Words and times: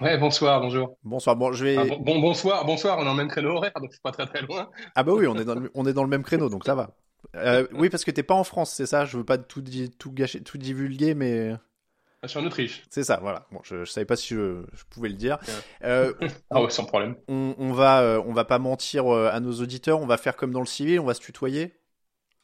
Ouais, 0.00 0.16
bonsoir, 0.16 0.60
bonjour. 0.60 0.96
Bonsoir. 1.02 1.34
Bon, 1.36 1.52
je 1.52 1.64
vais. 1.64 1.76
Ah, 1.76 1.84
bon, 1.98 2.20
bonsoir, 2.20 2.64
bonsoir. 2.64 2.98
On 2.98 3.04
est 3.04 3.08
en 3.08 3.14
même 3.14 3.28
créneau 3.28 3.56
horaire, 3.56 3.72
donc 3.80 3.90
c'est 3.92 4.02
pas 4.02 4.12
très 4.12 4.26
très 4.26 4.42
loin. 4.42 4.70
Ah 4.94 5.02
bah 5.02 5.12
oui, 5.12 5.26
on 5.26 5.36
est 5.36 5.44
dans 5.44 5.56
le, 5.56 5.70
on 5.74 5.86
est 5.86 5.92
dans 5.92 6.04
le 6.04 6.08
même 6.08 6.22
créneau, 6.22 6.48
donc 6.48 6.64
ça 6.64 6.74
va. 6.74 6.90
Euh, 7.34 7.66
oui, 7.72 7.88
parce 7.90 8.04
que 8.04 8.10
t'es 8.12 8.22
pas 8.22 8.34
en 8.34 8.44
France, 8.44 8.72
c'est 8.72 8.86
ça. 8.86 9.04
Je 9.04 9.16
veux 9.16 9.24
pas 9.24 9.38
tout, 9.38 9.62
tout 9.98 10.12
gâcher, 10.12 10.40
tout 10.42 10.56
divulguer, 10.56 11.14
mais. 11.14 11.52
Ah, 12.22 12.26
je 12.26 12.28
suis 12.28 12.38
en 12.38 12.46
Autriche. 12.46 12.84
C'est 12.90 13.02
ça, 13.02 13.18
voilà. 13.20 13.46
Bon, 13.50 13.60
je, 13.64 13.84
je 13.84 13.90
savais 13.90 14.04
pas 14.04 14.16
si 14.16 14.34
je, 14.34 14.62
je 14.72 14.84
pouvais 14.90 15.08
le 15.08 15.14
dire. 15.14 15.38
Euh, 15.84 16.12
ah 16.50 16.62
ouais, 16.62 16.70
sans 16.70 16.84
problème. 16.84 17.16
On, 17.28 17.54
on 17.58 17.72
va, 17.72 18.00
euh, 18.02 18.22
on 18.24 18.32
va 18.32 18.44
pas 18.44 18.58
mentir 18.58 19.06
à 19.08 19.40
nos 19.40 19.52
auditeurs. 19.52 20.00
On 20.00 20.06
va 20.06 20.16
faire 20.16 20.36
comme 20.36 20.52
dans 20.52 20.60
le 20.60 20.66
civil. 20.66 21.00
On 21.00 21.06
va 21.06 21.14
se 21.14 21.20
tutoyer. 21.20 21.77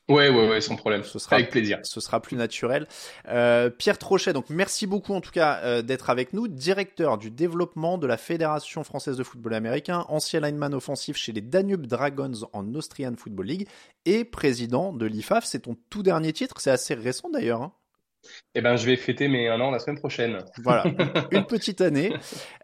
Ouais, 0.08 0.28
ouais, 0.28 0.48
ouais, 0.48 0.60
sans 0.60 0.76
problème. 0.76 1.02
Ce 1.02 1.18
sera 1.18 1.36
avec 1.36 1.50
plaisir. 1.50 1.78
Ce 1.82 1.98
sera 1.98 2.20
plus 2.20 2.36
naturel. 2.36 2.86
Euh, 3.28 3.70
Pierre 3.70 3.96
Trochet, 3.96 4.34
donc 4.34 4.50
merci 4.50 4.86
beaucoup 4.86 5.14
en 5.14 5.22
tout 5.22 5.30
cas 5.30 5.60
euh, 5.64 5.80
d'être 5.80 6.10
avec 6.10 6.34
nous, 6.34 6.46
directeur 6.46 7.16
du 7.16 7.30
développement 7.30 7.96
de 7.96 8.06
la 8.06 8.18
Fédération 8.18 8.84
française 8.84 9.16
de 9.16 9.24
football 9.24 9.54
américain, 9.54 10.04
ancien 10.08 10.40
lineman 10.40 10.74
offensif 10.74 11.16
chez 11.16 11.32
les 11.32 11.40
Danube 11.40 11.86
Dragons 11.86 12.46
en 12.52 12.74
Austrian 12.74 13.14
Football 13.16 13.46
League 13.46 13.68
et 14.04 14.24
président 14.26 14.92
de 14.92 15.06
l'IFAF. 15.06 15.44
C'est 15.44 15.60
ton 15.60 15.76
tout 15.88 16.02
dernier 16.02 16.34
titre, 16.34 16.56
c'est 16.58 16.70
assez 16.70 16.92
récent 16.92 17.30
d'ailleurs. 17.30 17.62
Hein. 17.62 17.72
Eh 18.54 18.60
ben, 18.60 18.76
je 18.76 18.86
vais 18.86 18.96
fêter 18.96 19.28
mes 19.28 19.48
un 19.48 19.60
an 19.60 19.70
la 19.70 19.78
semaine 19.78 19.98
prochaine. 19.98 20.38
Voilà, 20.62 20.84
une 21.30 21.46
petite 21.46 21.80
année. 21.80 22.12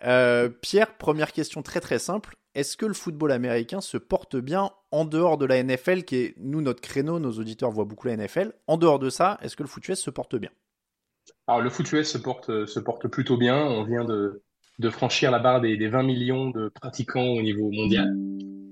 Euh, 0.05 0.49
Pierre, 0.49 0.97
première 0.97 1.33
question 1.33 1.63
très 1.63 1.81
très 1.81 1.99
simple 1.99 2.37
est-ce 2.55 2.77
que 2.77 2.87
le 2.87 2.95
football 2.95 3.33
américain 3.33 3.81
se 3.81 3.97
porte 3.97 4.37
bien 4.37 4.71
en 4.91 5.05
dehors 5.05 5.39
de 5.39 5.47
la 5.47 5.63
NFL, 5.63 6.03
qui 6.03 6.17
est, 6.17 6.35
nous, 6.39 6.63
notre 6.63 6.81
créneau, 6.81 7.19
nos 7.19 7.33
auditeurs 7.33 7.71
voient 7.71 7.85
beaucoup 7.85 8.09
la 8.09 8.17
NFL. 8.17 8.53
En 8.67 8.77
dehors 8.77 8.99
de 8.99 9.11
ça, 9.11 9.39
est-ce 9.43 9.57
que 9.57 9.63
le 9.63 9.69
foot 9.69 9.87
US 9.89 10.01
se 10.01 10.11
porte 10.11 10.37
bien? 10.37 10.51
Alors, 11.47 11.61
le 11.61 11.71
foot 11.71 11.91
US 11.93 12.11
se 12.11 12.19
porte, 12.19 12.67
se 12.67 12.81
porte 12.81 13.09
plutôt 13.09 13.37
bien. 13.37 13.57
On 13.57 13.85
vient 13.85 14.05
de, 14.05 14.43
franchir 14.91 15.31
la 15.31 15.39
barre 15.39 15.61
des, 15.61 15.77
des, 15.77 15.89
20 15.89 16.03
millions 16.03 16.51
de 16.51 16.69
pratiquants 16.69 17.29
au 17.29 17.43
niveau 17.43 17.71
mondial. 17.71 18.17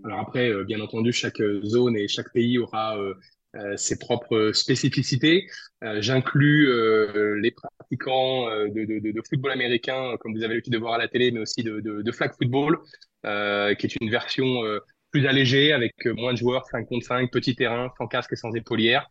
Alors 0.05 0.21
après, 0.21 0.49
euh, 0.49 0.65
bien 0.65 0.81
entendu, 0.81 1.13
chaque 1.13 1.43
zone 1.65 1.97
et 1.97 2.09
chaque 2.09 2.33
pays 2.33 2.59
aura 2.59 2.97
euh, 2.97 3.15
euh, 3.57 3.79
ses 3.79 3.99
propres 3.99 4.53
spécificités. 4.53 5.47
Euh, 5.83 6.03
J'inclus 6.03 6.69
euh, 6.69 7.41
les 7.41 7.51
pratiquants 7.89 8.47
de, 8.69 9.23
football 9.29 9.53
américain, 9.53 10.17
comme 10.21 10.35
vous 10.35 10.43
avez 10.43 10.55
l'habitude 10.55 10.73
de 10.73 10.79
voir 10.79 10.95
à 10.95 10.99
la 10.99 11.09
télé, 11.09 11.31
mais 11.31 11.41
aussi 11.41 11.63
de, 11.63 12.13
flag 12.13 12.33
football. 12.33 12.79
Euh, 13.27 13.75
qui 13.75 13.87
est 13.87 13.97
une 14.01 14.11
version 14.11 14.65
euh, 14.65 14.79
plus 15.11 15.27
allégée 15.27 15.73
avec 15.73 16.07
euh, 16.07 16.15
moins 16.15 16.33
de 16.33 16.39
joueurs, 16.39 16.65
5 16.67 16.87
contre 16.87 17.05
5, 17.05 17.33
petit 17.33 17.57
terrain, 17.57 17.93
sans 17.99 18.07
casque 18.07 18.33
et 18.33 18.37
sans 18.37 18.55
épaulière, 18.55 19.11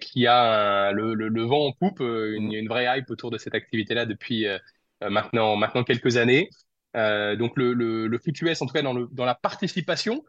qui 0.00 0.26
a 0.26 0.90
le, 0.92 1.42
vent 1.44 1.66
en 1.66 1.72
poupe, 1.72 2.00
une, 2.00 2.66
vraie 2.66 2.86
hype 2.98 3.10
autour 3.10 3.30
de 3.30 3.38
cette 3.38 3.54
activité-là 3.54 4.06
depuis 4.06 4.46
maintenant, 5.02 5.54
maintenant 5.56 5.84
quelques 5.84 6.16
années. 6.16 6.48
donc 6.94 7.52
le, 7.56 7.74
le, 7.74 8.18
foot 8.18 8.40
US, 8.40 8.62
en 8.62 8.66
tout 8.66 8.72
cas 8.72 8.80
dans, 8.82 9.24
la 9.24 9.34
participation, 9.34 10.24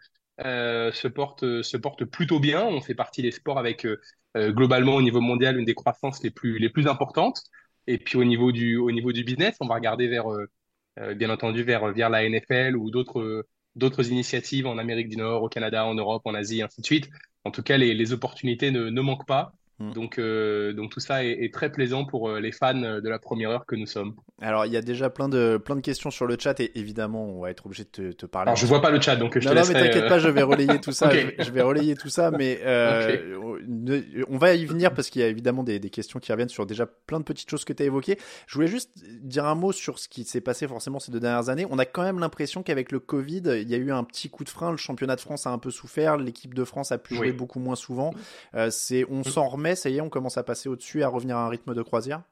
euh, 0.46 0.92
se 0.92 1.08
porte 1.08 1.62
se 1.62 1.78
porte 1.78 2.04
plutôt 2.04 2.42
bien. 2.42 2.66
On 2.66 2.82
fait 2.82 2.94
partie 2.94 3.22
des 3.22 3.32
sports 3.32 3.58
avec 3.58 3.86
euh, 3.86 4.52
globalement 4.52 4.96
au 4.96 5.02
niveau 5.02 5.22
mondial 5.22 5.58
une 5.58 5.66
des 5.66 5.76
croissances 5.76 6.22
les 6.24 6.30
plus 6.30 6.60
les 6.60 6.70
plus 6.70 6.88
importantes. 6.88 7.42
Et 7.88 7.98
puis 7.98 8.18
au 8.18 8.24
niveau 8.26 8.52
du 8.52 8.78
au 8.78 8.92
niveau 8.92 9.12
du 9.12 9.23
business, 9.23 9.58
on 9.61 9.67
va 9.67 9.76
regarder 9.76 10.08
vers 10.08 10.28
euh, 10.30 11.14
bien 11.16 11.30
entendu 11.30 11.64
vers, 11.64 11.92
vers 11.94 12.10
la 12.10 12.28
NFL 12.28 12.76
ou 12.76 12.89
d'autres 12.92 13.48
d'autres 13.76 14.10
initiatives 14.11 14.66
en 14.67 14.78
Amérique 14.78 15.10
du 15.10 15.17
Nord, 15.17 15.44
au 15.44 15.50
Canada, 15.50 15.86
en 15.86 15.94
Europe, 15.94 16.23
en 16.26 16.34
Asie, 16.34 16.61
ainsi 16.64 16.82
de 16.82 16.86
suite. 16.86 17.10
En 17.44 17.52
tout 17.52 17.61
cas, 17.64 17.78
les, 17.78 17.94
les 17.94 18.14
opportunités 18.14 18.72
ne, 18.72 18.89
ne 18.89 19.02
manquent 19.02 19.28
pas. 19.28 19.54
Mm. 19.80 19.92
Donc, 19.92 20.17
euh, 20.17 20.73
donc 20.73 20.92
tout 20.92 20.99
ça 20.99 21.23
est, 21.23 21.43
est, 21.43 21.54
très 21.54 21.71
plaisant 21.71 22.04
pour 22.04 22.30
euh, 22.30 22.39
les 22.39 22.52
fans 22.52 22.73
de 22.73 23.10
la 23.10 23.20
première 23.20 23.52
heure 23.52 23.65
que 23.67 23.76
nous 23.76 23.86
sommes. 23.86 24.15
Alors 24.42 24.65
il 24.65 24.71
y 24.71 24.77
a 24.77 24.82
déjà 24.82 25.10
plein 25.10 25.30
de 25.30 25.58
plein 25.58 25.76
de 25.76 25.82
questions 25.82 26.11
sur 26.11 26.27
le 26.27 26.36
chat 26.39 26.60
et 26.60 26.71
évidemment 26.76 27.26
on 27.26 27.42
va 27.42 27.49
être 27.49 27.65
obligé 27.65 27.83
de 27.83 27.89
te, 27.89 28.11
te 28.11 28.26
parler. 28.27 28.49
Alors 28.49 28.58
je 28.58 28.66
vois 28.67 28.82
pas 28.82 28.92
le 28.92 29.02
chat 29.02 29.16
donc 29.16 29.37
je 29.37 29.48
non, 29.48 29.55
te 29.55 29.60
non 29.60 29.66
mais 29.67 29.73
t'inquiète 29.73 30.04
euh... 30.04 30.10
pas 30.10 30.20
je 30.20 30.30
vais 30.30 30.43
relayer 30.43 30.80
tout 30.80 30.92
ça 30.93 31.08
okay. 31.08 31.36
je, 31.39 31.45
je, 31.45 31.52
vais 31.52 31.61
relayer 31.61 31.95
tout 31.95 32.10
ça 32.10 32.30
mais 32.30 32.60
euh, 32.64 33.36
okay. 33.36 34.23
on 34.30 34.37
va 34.37 34.54
y 34.54 34.66
venir 34.66 34.93
parce 34.93 35.10
qu'il 35.10 35.21
y 35.23 35.26
a 35.26 35.27
évidemment 35.27 35.64
des, 35.64 35.80
des, 35.80 35.89
questions 35.89 36.20
qui 36.20 36.32
reviennent 36.32 36.49
sur 36.49 36.67
déjà 36.67 36.86
plein 36.86 37.20
de 37.20 37.23
petites 37.23 37.49
choses 37.49 37.66
que 37.66 37.73
tu 37.73 37.82
as 37.82 37.87
évoquées. 37.87 38.20
Je 38.45 38.54
voulais 38.55 38.67
juste 38.67 38.92
dire 39.21 39.45
un 39.45 39.55
mot 39.55 39.71
sur 39.71 39.98
ce 39.98 40.08
qui 40.08 40.23
s'est 40.23 40.42
passé 40.42 40.67
forcément 40.67 40.99
ces 40.99 41.11
deux 41.11 41.20
dernières 41.20 41.49
années. 41.49 41.66
On 41.71 41.80
a 41.80 41.86
quand 41.86 42.04
même 42.04 42.20
l'impression 42.20 42.61
qu'avec 42.61 42.92
le 42.92 42.99
Covid 42.99 43.42
il 43.61 43.70
y 43.70 43.73
a 43.73 43.77
eu 43.77 43.92
un 43.92 44.04
petit 44.04 44.30
coup 44.30 44.43
de 44.43 44.49
frein. 44.49 44.70
Le 44.70 44.77
championnat 44.77 45.16
de 45.16 45.21
France 45.21 45.48
a 45.48 45.49
un 45.49 45.58
peu 45.58 45.71
souffert. 45.71 46.17
L'équipe 46.17 46.54
de 46.54 46.64
France 46.64 46.92
a 46.92 46.99
pu 46.99 47.16
jouer 47.16 47.32
oui. 47.32 47.33
beaucoup 47.33 47.60
moins 47.60 47.76
souvent. 47.76 48.14
Euh, 48.54 48.70
c'est 48.70 49.05
on 49.10 49.23
s'en 49.23 49.48
remet 49.48 49.67
ça 49.76 49.89
y 49.89 49.98
est 49.98 50.02
on 50.02 50.10
commence 50.10 50.38
à 50.38 50.44
passer 50.44 50.70
au-dessus 50.70 51.04
à 51.04 51.08
revenir 51.08 51.38
à 51.38 51.45
un 51.45 51.50
rythme 51.50 51.73
de 51.73 51.82
croisière 51.82 52.23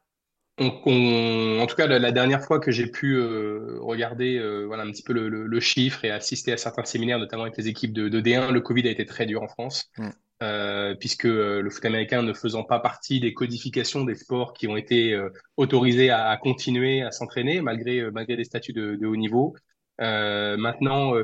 on, 0.57 0.71
on, 0.85 1.59
en 1.59 1.67
tout 1.67 1.75
cas, 1.75 1.87
la, 1.87 1.99
la, 1.99 2.11
dernière 2.11 2.43
fois 2.43 2.59
que 2.59 2.71
j'ai 2.71 2.87
pu 2.87 3.15
euh, 3.15 3.77
regarder 3.81 4.37
euh, 4.37 4.63
voilà, 4.65 4.83
un 4.83 4.91
petit 4.91 5.03
peu 5.03 5.13
le, 5.13 5.27
le, 5.27 5.47
le, 5.47 5.59
chiffre 5.59 6.05
et 6.05 6.11
assister 6.11 6.53
à 6.53 6.57
certains 6.57 6.85
séminaires, 6.85 7.19
notamment 7.19 7.43
avec 7.43 7.57
les 7.57 7.67
équipes 7.67 7.91
de, 7.91 8.07
de 8.07 8.21
D1, 8.21 8.51
le 8.51 8.61
Covid 8.61 8.87
a 8.87 8.91
été 8.91 9.05
très 9.05 9.25
dur 9.25 9.43
en 9.43 9.49
France, 9.49 9.91
mm. 9.97 10.09
euh, 10.43 10.95
puisque 10.95 11.25
le 11.25 11.69
foot 11.69 11.83
américain 11.83 12.21
ne 12.21 12.31
faisant 12.31 12.63
pas 12.63 12.79
partie 12.79 13.19
des 13.19 13.33
codifications 13.33 14.05
des 14.05 14.15
sports 14.15 14.53
qui 14.53 14.67
ont 14.67 14.77
été 14.77 15.19
autorisés 15.57 16.09
à, 16.09 16.29
à, 16.29 16.37
continuer 16.37 17.01
à 17.01 17.11
s'entraîner 17.11 17.61
malgré, 17.61 18.09
malgré 18.11 18.37
des 18.37 18.45
statuts 18.45 18.73
de, 18.73 18.95
de 18.95 19.07
haut 19.07 19.17
niveau. 19.17 19.55
maintenant, 19.99 21.15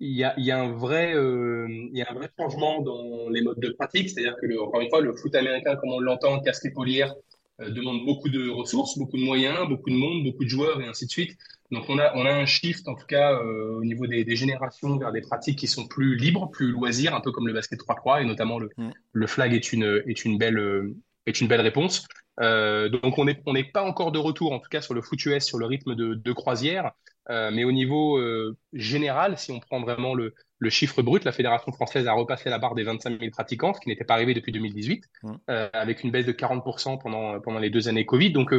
il 0.00 0.16
y, 0.16 0.24
a, 0.24 0.34
il 0.38 0.44
y 0.44 0.50
a 0.50 0.60
un 0.60 0.72
vrai 0.72 1.12
il 1.12 1.96
y 1.96 2.02
a 2.02 2.10
un 2.10 2.14
vrai 2.14 2.30
changement 2.38 2.80
dans 2.82 3.28
les 3.30 3.42
modes 3.42 3.60
de 3.60 3.70
pratique, 3.70 4.10
c'est-à-dire 4.10 4.36
que 4.40 4.46
le, 4.46 4.60
encore 4.62 4.80
une 4.80 4.88
fois 4.88 5.00
le 5.00 5.14
foot 5.14 5.34
américain 5.34 5.76
comme 5.76 5.90
on 5.90 6.00
l'entend, 6.00 6.40
casque 6.40 6.66
épaulière, 6.66 7.14
euh, 7.60 7.70
demande 7.70 8.04
beaucoup 8.06 8.28
de 8.28 8.48
ressources, 8.48 8.96
beaucoup 8.96 9.16
de 9.16 9.24
moyens, 9.24 9.68
beaucoup 9.68 9.90
de 9.90 9.96
monde, 9.96 10.22
beaucoup 10.24 10.44
de 10.44 10.48
joueurs 10.48 10.80
et 10.80 10.86
ainsi 10.86 11.06
de 11.06 11.10
suite. 11.10 11.36
Donc 11.72 11.84
on 11.88 11.98
a 11.98 12.12
on 12.14 12.24
a 12.24 12.32
un 12.32 12.46
shift 12.46 12.86
en 12.86 12.94
tout 12.94 13.06
cas 13.06 13.32
euh, 13.34 13.78
au 13.78 13.84
niveau 13.84 14.06
des, 14.06 14.24
des, 14.24 14.36
générations 14.36 14.96
vers 14.96 15.12
des 15.12 15.20
pratiques 15.20 15.58
qui 15.58 15.66
sont 15.66 15.86
plus 15.88 16.16
libres, 16.16 16.48
plus 16.50 16.70
loisirs, 16.70 17.14
un 17.14 17.20
peu 17.20 17.32
comme 17.32 17.48
le 17.48 17.52
basket 17.52 17.80
3-3 17.80 18.22
et 18.22 18.24
notamment 18.24 18.58
le 18.58 18.70
mm. 18.76 18.90
le 19.12 19.26
flag 19.26 19.52
est 19.52 19.72
une 19.72 20.02
est 20.06 20.24
une 20.24 20.38
belle 20.38 20.94
est 21.28 21.40
une 21.40 21.48
belle 21.48 21.60
réponse. 21.60 22.06
Euh, 22.40 22.88
donc 22.88 23.18
on 23.18 23.24
n'est 23.24 23.42
on 23.46 23.54
pas 23.72 23.82
encore 23.82 24.12
de 24.12 24.18
retour 24.18 24.52
en 24.52 24.60
tout 24.60 24.68
cas 24.68 24.80
sur 24.80 24.94
le 24.94 25.02
foot 25.02 25.24
US 25.26 25.44
sur 25.44 25.58
le 25.58 25.66
rythme 25.66 25.94
de, 25.94 26.14
de 26.14 26.32
croisière, 26.32 26.92
euh, 27.30 27.50
mais 27.52 27.64
au 27.64 27.72
niveau 27.72 28.16
euh, 28.16 28.56
général, 28.72 29.36
si 29.38 29.50
on 29.50 29.60
prend 29.60 29.80
vraiment 29.80 30.14
le 30.14 30.34
le 30.60 30.70
chiffre 30.70 31.02
brut, 31.02 31.24
la 31.24 31.30
Fédération 31.30 31.70
française 31.70 32.08
a 32.08 32.12
repassé 32.14 32.50
la 32.50 32.58
barre 32.58 32.74
des 32.74 32.82
25 32.82 33.20
000 33.20 33.30
pratiquants, 33.30 33.74
ce 33.74 33.80
qui 33.80 33.88
n'était 33.88 34.04
pas 34.04 34.14
arrivé 34.14 34.34
depuis 34.34 34.50
2018, 34.50 35.04
mmh. 35.22 35.34
avec 35.72 36.02
une 36.02 36.10
baisse 36.10 36.26
de 36.26 36.32
40% 36.32 37.00
pendant, 37.00 37.40
pendant 37.40 37.60
les 37.60 37.70
deux 37.70 37.86
années 37.86 38.04
Covid. 38.04 38.32
Donc, 38.32 38.52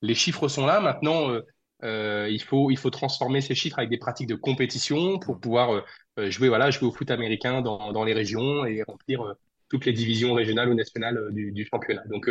les 0.00 0.14
chiffres 0.14 0.46
sont 0.46 0.64
là. 0.64 0.78
Maintenant, 0.78 1.36
il, 1.82 2.40
faut, 2.40 2.70
il 2.70 2.78
faut 2.78 2.90
transformer 2.90 3.40
ces 3.40 3.56
chiffres 3.56 3.80
avec 3.80 3.90
des 3.90 3.98
pratiques 3.98 4.28
de 4.28 4.36
compétition 4.36 5.18
pour 5.18 5.40
pouvoir 5.40 5.84
jouer, 6.16 6.46
voilà, 6.46 6.70
jouer 6.70 6.86
au 6.86 6.92
foot 6.92 7.10
américain 7.10 7.62
dans, 7.62 7.90
dans 7.90 8.04
les 8.04 8.14
régions 8.14 8.64
et 8.64 8.84
remplir 8.84 9.34
toutes 9.74 9.86
les 9.86 9.92
divisions 9.92 10.34
régionales 10.34 10.68
ou 10.68 10.74
nationales 10.74 11.18
du, 11.32 11.50
du 11.50 11.66
championnat. 11.66 12.04
Donc, 12.06 12.30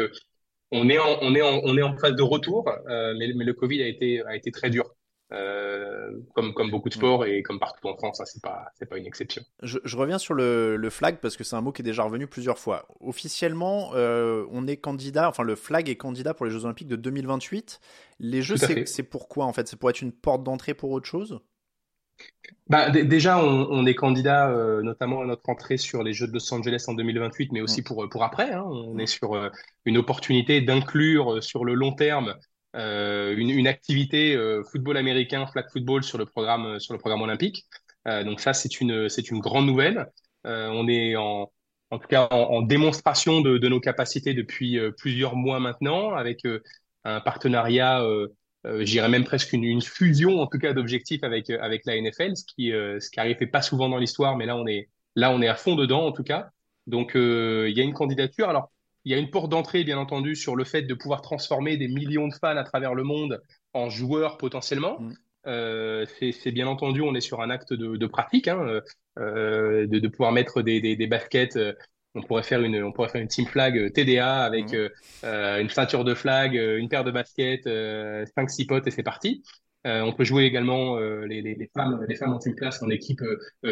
on, 0.71 0.89
est 0.89 0.97
en, 0.97 1.17
on, 1.21 1.35
est 1.35 1.41
en, 1.41 1.59
on 1.65 1.75
est 1.77 1.81
en 1.81 1.97
phase 1.97 2.15
de 2.15 2.21
retour, 2.21 2.69
mais, 2.87 3.33
mais 3.35 3.43
le 3.43 3.53
Covid 3.53 3.83
a 3.83 3.87
été, 3.87 4.23
a 4.25 4.33
été 4.37 4.49
très 4.49 4.69
dur. 4.69 4.95
Euh, 5.33 6.11
comme, 6.35 6.53
comme 6.53 6.69
beaucoup 6.69 6.89
de 6.89 6.93
sports 6.93 7.25
et 7.25 7.41
comme 7.41 7.59
partout 7.59 7.87
en 7.87 7.95
France, 7.95 8.17
ça 8.17 8.25
c'est 8.25 8.85
pas 8.87 8.97
une 8.97 9.07
exception. 9.07 9.41
Je, 9.63 9.79
je 9.83 9.97
reviens 9.97 10.19
sur 10.19 10.35
le, 10.35 10.75
le, 10.75 10.89
flag 10.91 11.17
parce 11.21 11.37
que 11.37 11.43
c'est 11.43 11.55
un 11.55 11.61
mot 11.61 11.71
qui 11.71 11.81
est 11.81 11.85
déjà 11.85 12.03
revenu 12.03 12.27
plusieurs 12.27 12.59
fois. 12.59 12.87
Officiellement, 12.99 13.91
euh, 13.95 14.45
on 14.51 14.67
est 14.67 14.77
candidat, 14.77 15.27
enfin 15.27 15.41
le 15.41 15.55
flag 15.55 15.89
est 15.89 15.95
candidat 15.95 16.35
pour 16.35 16.45
les 16.45 16.51
Jeux 16.51 16.65
Olympiques 16.65 16.87
de 16.87 16.97
2028. 16.97 17.79
Les 18.19 18.43
Jeux, 18.43 18.57
c'est 18.57 19.03
pourquoi 19.03 19.45
en 19.45 19.53
fait? 19.53 19.67
C'est 19.67 19.77
pour 19.77 19.89
être 19.89 20.01
une 20.01 20.11
porte 20.11 20.43
d'entrée 20.43 20.75
pour 20.75 20.91
autre 20.91 21.07
chose? 21.07 21.39
Bah, 22.69 22.89
déjà, 22.89 23.43
on, 23.43 23.67
on, 23.69 23.85
est 23.85 23.93
candidat 23.93 24.49
euh, 24.49 24.81
notamment 24.81 25.21
à 25.21 25.25
notre 25.25 25.49
entrée 25.49 25.77
sur 25.77 26.01
les 26.03 26.13
Jeux 26.13 26.27
de 26.27 26.33
Los 26.33 26.53
Angeles 26.53 26.85
en 26.87 26.93
2028, 26.93 27.51
mais 27.51 27.61
aussi 27.61 27.81
pour, 27.81 28.07
pour 28.09 28.23
après. 28.23 28.53
Hein. 28.53 28.63
On 28.65 28.97
est 28.97 29.05
sur 29.05 29.33
euh, 29.33 29.49
une 29.85 29.97
opportunité 29.97 30.61
d'inclure 30.61 31.35
euh, 31.35 31.41
sur 31.41 31.65
le 31.65 31.73
long 31.73 31.93
terme 31.93 32.35
euh, 32.75 33.35
une, 33.37 33.51
une, 33.51 33.67
activité 33.67 34.35
euh, 34.35 34.63
football 34.63 34.97
américain, 34.97 35.45
flag 35.45 35.65
football 35.71 36.03
sur 36.03 36.17
le 36.17 36.25
programme 36.25 36.65
euh, 36.65 36.79
sur 36.79 36.93
le 36.93 36.99
programme 36.99 37.21
olympique. 37.21 37.65
donc 38.05 38.39
ça, 38.39 38.53
c'est 38.53 38.81
une 38.81 39.09
c'est 39.09 39.29
une 39.29 39.39
grande 39.39 39.67
nouvelle. 39.67 40.11
on 40.43 40.87
est 40.87 41.15
en 41.15 41.51
en 41.91 41.99
tout 41.99 42.07
cas 42.07 42.27
en, 42.31 42.35
en 42.35 42.61
démonstration 42.61 43.41
de, 43.41 43.57
de, 43.59 43.67
nos 43.69 43.79
capacités 43.79 44.33
depuis 44.33 44.79
plusieurs 44.97 45.35
mois 45.35 45.59
maintenant, 45.59 46.13
avec 46.15 46.41
un 47.05 47.21
partenariat, 47.21 48.03
euh, 48.65 48.85
j'irais 48.85 49.09
même 49.09 49.23
presque 49.23 49.53
une, 49.53 49.63
une, 49.63 49.81
fusion 49.81 50.39
en 50.39 50.47
tout 50.47 50.59
cas 50.59 50.73
d'objectifs 50.73 51.23
avec 51.23 51.49
avec 51.49 51.85
la 51.85 51.99
NFL, 51.99 52.35
ce 52.35 52.43
qui 52.45 52.69
ce 52.69 53.09
qui 53.09 53.19
arrive 53.19 53.37
pas 53.49 53.61
souvent 53.61 53.89
dans 53.89 53.97
l'histoire, 53.97 54.37
mais 54.37 54.45
là 54.45 54.55
on 54.57 54.67
est 54.67 54.89
là, 55.15 55.31
on 55.31 55.41
est 55.41 55.47
à 55.47 55.55
fond 55.55 55.75
dedans, 55.75 56.05
en 56.05 56.11
tout 56.11 56.23
cas. 56.23 56.49
Donc, 56.87 57.11
il 57.15 57.73
y 57.75 57.79
a 57.79 57.83
une 57.83 57.93
candidature. 57.93 58.49
Alors, 58.49 58.71
il 59.05 59.11
y 59.11 59.15
a 59.15 59.17
une 59.17 59.29
porte 59.29 59.49
d'entrée, 59.49 59.83
bien 59.83 59.97
entendu, 59.97 60.35
sur 60.35 60.55
le 60.55 60.63
fait 60.63 60.83
de 60.83 60.93
pouvoir 60.93 61.21
transformer 61.21 61.77
des 61.77 61.87
millions 61.87 62.27
de 62.27 62.33
fans 62.33 62.57
à 62.57 62.63
travers 62.63 62.93
le 62.93 63.03
monde 63.03 63.41
en 63.73 63.89
joueurs 63.89 64.37
potentiellement. 64.37 64.99
Mm. 64.99 65.13
Euh, 65.45 66.05
c'est 66.17 66.51
bien 66.51 66.67
entendu, 66.67 67.01
on 67.01 67.13
est 67.15 67.21
sur 67.21 67.41
un 67.41 67.49
acte 67.49 67.73
de, 67.73 68.07
pratique, 68.07 68.47
hein, 68.47 68.81
euh, 69.19 69.87
de, 69.87 70.07
pouvoir 70.07 70.31
mettre 70.31 70.61
des, 70.61 70.79
des, 70.79 71.07
baskets. 71.07 71.59
Euh, 72.15 72.19
on 72.19 72.21
pourrait 72.23 72.43
faire 72.43 72.61
une, 72.61 72.83
on 72.83 72.91
pourrait 72.91 73.09
faire 73.09 73.21
une 73.21 73.27
team 73.27 73.45
flag 73.45 73.91
TDA 73.93 74.43
avec 74.43 74.73
mm. 74.73 75.59
une 75.61 75.69
ceinture 75.69 76.03
de 76.03 76.13
flag, 76.13 76.53
une 76.53 76.89
paire 76.89 77.03
de 77.03 77.11
baskets, 77.11 77.65
5-6 77.65 78.67
potes 78.67 78.87
et 78.87 78.91
c'est 78.91 79.03
parti. 79.03 79.43
on 79.85 80.13
peut 80.13 80.23
jouer 80.23 80.43
également 80.43 80.97
les, 80.99 81.41
les, 81.41 81.71
femmes, 81.75 82.05
les 82.07 82.15
femmes 82.15 82.33
en 82.33 82.39
team 82.39 82.55
classe 82.55 82.81
en 82.83 82.89
équipe 82.89 83.23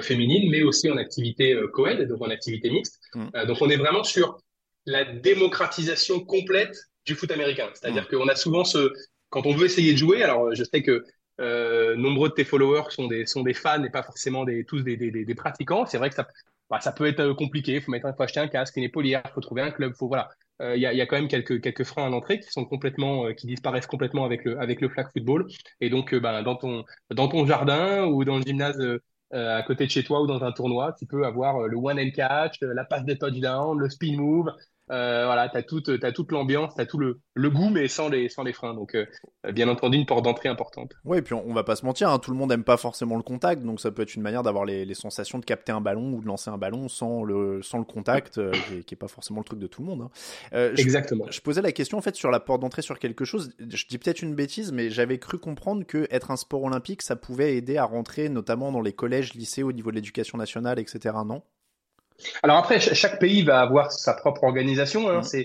féminine, 0.02 0.50
mais 0.50 0.64
aussi 0.64 0.90
en 0.90 0.98
activité 0.98 1.56
co-ed, 1.74 2.08
donc 2.08 2.22
en 2.22 2.30
activité 2.30 2.70
mixte. 2.70 3.00
Mm. 3.16 3.46
donc 3.46 3.58
on 3.62 3.70
est 3.70 3.78
vraiment 3.78 4.04
sur 4.04 4.40
la 4.86 5.06
démocratisation 5.06 6.20
complète 6.20 6.76
du 7.06 7.16
foot 7.16 7.32
américain. 7.32 7.70
C'est-à-dire 7.74 8.08
qu'on 8.08 8.28
a 8.28 8.36
souvent 8.36 8.64
ce, 8.64 8.92
quand 9.30 9.46
on 9.46 9.56
veut 9.56 9.66
essayer 9.66 9.94
de 9.94 9.98
jouer, 9.98 10.24
alors 10.24 10.54
je 10.54 10.64
sais 10.64 10.82
que 10.82 11.04
euh, 11.40 11.96
nombreux 11.96 12.30
de 12.30 12.34
tes 12.34 12.44
followers 12.44 12.90
sont 12.90 13.08
des, 13.08 13.26
sont 13.26 13.42
des 13.42 13.54
fans 13.54 13.84
et 13.84 13.90
pas 13.90 14.04
forcément 14.04 14.44
des, 14.44 14.64
tous 14.64 14.82
des, 14.82 14.98
des, 14.98 15.12
des 15.12 15.36
pratiquants. 15.36 15.86
C'est 15.86 15.98
vrai 15.98 16.10
que 16.10 16.16
ça, 16.16 16.28
bah, 16.72 16.80
ça 16.82 16.92
peut 16.92 17.06
être 17.06 17.20
euh, 17.20 17.36
compliqué. 17.36 17.76
Il 17.76 17.82
faut, 17.82 17.92
mettre, 17.92 18.12
faut 18.16 18.24
acheter 18.24 18.40
un 18.40 18.48
casque, 18.48 18.78
une 18.78 18.84
épaulière, 18.84 19.22
il 19.26 19.32
faut 19.32 19.42
trouver 19.42 19.62
un 19.62 19.72
club. 19.72 19.94
Faut, 19.96 20.08
voilà. 20.08 20.30
Euh, 20.62 20.76
il 20.76 20.82
y, 20.82 20.86
a, 20.86 20.94
y, 20.94 21.02
a, 21.02 21.06
quand 21.06 21.18
même 21.18 21.28
quelques, 21.28 21.62
quelques 21.62 21.84
freins 21.84 22.08
à 22.08 22.10
l'entrée 22.10 22.40
qui 22.40 22.50
sont 22.52 22.66
complètement, 22.66 23.34
qui 23.34 23.48
disparaissent 23.48 23.88
complètement 23.88 24.26
avec 24.26 24.46
le, 24.46 24.60
avec 24.60 24.82
le 24.82 24.90
flag 24.90 25.08
football. 25.12 25.48
Et 25.82 25.90
donc, 25.90 26.16
bah, 26.16 26.42
dans, 26.44 26.56
ton, 26.56 26.86
dans 27.12 27.28
ton 27.28 27.46
jardin 27.46 28.06
ou 28.06 28.24
dans 28.26 28.38
le 28.38 28.44
gymnase 28.44 28.80
à 29.34 29.64
côté 29.64 29.86
de 29.86 29.92
chez 29.92 30.04
toi 30.04 30.22
ou 30.22 30.28
dans 30.28 30.44
un 30.44 30.52
tournoi, 30.52 30.94
tu 31.00 31.06
peux 31.06 31.26
avoir 31.26 31.68
le 31.68 31.78
one 31.78 32.00
and 32.00 32.12
catch, 32.14 32.58
la 32.62 32.84
passe 32.86 33.06
de 33.06 33.14
touchdown, 33.14 33.80
le 33.80 33.90
spin 33.90 34.18
move, 34.18 34.52
euh, 34.92 35.26
voilà, 35.26 35.48
tu 35.50 35.58
as 35.58 35.64
toute, 35.64 35.90
as 35.90 36.12
toute 36.12 36.32
l'ambiance, 36.32 36.76
tu 36.76 36.82
as 36.82 36.86
tout 36.86 36.98
le, 36.98 37.22
le, 37.34 37.50
goût, 37.50 37.70
mais 37.70 37.88
sans 37.88 38.10
les, 38.10 38.28
sans 38.28 38.44
les 38.44 38.52
freins. 38.52 38.74
Donc, 38.74 38.96
euh, 38.96 39.06
bien 39.52 39.70
entendu, 39.70 39.98
une 39.98 40.06
porte 40.06 40.26
d'entrée 40.26 40.50
importante. 40.50 40.92
Oui, 41.06 41.20
et 41.20 41.22
puis 41.22 41.34
on, 41.34 41.54
va 41.54 41.64
pas 41.64 41.76
se 41.76 41.86
mentir, 41.86 42.10
hein, 42.10 42.20
tout 42.20 42.32
le 42.32 42.38
monde 42.38 42.50
n'aime 42.50 42.64
pas 42.64 42.78
forcément 42.78 43.16
le 43.16 43.24
contact, 43.24 43.64
donc 43.64 43.80
ça 43.80 43.92
peut 43.92 44.02
être 44.02 44.16
une 44.16 44.22
manière 44.22 44.44
d'avoir 44.44 44.66
les, 44.66 44.86
les, 44.86 44.94
sensations 44.94 45.40
de 45.40 45.46
capter 45.46 45.72
un 45.72 45.82
ballon 45.82 46.14
ou 46.14 46.22
de 46.22 46.28
lancer 46.28 46.50
un 46.50 46.58
ballon 46.58 46.90
sans 46.90 47.24
le, 47.24 47.62
sans 47.62 47.78
le 47.78 47.86
contact, 47.86 48.38
euh, 48.38 48.52
qui, 48.86 48.94
est, 48.94 48.98
pas 48.98 49.08
forcément 49.08 49.40
le 49.40 49.46
truc 49.46 49.60
de 49.60 49.68
tout 49.68 49.82
le 49.82 49.88
monde. 49.88 50.10
Hein. 50.54 50.72
Exactement. 50.78 51.26
Je, 51.30 51.40
posais 51.40 51.62
la 51.62 51.72
question 51.72 51.98
en 51.98 52.02
fait 52.02 52.16
sur 52.16 52.30
la 52.30 52.40
porte 52.40 52.62
d'entrée 52.62 52.82
sur 52.82 53.00
quelque 53.00 53.24
chose. 53.24 53.54
Je 53.60 53.86
dis 53.88 53.98
peut-être 53.98 54.22
une 54.22 54.36
bêtise, 54.36 54.72
mais 54.72 54.90
j'avais 54.90 55.20
cru 55.20 55.38
comprendre 55.38 55.86
que 55.86 56.08
être 56.12 56.32
un 56.32 56.36
sport 56.36 56.64
olympique, 56.64 57.02
ça 57.02 57.16
pouvait 57.16 57.56
aider 57.56 57.78
à 57.78 57.86
rentrer 57.86 58.30
notamment 58.30 58.72
dans 58.72 58.82
les 58.82 58.94
collèges, 58.94 59.34
lycées, 59.34 59.64
au 59.64 59.72
niveau 59.72 59.90
de 59.92 59.96
l'éducation 59.96 60.38
nationale, 60.38 60.80
etc. 60.80 61.16
Non? 61.26 61.42
Alors 62.44 62.58
après, 62.58 62.80
chaque 62.80 63.20
pays 63.20 63.44
va 63.44 63.62
avoir 63.62 63.92
sa 63.92 64.14
propre 64.14 64.44
organisation. 64.44 65.10
Hein. 65.10 65.22
Mm. 65.22 65.44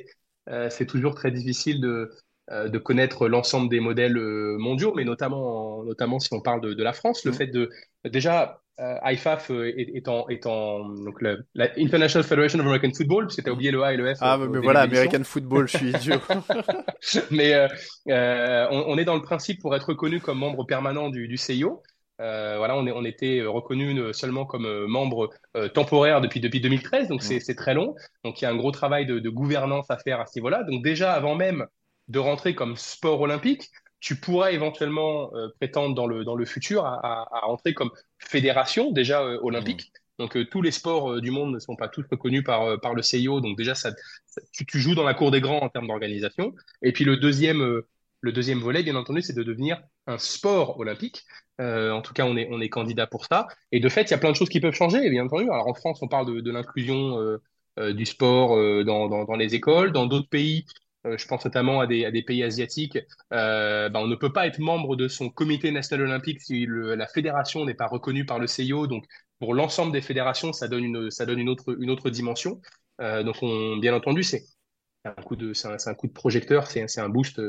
Euh, 0.49 0.70
c'est 0.70 0.87
toujours 0.87 1.14
très 1.14 1.31
difficile 1.31 1.81
de, 1.81 2.11
euh, 2.50 2.69
de 2.69 2.78
connaître 2.78 3.28
l'ensemble 3.28 3.69
des 3.69 3.81
modèles 3.81 4.17
euh, 4.17 4.56
mondiaux, 4.58 4.93
mais 4.94 5.05
notamment, 5.05 5.82
notamment 5.82 6.20
si 6.20 6.32
on 6.32 6.40
parle 6.40 6.61
de, 6.61 6.82
la 6.82 6.93
France, 6.93 7.25
le 7.25 7.32
mm. 7.32 7.34
fait 7.34 7.46
de 7.49 7.70
déjà 8.05 8.61
IFAF 8.78 9.50
est, 9.50 10.06
en, 10.06 10.88
donc 10.88 11.23
la, 11.23 11.38
International 11.78 12.23
Federation 12.23 12.58
of 12.58 12.67
American 12.67 12.93
Football, 12.93 13.25
parce 13.25 13.37
que 13.37 13.40
tu 13.40 13.49
as 13.49 13.52
oublié 13.52 13.70
le 13.70 13.82
A 13.82 13.94
et 13.94 13.96
le 13.96 14.14
F. 14.14 14.19
Ah, 14.20 14.38
mais 14.38 14.58
voilà, 14.58 14.82
American 14.82 15.25
Football, 15.25 15.67
je 15.67 15.78
suis 15.78 15.88
idiot. 15.94 16.20
mais 17.31 17.67
on, 18.06 18.99
est 18.99 19.06
dans 19.06 19.14
le 19.14 19.23
principe 19.23 19.62
pour 19.62 19.75
être 19.75 19.88
reconnu 19.88 20.20
comme 20.20 20.38
membre 20.38 20.64
permanent 20.64 21.08
du, 21.08 21.26
du 21.26 21.38
CIO. 21.38 21.82
Euh, 22.20 22.56
voilà, 22.56 22.76
on, 22.76 22.86
est, 22.86 22.92
on 22.92 23.04
était 23.04 23.42
reconnu 23.42 24.12
seulement 24.14 24.46
comme 24.46 24.64
euh, 24.64 24.86
membre 24.86 25.30
euh, 25.56 25.68
temporaire 25.68 26.20
depuis, 26.20 26.40
depuis 26.40 26.60
2013, 26.60 27.08
donc 27.08 27.22
c'est 27.22 27.54
très 27.54 27.74
long. 27.74 27.94
Donc 28.24 28.40
il 28.40 28.44
y 28.44 28.46
a 28.46 28.50
un 28.50 28.56
gros 28.56 28.70
travail 28.70 29.06
de, 29.06 29.18
de 29.18 29.30
gouvernance 29.30 29.90
à 29.90 29.98
faire 29.98 30.20
à 30.20 30.26
ce 30.26 30.38
niveau-là. 30.38 30.64
Donc 30.64 30.82
déjà, 30.82 31.12
avant 31.12 31.34
même 31.34 31.66
de 32.08 32.18
rentrer 32.18 32.54
comme 32.54 32.76
sport 32.76 33.20
olympique, 33.20 33.70
tu 34.00 34.16
pourrais 34.16 34.54
éventuellement 34.54 35.30
prétendre 35.58 35.94
dans 35.94 36.06
le, 36.06 36.24
dans 36.24 36.36
le 36.36 36.44
futur 36.44 36.84
à, 36.84 36.94
à, 37.02 37.28
à 37.32 37.40
rentrer 37.46 37.74
comme 37.74 37.90
fédération 38.18 38.92
déjà 38.92 39.24
olympique. 39.42 39.86
Mmh. 39.88 40.22
Donc 40.22 40.50
tous 40.50 40.62
les 40.62 40.70
sports 40.70 41.20
du 41.20 41.30
monde 41.30 41.52
ne 41.52 41.58
sont 41.58 41.76
pas 41.76 41.88
tous 41.88 42.04
reconnus 42.10 42.44
par, 42.44 42.80
par 42.80 42.94
le 42.94 43.02
CIO, 43.02 43.40
donc 43.40 43.58
déjà 43.58 43.74
ça, 43.74 43.90
tu, 44.52 44.64
tu, 44.64 44.78
joues 44.78 44.94
dans 44.94 45.04
la 45.04 45.12
cour 45.12 45.30
des 45.30 45.40
grands 45.40 45.60
en 45.60 45.68
termes 45.68 45.88
d'organisation. 45.88 46.54
Et 46.82 46.92
puis 46.92 47.04
le 47.04 47.16
deuxième, 47.16 47.82
le 48.26 48.32
deuxième 48.32 48.58
volet, 48.58 48.82
bien 48.82 48.96
entendu, 48.96 49.23
c'est 49.23 49.32
de 49.34 49.43
devenir 49.43 49.81
un 50.06 50.19
sport 50.19 50.78
olympique. 50.78 51.25
Euh, 51.61 51.93
en 51.93 52.02
tout 52.02 52.12
cas, 52.12 52.26
on 52.26 52.37
est, 52.37 52.49
on 52.50 52.61
est 52.61 52.69
candidat 52.69 53.06
pour 53.06 53.25
ça. 53.25 53.46
Et 53.73 53.81
de 53.81 53.88
fait, 53.88 54.02
il 54.02 54.11
y 54.11 54.14
a 54.14 54.19
plein 54.19 54.32
de 54.32 54.37
choses 54.37 54.49
qui 54.49 54.61
peuvent 54.61 54.75
changer, 54.75 55.08
bien 55.08 55.25
entendu. 55.25 55.44
Alors 55.44 55.69
en 55.69 55.75
France, 55.75 56.00
on 56.02 56.08
parle 56.08 56.43
de, 56.43 56.50
l'inclusion 56.50 57.19
euh, 57.20 57.38
euh, 57.78 57.93
du 57.94 58.05
sport 58.05 58.56
dans, 58.84 59.25
dans, 59.25 59.37
les 59.37 59.55
écoles. 59.55 59.93
Dans 59.93 60.06
d'autres 60.06 60.28
pays, 60.28 60.67
je 61.05 61.25
pense 61.26 61.44
notamment 61.44 61.81
à 61.81 61.87
des, 61.87 62.05
à 62.05 62.11
des 62.11 62.23
pays 62.23 62.43
asiatiques, 62.43 62.99
ben, 63.31 63.93
on 63.94 64.08
ne 64.08 64.17
peut 64.17 64.32
pas 64.32 64.46
être 64.49 64.58
membre 64.58 64.96
de 64.96 65.06
son 65.06 65.31
comité 65.31 65.70
national 65.70 66.06
olympique 66.06 66.40
si 66.43 66.67
la 66.69 67.06
fédération 67.06 67.64
n'est 67.64 67.75
pas 67.75 67.87
reconnue 67.87 68.26
par 68.26 68.40
le 68.40 68.49
CIO. 68.49 68.88
Donc 68.88 69.05
pour 69.38 69.55
l'ensemble 69.55 69.93
des 69.93 70.00
fédérations, 70.00 70.52
ça 70.52 70.67
donne 70.67 70.84
une, 70.84 71.11
ça 71.12 71.26
donne 71.26 71.38
une, 71.38 71.49
autre, 71.49 71.76
une 71.81 71.90
autre 71.90 72.11
dimension. 72.11 72.61
donc 72.99 73.37
on, 73.43 73.76
bien 73.76 73.94
entendu, 73.94 74.25
c'est 74.25 74.43
un 75.06 75.23
coup 75.23 75.37
de, 75.37 75.53
c'est 75.53 75.69
un, 75.88 75.94
coup 75.94 76.06
de 76.06 76.12
projecteur, 76.12 76.67
c'est, 76.67 76.99
un 76.99 77.08
boost 77.08 77.41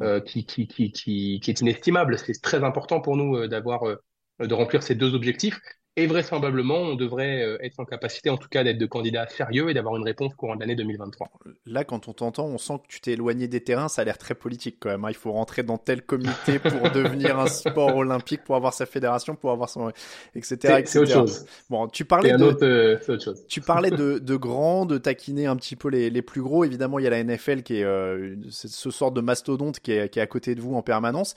euh, 0.00 0.20
qui, 0.20 0.44
qui, 0.46 0.66
qui, 0.66 0.90
qui, 0.92 1.42
est 1.46 1.60
inestimable. 1.60 2.18
C'est 2.18 2.40
très 2.40 2.64
important 2.64 3.00
pour 3.00 3.16
nous 3.16 3.36
euh, 3.36 3.48
d'avoir, 3.48 3.86
euh, 3.88 3.96
de 4.40 4.54
remplir 4.54 4.82
ces 4.82 4.94
deux 4.94 5.14
objectifs. 5.14 5.60
Et 5.96 6.06
vraisemblablement, 6.06 6.78
on 6.78 6.94
devrait 6.94 7.42
euh, 7.42 7.58
être 7.60 7.78
en 7.78 7.84
capacité, 7.84 8.30
en 8.30 8.38
tout 8.38 8.48
cas, 8.48 8.64
d'être 8.64 8.78
de 8.78 8.86
candidats 8.86 9.26
sérieux 9.26 9.68
et 9.68 9.74
d'avoir 9.74 9.94
une 9.96 10.04
réponse 10.04 10.32
courant 10.34 10.54
de 10.54 10.60
l'année 10.60 10.74
2023. 10.74 11.28
Là, 11.66 11.84
quand 11.84 12.08
on 12.08 12.14
t'entend, 12.14 12.46
on 12.46 12.56
sent 12.56 12.78
que 12.82 12.88
tu 12.88 13.02
t'es 13.02 13.12
éloigné 13.12 13.46
des 13.46 13.60
terrains. 13.62 13.88
Ça 13.88 14.00
a 14.00 14.04
l'air 14.06 14.16
très 14.16 14.34
politique 14.34 14.78
quand 14.80 14.88
même. 14.88 15.04
Hein. 15.04 15.10
Il 15.10 15.16
faut 15.16 15.32
rentrer 15.32 15.62
dans 15.62 15.76
tel 15.76 16.00
comité 16.00 16.58
pour 16.58 16.90
devenir 16.92 17.38
un 17.38 17.46
sport 17.46 17.94
olympique, 17.94 18.42
pour 18.42 18.56
avoir 18.56 18.72
sa 18.72 18.86
fédération, 18.86 19.34
pour 19.34 19.50
avoir 19.50 19.68
son, 19.68 19.92
etc. 20.34 20.82
C'est 20.86 20.98
autre 20.98 21.12
chose. 21.12 21.44
Bon, 21.68 21.86
tu 21.88 22.06
parlais 22.06 22.32
de, 22.32 22.56
euh, 22.62 22.98
autre 23.08 23.22
chose. 23.22 23.44
tu 23.46 23.60
parlais 23.60 23.90
de, 23.90 24.18
de 24.18 24.36
grands, 24.36 24.86
de 24.86 24.96
taquiner 24.96 25.44
un 25.44 25.56
petit 25.56 25.76
peu 25.76 25.88
les, 25.88 26.08
les 26.08 26.22
plus 26.22 26.40
gros. 26.40 26.64
Évidemment, 26.64 27.00
il 27.00 27.04
y 27.04 27.06
a 27.06 27.10
la 27.10 27.22
NFL 27.22 27.62
qui 27.62 27.76
est 27.76 27.84
euh, 27.84 28.34
ce 28.48 28.90
sort 28.90 29.12
de 29.12 29.20
mastodonte 29.20 29.78
qui 29.80 29.92
est, 29.92 30.08
qui 30.08 30.20
est 30.20 30.22
à 30.22 30.26
côté 30.26 30.54
de 30.54 30.62
vous 30.62 30.74
en 30.74 30.82
permanence. 30.82 31.34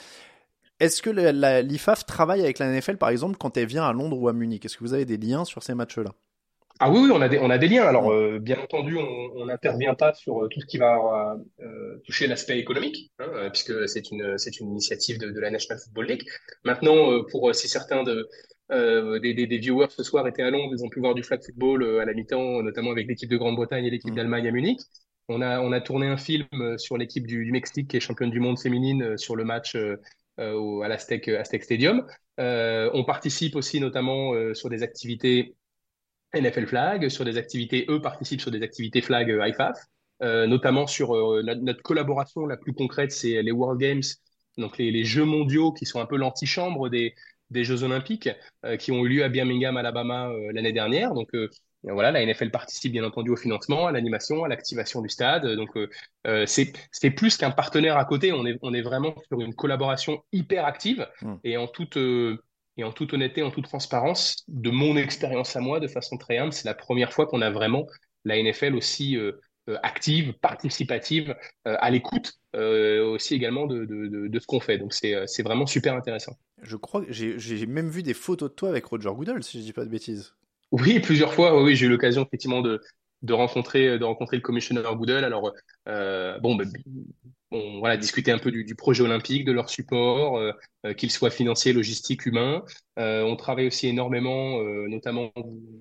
Est-ce 0.79 1.01
que 1.01 1.09
l'IFAF 1.61 2.05
travaille 2.05 2.41
avec 2.41 2.59
la 2.59 2.67
NFL, 2.67 2.97
par 2.97 3.09
exemple, 3.09 3.37
quand 3.37 3.55
elle 3.57 3.67
vient 3.67 3.85
à 3.85 3.93
Londres 3.93 4.19
ou 4.19 4.27
à 4.27 4.33
Munich? 4.33 4.65
Est-ce 4.65 4.77
que 4.77 4.83
vous 4.83 4.93
avez 4.93 5.05
des 5.05 5.17
liens 5.17 5.45
sur 5.45 5.63
ces 5.63 5.73
matchs-là? 5.73 6.11
Ah 6.79 6.91
oui, 6.91 6.99
oui, 7.03 7.11
on 7.13 7.21
a 7.21 7.29
des, 7.29 7.39
on 7.39 7.49
a 7.49 7.57
des 7.57 7.69
liens. 7.69 7.85
Alors, 7.85 8.11
euh, 8.11 8.37
bien 8.39 8.59
entendu, 8.59 8.97
on 8.97 9.45
n'intervient 9.45 9.93
pas 9.93 10.13
sur 10.13 10.43
euh, 10.43 10.49
tout 10.49 10.59
ce 10.59 10.65
qui 10.65 10.77
va 10.77 11.37
euh, 11.61 11.97
toucher 12.05 12.27
l'aspect 12.27 12.59
économique, 12.59 13.11
hein, 13.19 13.49
puisque 13.49 13.87
c'est 13.87 14.11
une, 14.11 14.37
c'est 14.37 14.59
une 14.59 14.71
initiative 14.71 15.17
de, 15.17 15.31
de, 15.31 15.39
la 15.39 15.51
National 15.51 15.81
Football 15.81 16.07
League. 16.07 16.23
Maintenant, 16.65 17.23
pour 17.31 17.55
si 17.55 17.69
certains 17.69 18.03
de, 18.03 18.27
des, 18.69 19.33
des, 19.33 19.47
des, 19.47 19.57
viewers 19.57 19.87
ce 19.89 20.03
soir 20.03 20.27
étaient 20.27 20.43
à 20.43 20.49
Londres, 20.49 20.73
ils 20.77 20.83
ont 20.83 20.89
pu 20.89 20.99
voir 20.99 21.15
du 21.15 21.23
flag 21.23 21.41
football 21.41 22.01
à 22.01 22.05
la 22.05 22.13
mi-temps, 22.13 22.61
notamment 22.61 22.91
avec 22.91 23.07
l'équipe 23.07 23.29
de 23.29 23.37
Grande-Bretagne 23.37 23.85
et 23.85 23.89
l'équipe 23.89 24.11
mm. 24.11 24.15
d'Allemagne 24.15 24.47
à 24.49 24.51
Munich. 24.51 24.81
On 25.29 25.41
a, 25.41 25.61
on 25.61 25.71
a 25.71 25.79
tourné 25.79 26.07
un 26.07 26.17
film 26.17 26.45
sur 26.77 26.97
l'équipe 26.97 27.25
du, 27.25 27.45
du, 27.45 27.51
Mexique 27.53 27.87
qui 27.87 27.97
est 27.97 28.01
championne 28.01 28.31
du 28.31 28.41
monde 28.41 28.59
féminine 28.59 29.17
sur 29.17 29.37
le 29.37 29.45
match 29.45 29.77
euh, 30.39 30.81
à 30.81 30.87
l'Aztec 30.87 31.27
Aztec 31.29 31.63
Stadium. 31.63 32.05
Euh, 32.39 32.89
on 32.93 33.05
participe 33.05 33.55
aussi 33.55 33.79
notamment 33.79 34.33
euh, 34.33 34.53
sur 34.53 34.69
des 34.69 34.83
activités 34.83 35.55
NFL 36.33 36.67
Flag, 36.67 37.07
sur 37.07 37.23
des 37.23 37.37
activités, 37.37 37.85
eux 37.87 38.01
participent 38.01 38.41
sur 38.41 38.51
des 38.51 38.61
activités 38.61 39.01
Flag 39.01 39.29
IFAF, 39.29 39.77
notamment 40.21 40.85
sur 40.85 41.13
notre 41.43 41.81
collaboration 41.81 42.45
la 42.45 42.57
plus 42.57 42.73
concrète, 42.73 43.13
c'est 43.13 43.41
les 43.41 43.51
World 43.51 43.79
Games, 43.79 44.01
donc 44.57 44.77
les, 44.77 44.91
les, 44.91 45.05
Jeux 45.05 45.23
mondiaux 45.23 45.71
qui 45.71 45.85
sont 45.85 46.01
un 46.01 46.05
peu 46.05 46.17
l'antichambre 46.17 46.89
des, 46.89 47.15
des 47.51 47.63
Jeux 47.63 47.83
olympiques 47.83 48.29
qui 48.79 48.91
ont 48.91 49.05
eu 49.05 49.07
lieu 49.07 49.23
à 49.23 49.29
Birmingham, 49.29 49.77
Alabama 49.77 50.29
l'année 50.51 50.73
dernière. 50.73 51.13
Donc 51.13 51.29
voilà, 51.93 52.11
la 52.11 52.25
NFL 52.25 52.49
participe 52.49 52.91
bien 52.91 53.03
entendu 53.03 53.29
au 53.29 53.35
financement, 53.35 53.87
à 53.87 53.91
l'animation, 53.91 54.43
à 54.43 54.47
l'activation 54.47 55.01
du 55.01 55.09
stade. 55.09 55.45
Donc 55.55 55.75
euh, 55.77 55.89
euh 56.27 56.45
c'est 56.47 57.11
plus 57.11 57.37
qu'un 57.37 57.51
partenaire 57.51 57.97
à 57.97 58.05
côté. 58.05 58.31
On 58.33 58.45
est 58.45 58.57
on 58.61 58.73
est 58.73 58.81
vraiment 58.81 59.15
sur 59.27 59.41
une 59.41 59.53
collaboration 59.53 60.23
hyper 60.31 60.65
active 60.65 61.07
hmm. 61.21 61.35
et 61.43 61.57
en 61.57 61.67
toute 61.67 61.97
euh, 61.97 62.41
et 62.77 62.83
en 62.83 62.91
toute 62.91 63.13
honnêteté, 63.13 63.41
en 63.41 63.51
toute 63.51 63.65
transparence, 63.65 64.43
de 64.47 64.69
mon 64.69 64.97
expérience 64.97 65.55
à 65.55 65.61
moi, 65.61 65.79
de 65.79 65.87
façon 65.87 66.17
très 66.17 66.37
humble, 66.37 66.51
c'est 66.51 66.65
la 66.65 66.73
première 66.73 67.13
fois 67.13 67.25
qu'on 67.25 67.41
a 67.41 67.49
vraiment 67.49 67.87
la 68.25 68.41
NFL 68.41 68.75
aussi 68.75 69.15
euh, 69.15 69.31
active, 69.81 70.33
participative, 70.33 71.35
à 71.63 71.89
l'écoute 71.89 72.33
aussi 72.53 73.33
également 73.33 73.65
de, 73.65 73.85
de, 73.85 74.27
de, 74.27 74.39
ce 74.39 74.45
qu'on 74.45 74.59
fait. 74.59 74.77
Donc 74.77 74.93
c'est 74.93 75.41
vraiment 75.41 75.65
super 75.65 75.95
intéressant. 75.95 76.33
Je 76.61 76.75
crois 76.75 77.01
que 77.01 77.11
j'ai 77.11 77.65
même 77.65 77.89
vu 77.89 78.03
des 78.03 78.13
photos 78.13 78.49
de 78.49 78.55
toi 78.55 78.69
avec 78.69 78.85
Roger 78.85 79.09
Goodell, 79.09 79.41
si 79.41 79.59
je 79.59 79.63
dis 79.63 79.73
pas 79.73 79.85
de 79.85 79.89
bêtises. 79.89 80.35
Oui, 80.71 80.99
plusieurs 80.99 81.33
fois. 81.33 81.61
Oui, 81.61 81.75
j'ai 81.75 81.85
eu 81.85 81.89
l'occasion 81.89 82.25
effectivement 82.25 82.61
de, 82.61 82.81
de 83.21 83.33
rencontrer 83.33 83.97
de 83.97 84.03
rencontrer 84.03 84.37
le 84.37 84.41
commissionnaire 84.41 84.95
Goodell. 84.95 85.23
Alors 85.23 85.53
euh, 85.87 86.37
bon, 86.39 86.55
ben, 86.55 86.69
on 87.51 87.79
voilà, 87.79 87.97
discuter 87.97 88.31
un 88.31 88.39
peu 88.39 88.51
du, 88.51 88.63
du 88.63 88.75
projet 88.75 89.03
olympique, 89.03 89.45
de 89.45 89.51
leur 89.51 89.69
support, 89.69 90.37
euh, 90.37 90.51
euh 90.85 90.93
qu'il 90.93 91.11
soit 91.11 91.29
financier, 91.29 91.73
logistique, 91.73 92.25
humain. 92.25 92.63
Euh, 92.99 93.23
on 93.23 93.35
travaille 93.35 93.67
aussi 93.67 93.87
énormément, 93.87 94.59
euh, 94.59 94.87
notamment, 94.87 95.31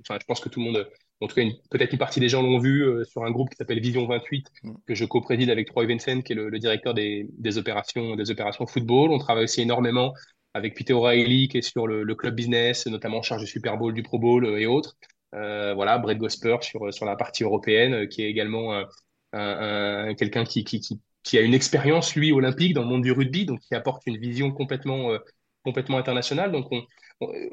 enfin, 0.00 0.18
je 0.20 0.26
pense 0.26 0.40
que 0.40 0.48
tout 0.48 0.60
le 0.60 0.66
monde, 0.66 0.88
en 1.20 1.26
tout 1.26 1.34
cas, 1.34 1.42
peut-être 1.70 1.92
une 1.92 1.98
partie 1.98 2.20
des 2.20 2.28
gens 2.28 2.42
l'ont 2.42 2.58
vu 2.58 2.84
sur 3.04 3.24
un 3.24 3.30
groupe 3.30 3.50
qui 3.50 3.56
s'appelle 3.56 3.80
Vision 3.80 4.06
28, 4.06 4.46
mm. 4.62 4.72
que 4.86 4.94
je 4.94 5.04
co-préside 5.04 5.50
avec 5.50 5.68
Troy 5.68 5.86
Vincent, 5.86 6.22
qui 6.22 6.32
est 6.32 6.36
le, 6.36 6.48
le 6.48 6.58
directeur 6.58 6.94
des, 6.94 7.26
des, 7.38 7.58
opérations, 7.58 8.16
des 8.16 8.30
opérations 8.30 8.66
football. 8.66 9.10
On 9.10 9.18
travaille 9.18 9.44
aussi 9.44 9.62
énormément 9.62 10.14
avec 10.54 10.74
Peter 10.74 10.92
O'Reilly, 10.92 11.48
qui 11.48 11.58
est 11.58 11.62
sur 11.62 11.86
le, 11.86 12.14
club 12.14 12.34
business, 12.34 12.86
notamment 12.86 13.18
en 13.18 13.22
charge 13.22 13.42
du 13.42 13.46
Super 13.46 13.76
Bowl, 13.76 13.92
du 13.92 14.02
Pro 14.02 14.18
Bowl 14.18 14.46
et 14.58 14.66
autres. 14.66 14.96
voilà, 15.32 15.98
Brett 15.98 16.18
Gosper 16.18 16.58
sur, 16.62 16.92
sur 16.92 17.06
la 17.06 17.16
partie 17.16 17.42
européenne, 17.44 18.08
qui 18.08 18.22
est 18.22 18.30
également 18.30 18.74
un, 18.74 18.86
un, 19.32 20.14
quelqu'un 20.14 20.44
qui, 20.44 20.64
qui, 20.64 20.80
qui 21.24 21.38
a 21.38 21.40
une 21.40 21.54
expérience, 21.54 22.14
lui, 22.14 22.32
olympique 22.32 22.74
dans 22.74 22.82
le 22.82 22.88
monde 22.88 23.02
du 23.02 23.10
rugby, 23.10 23.46
donc 23.46 23.60
qui 23.60 23.74
apporte 23.74 24.02
une 24.06 24.18
vision 24.18 24.52
complètement, 24.52 25.10
euh, 25.10 25.18
complètement 25.64 25.98
internationale. 25.98 26.52
Donc, 26.52 26.70
on, 26.70 26.86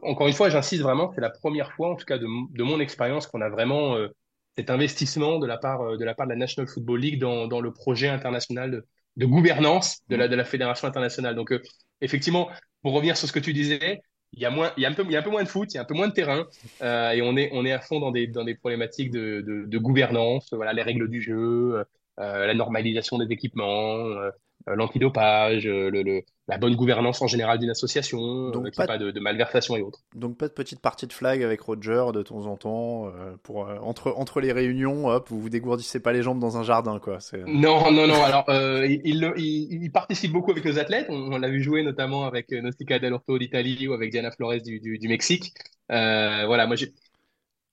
encore 0.04 0.28
une 0.28 0.34
fois, 0.34 0.50
j'insiste 0.50 0.84
vraiment, 0.84 1.12
c'est 1.16 1.22
la 1.22 1.30
première 1.30 1.72
fois, 1.74 1.90
en 1.90 1.96
tout 1.96 2.06
cas 2.06 2.18
de, 2.18 2.26
mon 2.64 2.80
expérience, 2.80 3.28
qu'on 3.28 3.42
a 3.42 3.50
vraiment 3.50 3.96
euh, 3.96 4.10
cet 4.58 4.70
investissement 4.70 5.40
de 5.40 5.48
la, 5.48 5.58
part, 5.58 5.82
euh, 5.82 5.98
de 5.98 6.04
la 6.06 6.14
part 6.14 6.28
de 6.28 6.32
la 6.34 6.38
National 6.38 6.68
Football 6.68 7.00
League 7.00 7.20
dans, 7.20 7.48
dans 7.48 7.62
le 7.62 7.72
projet 7.74 8.10
international 8.10 8.72
de, 8.72 8.86
gouvernance 9.18 10.00
de 10.10 10.16
la, 10.16 10.28
de 10.28 10.36
la 10.36 10.44
fédération 10.46 10.88
internationale. 10.88 11.36
Donc, 11.36 11.54
effectivement, 12.02 12.50
pour 12.82 12.94
revenir 12.94 13.18
sur 13.18 13.28
ce 13.28 13.34
que 13.34 13.40
tu 13.40 13.54
disais, 13.54 14.02
il 14.34 14.42
y 14.42 14.46
a 14.46 14.50
moins, 14.50 14.72
il 14.78 14.84
y 14.84 14.86
a 14.86 14.90
un 14.90 14.94
peu, 14.94 15.04
il 15.04 15.12
y 15.12 15.16
a 15.16 15.20
un 15.20 15.24
peu 15.24 15.30
moins 15.30 15.44
de 15.44 15.50
foot, 15.50 15.74
il 15.74 15.76
y 15.76 15.78
a 15.78 15.82
un 15.82 15.86
peu 15.86 15.94
moins 15.94 16.08
de 16.08 16.14
terrain, 16.14 16.48
euh, 16.82 17.12
et 17.12 17.22
on 17.22 17.36
est, 17.36 17.50
on 17.54 17.66
est 17.66 17.74
à 17.74 17.82
fond 17.82 18.00
dans 18.00 18.12
des, 18.12 18.28
dans 18.28 18.46
des 18.46 18.56
problématiques 18.56 19.12
de, 19.12 19.42
de, 19.42 19.66
de 19.66 19.78
gouvernance, 19.78 20.54
voilà, 20.54 20.72
les 20.74 20.84
règles 20.84 21.10
du 21.10 21.22
jeu, 21.22 21.84
euh, 22.20 22.46
la 22.46 22.54
normalisation 22.54 23.18
des 23.18 23.32
équipements, 23.34 23.98
euh, 23.98 24.30
euh, 24.30 24.32
l'antidopage, 24.68 25.66
le, 25.66 26.22
la 26.48 26.58
bonne 26.58 26.76
gouvernance 26.76 27.22
en 27.22 27.28
général 27.28 27.60
d'une 27.60 27.70
association, 27.70 28.50
donc 28.50 28.74
pas, 28.76 28.88
pas 28.88 28.98
de, 28.98 29.20
malversation 29.20 29.76
et 29.76 29.82
autres. 29.82 30.00
Donc 30.16 30.38
pas 30.38 30.48
de 30.48 30.54
petite 30.54 30.80
partie 30.80 31.08
de 31.08 31.14
flag 31.14 31.44
avec 31.44 31.62
Roger 31.62 32.06
de 32.14 32.22
temps 32.22 32.46
en 32.46 32.58
temps 32.58 33.12
pour 33.44 33.70
entre 33.82 34.14
entre 34.18 34.42
les 34.42 34.52
réunions, 34.52 35.08
hop, 35.08 35.30
vous 35.30 35.40
vous 35.40 35.50
dégourdissez 35.50 36.00
pas 36.00 36.14
les 36.14 36.22
jambes 36.24 36.40
dans 36.40 36.58
un 36.58 36.64
jardin 36.64 37.00
quoi. 37.00 37.20
Non 37.48 37.92
non 37.92 38.08
non. 38.08 38.24
Alors 38.24 38.46
il, 38.50 39.34
il, 39.38 39.92
participe 39.92 40.32
beaucoup 40.32 40.52
avec 40.52 40.66
nos 40.66 40.80
athlètes. 40.80 41.08
On, 41.10 41.38
l'a 41.38 41.50
vu 41.50 41.62
jouer 41.62 41.84
notamment 41.84 42.26
avec 42.26 42.52
Nostika 42.52 43.00
Dell'Orto 43.00 43.38
d'Italie 43.38 43.88
ou 43.88 43.94
avec 43.94 44.12
Diana 44.12 44.32
Flores 44.32 44.62
du, 44.64 44.80
du, 44.80 44.98
du 44.98 45.08
Mexique. 45.08 45.54
voilà, 45.90 46.68
moi 46.68 46.76
j'ai 46.76 46.94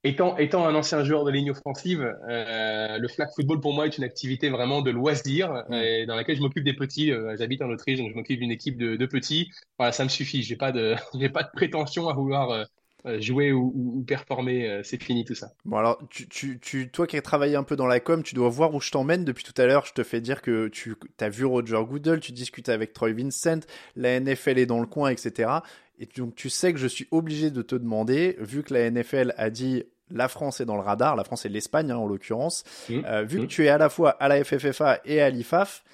Étant, 0.04 0.36
étant 0.36 0.64
un 0.64 0.76
ancien 0.76 1.02
joueur 1.02 1.24
de 1.24 1.32
ligne 1.32 1.50
offensive, 1.50 2.14
euh, 2.28 2.98
le 2.98 3.08
flag 3.08 3.28
football 3.34 3.60
pour 3.60 3.74
moi 3.74 3.86
est 3.86 3.98
une 3.98 4.04
activité 4.04 4.48
vraiment 4.48 4.80
de 4.80 4.92
loisir 4.92 5.64
mm. 5.68 6.06
dans 6.06 6.14
laquelle 6.14 6.36
je 6.36 6.40
m'occupe 6.40 6.62
des 6.62 6.74
petits. 6.74 7.10
Euh, 7.10 7.34
j'habite 7.36 7.62
en 7.62 7.68
Autriche, 7.68 7.98
donc 7.98 8.10
je 8.10 8.14
m'occupe 8.14 8.38
d'une 8.38 8.52
équipe 8.52 8.78
de, 8.78 8.94
de, 8.94 9.06
petits. 9.06 9.50
Voilà, 9.76 9.90
ça 9.90 10.04
me 10.04 10.08
suffit. 10.08 10.42
J'ai 10.42 10.54
pas 10.54 10.70
de, 10.70 10.94
j'ai 11.18 11.28
pas 11.28 11.42
de 11.42 11.50
prétention 11.52 12.08
à 12.08 12.14
vouloir 12.14 12.64
euh, 13.06 13.20
jouer 13.20 13.50
ou, 13.50 13.72
ou, 13.74 14.04
performer. 14.04 14.82
c'est 14.84 15.02
fini 15.02 15.24
tout 15.24 15.34
ça. 15.34 15.50
Bon 15.64 15.78
alors, 15.78 16.00
tu, 16.10 16.28
tu, 16.28 16.60
tu, 16.60 16.88
toi 16.90 17.08
qui 17.08 17.16
as 17.16 17.22
travaillé 17.22 17.56
un 17.56 17.64
peu 17.64 17.74
dans 17.74 17.86
la 17.88 17.98
com, 17.98 18.22
tu 18.22 18.36
dois 18.36 18.48
voir 18.48 18.72
où 18.74 18.80
je 18.80 18.92
t'emmène 18.92 19.24
depuis 19.24 19.42
tout 19.42 19.60
à 19.60 19.66
l'heure. 19.66 19.84
Je 19.84 19.94
te 19.94 20.04
fais 20.04 20.20
dire 20.20 20.42
que 20.42 20.68
tu 20.68 20.94
as 21.18 21.28
vu 21.28 21.44
Roger 21.44 21.80
Goodell, 21.84 22.20
tu 22.20 22.30
discutes 22.30 22.68
avec 22.68 22.92
Troy 22.92 23.14
Vincent, 23.14 23.60
la 23.96 24.20
NFL 24.20 24.58
est 24.58 24.66
dans 24.66 24.80
le 24.80 24.86
coin, 24.86 25.10
etc. 25.10 25.50
Et 25.98 26.06
donc 26.16 26.34
tu 26.34 26.48
sais 26.50 26.72
que 26.72 26.78
je 26.78 26.86
suis 26.86 27.08
obligé 27.10 27.50
de 27.50 27.62
te 27.62 27.74
demander, 27.74 28.36
vu 28.38 28.62
que 28.62 28.74
la 28.74 28.90
NFL 28.90 29.34
a 29.36 29.50
dit 29.50 29.84
la 30.10 30.28
France 30.28 30.60
est 30.60 30.64
dans 30.64 30.76
le 30.76 30.82
radar, 30.82 31.16
la 31.16 31.24
France 31.24 31.44
et 31.44 31.48
l'Espagne 31.48 31.90
hein, 31.90 31.96
en 31.96 32.06
l'occurrence, 32.06 32.64
mmh. 32.88 33.04
Euh, 33.04 33.22
vu 33.24 33.38
que 33.38 33.44
mmh. 33.44 33.48
tu 33.48 33.66
es 33.66 33.68
à 33.68 33.78
la 33.78 33.88
fois 33.88 34.10
à 34.10 34.28
la 34.28 34.42
FFFA 34.42 35.00
et 35.04 35.20
à 35.20 35.30
l'IFAF, 35.30 35.84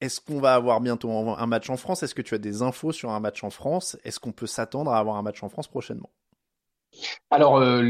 est-ce 0.00 0.20
qu'on 0.20 0.40
va 0.40 0.54
avoir 0.54 0.80
bientôt 0.80 1.10
un 1.10 1.46
match 1.46 1.70
en 1.70 1.76
France? 1.76 2.02
Est-ce 2.02 2.14
que 2.14 2.22
tu 2.22 2.34
as 2.34 2.38
des 2.38 2.62
infos 2.62 2.92
sur 2.92 3.10
un 3.10 3.20
match 3.20 3.42
en 3.44 3.50
France? 3.50 3.96
Est-ce 4.04 4.20
qu'on 4.20 4.32
peut 4.32 4.46
s'attendre 4.46 4.90
à 4.92 4.98
avoir 4.98 5.16
un 5.16 5.22
match 5.22 5.42
en 5.42 5.48
France 5.48 5.68
prochainement? 5.68 6.10
Alors, 7.30 7.56
euh, 7.56 7.82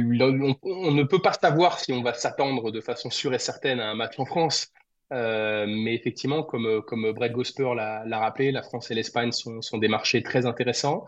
on, 0.62 0.92
ne 0.92 1.02
peut 1.02 1.20
pas 1.20 1.32
savoir 1.32 1.78
si 1.78 1.92
on 1.92 2.02
va 2.02 2.14
s'attendre 2.14 2.70
de 2.70 2.80
façon 2.80 3.10
sûre 3.10 3.34
et 3.34 3.38
certaine 3.38 3.80
à 3.80 3.90
un 3.90 3.94
match 3.94 4.18
en 4.18 4.24
France. 4.24 4.70
Euh, 5.12 5.66
mais 5.68 5.94
effectivement, 5.94 6.42
comme, 6.42 6.82
comme 6.82 7.10
Brett 7.12 7.32
Gosper 7.32 7.74
l'a 7.74 8.18
rappelé, 8.18 8.52
la 8.52 8.62
France 8.62 8.90
et 8.90 8.94
l'Espagne 8.94 9.32
sont, 9.32 9.60
sont, 9.60 9.78
des 9.78 9.88
marchés 9.88 10.22
très 10.22 10.46
intéressants. 10.46 11.04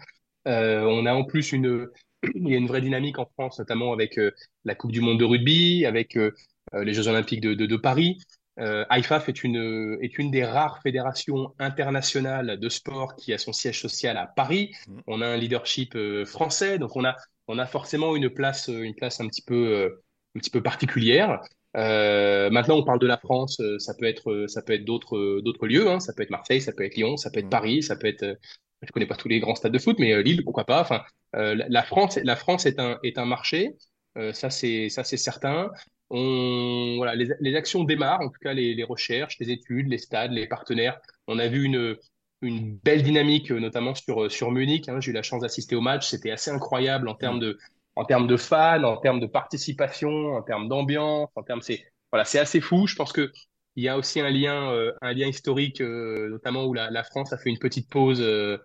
Euh, 0.47 0.83
on 0.83 1.07
a 1.07 1.15
en 1.15 1.25
plus 1.25 1.53
une, 1.53 1.89
il 2.35 2.49
y 2.49 2.55
a 2.55 2.59
une 2.59 2.67
vraie 2.67 2.81
dynamique 2.81 3.19
en 3.19 3.27
France, 3.27 3.59
notamment 3.59 3.93
avec 3.93 4.19
euh, 4.19 4.33
la 4.65 4.75
Coupe 4.75 4.93
du 4.93 5.01
Monde 5.01 5.19
de 5.19 5.25
rugby, 5.25 5.85
avec 5.87 6.17
euh, 6.17 6.33
les 6.73 6.95
Jeux 6.95 7.09
Olympiques 7.09 7.41
de, 7.41 7.55
de, 7.55 7.67
de 7.67 7.77
Paris. 7.77 8.19
IFAF 8.59 9.29
est 9.29 9.45
une, 9.45 9.99
est 10.01 10.17
une 10.17 10.31
des 10.31 10.43
rares 10.43 10.81
fédérations 10.83 11.53
internationales 11.59 12.59
de 12.59 12.69
sport 12.71 13.15
qui 13.15 13.35
a 13.35 13.39
son 13.39 13.53
siège 13.53 13.83
social 13.83 14.17
à 14.17 14.27
Paris. 14.27 14.75
Mmh. 14.89 15.01
On 15.07 15.21
a 15.21 15.27
un 15.27 15.37
leadership 15.37 15.95
français, 16.25 16.79
donc 16.79 16.97
on 16.97 17.05
a, 17.05 17.17
on 17.49 17.59
a 17.59 17.67
forcément 17.67 18.17
une 18.17 18.31
place, 18.31 18.69
une 18.69 18.95
place 18.95 19.21
un 19.21 19.29
petit 19.29 19.43
peu, 19.43 20.01
un 20.35 20.39
petit 20.39 20.49
peu 20.49 20.63
particulière. 20.63 21.43
Euh, 21.77 22.49
maintenant, 22.49 22.79
on 22.79 22.83
parle 22.83 22.99
de 22.99 23.07
la 23.07 23.19
France, 23.19 23.61
ça 23.79 23.93
peut 23.93 24.07
être, 24.07 24.47
ça 24.49 24.63
peut 24.63 24.73
être 24.73 24.87
d'autres, 24.87 25.43
d'autres 25.43 25.67
lieux. 25.67 25.91
Hein. 25.91 26.01
Ça 26.01 26.15
peut 26.15 26.23
être 26.23 26.31
Marseille, 26.31 26.63
ça 26.63 26.73
peut 26.73 26.85
être 26.85 26.97
Lyon, 26.97 27.19
ça 27.19 27.31
peut 27.31 27.41
être 27.41 27.47
mmh. 27.47 27.51
Paris, 27.51 27.83
ça 27.83 27.97
peut 27.97 28.07
être 28.07 28.39
je 28.83 28.93
connais 28.93 29.07
pas 29.07 29.17
tous 29.17 29.29
les 29.29 29.41
grands 29.41 29.55
stades 29.55 29.73
de 29.73 29.79
foot, 29.79 29.99
mais 29.99 30.13
euh, 30.13 30.23
Lille, 30.23 30.45
pourquoi 30.45 30.65
pas. 30.65 30.81
Enfin, 30.81 31.03
euh, 31.35 31.55
la 31.69 31.83
France, 31.83 32.19
la 32.23 32.37
France 32.37 32.67
est 32.67 32.79
un 32.79 32.99
est 33.03 33.19
un 33.19 33.25
marché, 33.25 33.77
euh, 34.19 34.33
ça 34.33 34.51
c'est 34.51 34.89
ça 34.89 35.05
c'est 35.05 35.17
certain. 35.17 35.71
On 36.11 36.97
voilà, 36.97 37.15
les, 37.17 37.29
les, 37.41 37.57
actions 37.57 37.83
démarrent, 37.83 38.21
en 38.21 38.29
tout 38.29 38.39
cas 38.41 38.53
les, 38.53 38.75
les 38.75 38.85
recherches, 38.85 39.39
les 39.41 39.51
études, 39.51 39.89
les 39.89 39.99
stades, 39.99 40.31
les 40.33 40.47
partenaires. 40.47 41.01
On 41.27 41.39
a 41.39 41.49
vu 41.49 41.65
une 41.65 41.97
une 42.43 42.77
belle 42.77 43.03
dynamique, 43.03 43.51
notamment 43.51 43.95
sur 43.95 44.31
sur 44.31 44.51
Munich. 44.53 44.89
Hein. 44.89 45.01
J'ai 45.01 45.11
eu 45.11 45.15
la 45.15 45.23
chance 45.23 45.43
d'assister 45.43 45.75
au 45.75 45.81
match, 45.81 46.09
c'était 46.09 46.31
assez 46.31 46.51
incroyable 46.51 47.09
en 47.09 47.15
termes 47.15 47.41
de 47.41 47.59
en 47.97 48.05
termes 48.05 48.27
de 48.27 48.37
fans, 48.37 48.85
en 48.85 48.99
termes 48.99 49.21
de 49.21 49.27
participation, 49.27 50.37
en 50.37 50.43
termes 50.43 50.69
d'ambiance, 50.69 51.31
en 51.35 51.43
termes 51.43 51.63
c'est 51.63 51.85
voilà, 52.13 52.25
c'est 52.25 52.39
assez 52.39 52.61
fou. 52.61 52.87
Je 52.87 52.95
pense 52.95 53.13
que 53.13 53.33
il 53.77 53.85
y 53.85 53.89
a 53.89 53.99
aussi 53.99 54.21
un 54.21 54.31
lien, 54.31 54.71
euh, 54.73 54.93
historique, 55.15 55.81
euh, 55.83 56.29
notamment 56.31 56.65
où 56.65 56.75
la, 56.75 57.05
France 57.05 57.33
a 57.33 57.39
fait 57.39 57.51
une 57.51 57.59
petite 57.59 57.89
pause, 57.91 58.21
euh, 58.23 58.59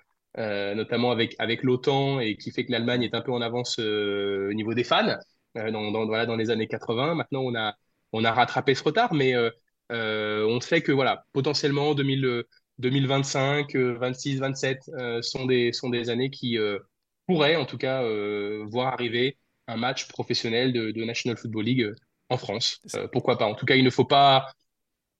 notamment 0.75 1.11
avec, 1.11 1.63
l'OTAN, 1.63 2.19
et 2.21 2.37
qui 2.37 2.51
fait 2.51 2.65
que 2.65 2.71
l'Allemagne 2.71 3.03
est 3.03 3.13
un 3.13 3.21
peu 3.21 3.31
en 3.33 3.41
avance 3.41 3.77
au 3.79 4.53
niveau 4.53 4.73
des 4.73 4.85
fans, 4.85 5.17
dans, 5.55 6.35
les 6.37 6.49
années 6.49 6.67
80. 6.67 7.15
Maintenant, 7.15 7.43
on 8.13 8.23
a, 8.25 8.31
rattrapé 8.31 8.73
ce 8.73 8.83
retard, 8.83 9.13
mais 9.13 9.35
on 9.89 10.61
sait 10.61 10.81
que 10.81 10.93
potentiellement 11.33 11.93
2000, 11.93 12.43
2025, 12.79 13.75
26, 13.75 14.39
27 14.39 14.79
sont, 15.21 15.45
des, 15.45 16.09
années 16.09 16.29
qui 16.29 16.57
pourraient, 17.27 17.57
en 17.57 17.65
tout 17.65 17.77
cas, 17.77 18.01
voir 18.63 18.93
arriver 18.93 19.37
un 19.67 19.75
match 19.75 20.07
professionnel 20.07 20.71
de 20.71 21.03
National 21.03 21.37
Football 21.37 21.65
League 21.65 21.93
en 22.29 22.37
France. 22.37 22.79
pourquoi 23.11 23.37
pas 23.37 23.45
En 23.45 23.55
tout 23.55 23.65
cas, 23.65 23.75
il 23.75 23.83
ne 23.83 23.89
faut 23.89 24.05
pas 24.05 24.47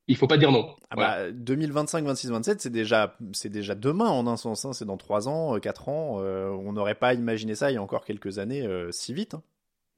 il 0.08 0.17
faut 0.17 0.27
pas 0.27 0.38
dire 0.38 0.51
non. 0.51 0.75
Ah 0.89 0.96
bah, 0.96 1.31
2025, 1.31 2.03
26, 2.05 2.31
27, 2.31 2.62
c'est 2.62 2.70
déjà, 2.70 3.15
c'est 3.34 3.50
déjà 3.50 3.75
demain 3.75 4.10
en 4.10 4.27
un 4.27 4.38
sens. 4.38 4.65
Hein. 4.65 4.74
c'est 4.74 4.86
dans 4.86 4.98
3 4.98 5.29
ans, 5.29 5.60
4 5.60 5.88
euh, 5.88 5.91
ans. 5.91 6.20
Euh, 6.22 6.50
on 6.50 6.74
n'aurait 6.74 6.96
pas 6.96 7.13
imaginé 7.13 7.55
ça 7.55 7.72
il 7.72 7.75
y 7.75 7.77
a 7.77 7.81
encore 7.81 8.03
quelques 8.03 8.39
années 8.39 8.62
euh, 8.63 8.91
si 8.91 9.13
vite. 9.13 9.36
Hein. 9.36 9.43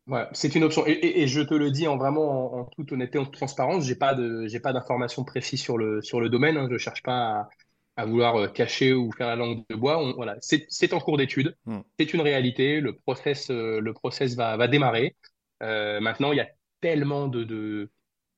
Ouais, 0.07 0.25
c'est 0.33 0.53
une 0.55 0.65
option. 0.65 0.83
Et, 0.86 1.27
je 1.27 1.41
te 1.41 1.53
le 1.53 1.72
dis 1.72 1.88
en 1.88 1.98
vraiment 1.98 2.55
en, 2.55 2.65
toute 2.65 2.91
honnêteté, 2.91 3.19
en 3.19 3.24
toute 3.24 3.36
transparence, 3.36 3.86
j'ai 3.86 3.95
pas 3.95 4.13
de, 4.13 4.45
j'ai 4.48 4.60
pas 4.60 4.74
d'informations 4.74 5.24
précises 5.24 5.62
sur 5.62 5.77
le 5.77 6.01
sur 6.01 6.19
le 6.19 6.29
domaine. 6.29 6.57
Hein. 6.57 6.67
Je 6.69 6.77
cherche 6.77 7.01
pas 7.03 7.48
à, 7.95 8.05
vouloir 8.05 8.51
cacher 8.51 8.93
ou 8.93 9.12
faire 9.13 9.27
la 9.27 9.38
langue 9.38 9.63
de 9.69 9.75
bois. 9.75 10.13
voilà, 10.15 10.36
c'est 10.41 10.93
en 10.93 11.00
cours 11.00 11.17
d'étude. 11.17 11.55
Hmm. 11.65 11.79
C'est 11.98 12.13
une 12.13 12.19
réalité. 12.19 12.81
Le 12.81 12.98
process, 12.98 13.50
le 13.50 13.93
process 13.93 14.36
va 14.36 14.57
va 14.57 14.67
démarrer. 14.67 15.15
maintenant, 15.62 16.33
il 16.33 16.38
y 16.38 16.41
a 16.41 16.50
tellement 16.81 17.29
de, 17.29 17.45
de 17.45 17.89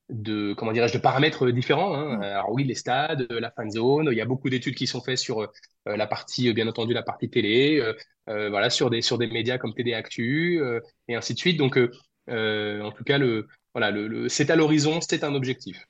de 0.08 0.54
comment 0.54 0.72
dirais-je 0.72 0.94
de 0.94 0.98
paramètres 0.98 1.50
différents. 1.50 1.94
Hein. 1.94 2.20
Alors 2.20 2.52
oui, 2.52 2.64
les 2.64 2.74
stades, 2.74 3.26
la 3.30 3.50
fan 3.50 3.70
zone. 3.70 4.08
Il 4.12 4.16
y 4.16 4.20
a 4.20 4.24
beaucoup 4.24 4.50
d'études 4.50 4.74
qui 4.74 4.86
sont 4.86 5.00
faites 5.00 5.18
sur 5.18 5.40
euh, 5.40 5.46
la 5.84 6.06
partie, 6.06 6.52
bien 6.52 6.68
entendu, 6.68 6.94
la 6.94 7.02
partie 7.02 7.28
télé. 7.28 7.80
Euh, 7.80 7.92
euh, 8.28 8.48
voilà, 8.50 8.70
sur 8.70 8.90
des 8.90 9.02
sur 9.02 9.18
des 9.18 9.26
médias 9.26 9.58
comme 9.58 9.74
TD 9.74 9.94
Actu 9.94 10.60
et 11.08 11.14
ainsi 11.14 11.34
de 11.34 11.38
suite. 11.38 11.58
Donc, 11.58 11.76
en 11.76 12.92
tout 12.92 13.04
cas, 13.04 13.18
le 13.18 13.46
voilà, 13.74 13.90
le, 13.90 14.28
c'est 14.28 14.50
à 14.50 14.56
l'horizon, 14.56 15.00
c'est 15.00 15.22
un 15.22 15.34
objectif. 15.34 15.86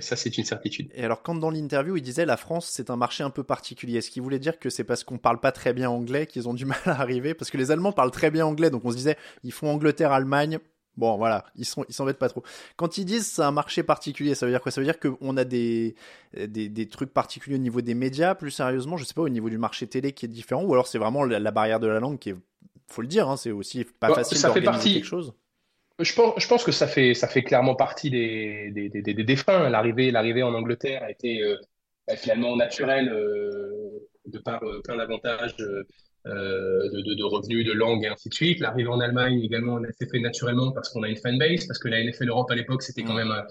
Ça, 0.00 0.16
c'est 0.16 0.36
une 0.36 0.44
certitude. 0.44 0.90
Et 0.94 1.04
alors, 1.04 1.22
quand 1.22 1.34
dans 1.36 1.50
l'interview, 1.50 1.96
il 1.96 2.02
disait 2.02 2.26
la 2.26 2.36
France, 2.36 2.68
c'est 2.68 2.90
un 2.90 2.96
marché 2.96 3.22
un 3.22 3.30
peu 3.30 3.44
particulier, 3.44 3.98
est-ce 3.98 4.10
qu'il 4.10 4.22
voulait 4.22 4.40
dire 4.40 4.58
que 4.58 4.68
c'est 4.68 4.84
parce 4.84 5.04
qu'on 5.04 5.18
parle 5.18 5.38
pas 5.38 5.52
très 5.52 5.72
bien 5.72 5.88
anglais 5.88 6.26
qu'ils 6.26 6.48
ont 6.48 6.54
du 6.54 6.64
mal 6.66 6.80
à 6.86 7.00
arriver? 7.00 7.34
Parce 7.34 7.50
que 7.50 7.56
les 7.56 7.70
Allemands 7.70 7.92
parlent 7.92 8.10
très 8.10 8.30
bien 8.30 8.46
anglais, 8.46 8.70
donc 8.70 8.84
on 8.84 8.90
se 8.90 8.96
disait, 8.96 9.16
ils 9.44 9.52
font 9.52 9.68
Angleterre-Allemagne, 9.68 10.58
Bon, 10.96 11.16
voilà, 11.16 11.44
ils 11.56 11.64
sont, 11.64 11.84
ils 11.88 11.94
s'embêtent 11.94 12.18
pas 12.18 12.28
trop. 12.28 12.42
Quand 12.76 12.98
ils 12.98 13.04
disent 13.04 13.26
c'est 13.26 13.42
un 13.42 13.50
marché 13.50 13.82
particulier, 13.82 14.34
ça 14.34 14.46
veut 14.46 14.52
dire 14.52 14.60
quoi? 14.60 14.70
Ça 14.70 14.80
veut 14.80 14.86
dire 14.86 15.00
qu'on 15.00 15.36
a 15.36 15.44
des, 15.44 15.96
des, 16.36 16.68
des, 16.68 16.88
trucs 16.88 17.12
particuliers 17.12 17.56
au 17.56 17.60
niveau 17.60 17.80
des 17.80 17.94
médias, 17.94 18.34
plus 18.34 18.52
sérieusement, 18.52 18.96
je 18.96 19.04
sais 19.04 19.14
pas, 19.14 19.22
au 19.22 19.28
niveau 19.28 19.50
du 19.50 19.58
marché 19.58 19.86
télé 19.86 20.12
qui 20.12 20.26
est 20.26 20.28
différent, 20.28 20.62
ou 20.62 20.72
alors 20.72 20.86
c'est 20.86 20.98
vraiment 20.98 21.24
la, 21.24 21.50
barrière 21.50 21.80
de 21.80 21.88
la 21.88 21.98
langue 21.98 22.18
qui 22.18 22.30
est, 22.30 22.36
faut 22.86 23.02
le 23.02 23.08
dire, 23.08 23.28
hein, 23.28 23.36
c'est 23.36 23.50
aussi 23.50 23.84
pas 23.84 24.14
facile 24.14 24.40
d'organiser 24.40 24.70
partie... 24.70 24.94
quelque 24.94 25.04
chose. 25.04 25.34
Je 26.00 26.12
pense, 26.14 26.34
je 26.38 26.48
pense 26.48 26.64
que 26.64 26.72
ça 26.72 26.86
fait, 26.86 27.14
ça 27.14 27.28
fait 27.28 27.42
clairement 27.42 27.74
partie 27.74 28.10
des, 28.10 28.70
des, 28.72 28.88
des, 28.88 29.14
des, 29.14 29.36
freins. 29.36 29.68
L'arrivée, 29.68 30.10
l'arrivée 30.10 30.42
en 30.42 30.52
Angleterre 30.54 31.04
a 31.04 31.10
été, 31.10 31.40
euh, 31.40 31.56
bah, 32.06 32.16
finalement 32.16 32.56
naturel 32.56 33.06
de 34.26 34.38
par 34.38 34.60
plein 34.82 34.96
d'avantages 34.96 35.56
euh, 36.26 36.88
de, 36.90 37.14
de, 37.14 37.24
revenus, 37.24 37.66
de 37.66 37.72
langue 37.72 38.04
et 38.04 38.08
ainsi 38.08 38.28
de 38.28 38.34
suite. 38.34 38.60
L'arrivée 38.60 38.88
en 38.88 39.00
Allemagne 39.00 39.40
également, 39.40 39.78
s'est 39.98 40.08
fait 40.08 40.20
naturellement 40.20 40.72
parce 40.72 40.88
qu'on 40.88 41.02
a 41.02 41.08
une 41.08 41.16
fanbase, 41.16 41.66
parce 41.66 41.78
que 41.78 41.88
la 41.88 42.02
NFL 42.02 42.28
Europe 42.28 42.50
à 42.50 42.54
l'époque, 42.54 42.82
c'était 42.82 43.02
quand 43.02 43.12
mm. 43.12 43.16
même 43.16 43.30
euh, 43.32 43.42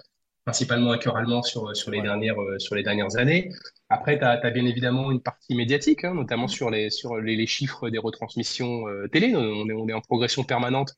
principalement 0.46 0.92
un 0.92 0.98
cœur 0.98 1.16
allemand 1.16 1.44
sur, 1.44 1.76
sur, 1.76 1.92
les, 1.92 2.02
dernières, 2.02 2.40
euh, 2.42 2.60
sur 2.60 2.76
les 2.76 2.84
dernières 2.84 3.16
années. 3.18 3.50
Après, 3.90 4.18
tu 4.18 4.26
as, 4.26 4.52
bien 4.52 4.66
évidemment 4.66 5.12
une 5.12 5.22
partie 5.22 5.56
médiatique, 5.56 6.04
hein, 6.04 6.14
notamment 6.16 6.46
mm. 6.46 6.50
sur, 6.50 6.70
les, 6.70 6.90
sur 6.90 7.18
les, 7.18 7.36
les, 7.36 7.48
chiffres 7.48 7.90
des 7.90 8.00
retransmissions 8.00 8.86
télé. 9.12 9.36
On 9.36 9.70
est, 9.70 9.74
on 9.74 9.88
est 9.88 9.94
en 9.94 10.02
progression 10.02 10.44
permanente, 10.44 10.94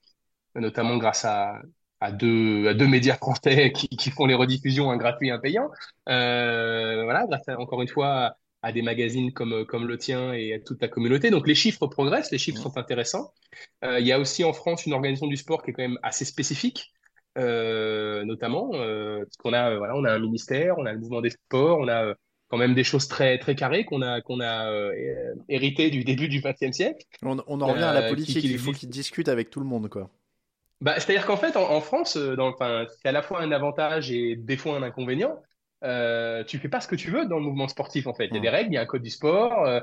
notamment 0.56 0.98
grâce 0.98 1.26
à, 1.26 1.62
à 2.00 2.12
deux, 2.12 2.68
à 2.68 2.74
deux 2.74 2.88
médias 2.88 3.16
français 3.16 3.72
qui, 3.76 3.88
qui 3.90 4.10
font 4.12 4.26
les 4.26 4.36
rediffusions, 4.36 4.92
un 4.92 4.98
gratuit 4.98 5.30
et 5.30 5.32
un 5.32 5.40
payant. 5.40 5.70
Euh, 6.10 7.04
voilà, 7.04 7.26
grâce 7.28 7.48
encore 7.58 7.82
une 7.82 7.88
fois 7.88 8.36
à 8.66 8.72
des 8.72 8.82
magazines 8.82 9.32
comme, 9.32 9.54
euh, 9.54 9.64
comme 9.64 9.88
le 9.88 9.96
tien 9.96 10.34
et 10.34 10.56
à 10.56 10.60
toute 10.60 10.80
ta 10.80 10.88
communauté. 10.88 11.30
Donc 11.30 11.48
les 11.48 11.54
chiffres 11.54 11.86
progressent, 11.86 12.32
les 12.32 12.40
chiffres 12.40 12.60
sont 12.60 12.76
intéressants. 12.80 13.32
Euh, 13.84 14.00
il 14.00 14.08
y 14.08 14.12
a 14.12 14.20
aussi 14.20 14.44
en 14.44 14.54
France 14.54 14.88
une 14.88 14.94
organisation 14.94 15.28
du 15.28 15.38
sport 15.38 15.62
qui 15.62 15.70
est 15.70 15.74
quand 15.74 15.84
même 15.84 16.00
assez 16.02 16.26
spécifique, 16.26 16.92
euh, 17.38 18.26
notamment 18.26 18.72
parce 18.72 19.38
qu'on 19.38 19.54
a, 19.54 19.76
voilà, 19.76 19.96
on 19.96 20.04
a 20.04 20.12
un 20.12 20.20
ministère, 20.20 20.80
on 20.80 20.86
a 20.88 20.94
le 20.94 20.98
mouvement 21.00 21.22
des 21.22 21.30
sports, 21.30 21.78
on 21.78 21.88
a 21.88 22.16
quand 22.48 22.58
même 22.58 22.74
des 22.74 22.84
choses 22.84 23.08
très, 23.08 23.38
très 23.38 23.54
carrées 23.54 23.86
qu'on 23.86 24.02
a, 24.02 24.22
qu'on 24.22 24.42
a 24.42 24.68
hérité 25.48 25.92
du 25.92 26.04
début 26.04 26.28
du 26.28 26.42
XXe 26.42 26.76
siècle. 26.76 27.06
On, 27.22 27.38
on, 27.46 27.62
en 27.62 27.68
revient 27.68 27.84
à 27.84 27.94
la 27.94 28.10
politique, 28.10 28.44
il 28.44 28.58
faut 28.58 28.72
qu'ils 28.72 28.90
discutent 28.90 29.30
avec 29.30 29.52
tout 29.52 29.60
le 29.60 29.68
monde. 29.68 29.90
quoi. 29.90 30.10
Bah, 30.82 30.96
C'est-à-dire 31.00 31.28
qu'en 31.28 31.38
fait, 31.38 31.56
en, 31.56 31.70
en 31.70 31.82
France, 31.82 32.18
c'est 32.18 33.08
à 33.10 33.12
la 33.12 33.22
fois 33.22 33.42
un 33.44 33.52
avantage 33.52 34.10
et 34.10 34.36
des 34.36 34.58
fois 34.58 34.76
un 34.76 34.82
inconvénient 34.82 35.38
euh, 35.84 36.44
tu 36.44 36.58
fais 36.58 36.70
pas 36.70 36.82
ce 36.82 36.88
que 36.88 36.96
tu 36.96 37.12
veux 37.12 37.26
dans 37.26 37.38
le 37.38 37.44
mouvement 37.44 37.68
sportif 37.68 38.08
en 38.08 38.14
fait. 38.14 38.28
Il 38.28 38.36
y 38.36 38.38
a 38.38 38.42
des 38.42 38.50
règles, 38.50 38.72
il 38.72 38.76
y 38.76 38.78
a 38.78 38.82
un 38.82 38.86
code 38.86 39.02
du 39.02 39.10
sport, 39.10 39.66
euh, 39.66 39.80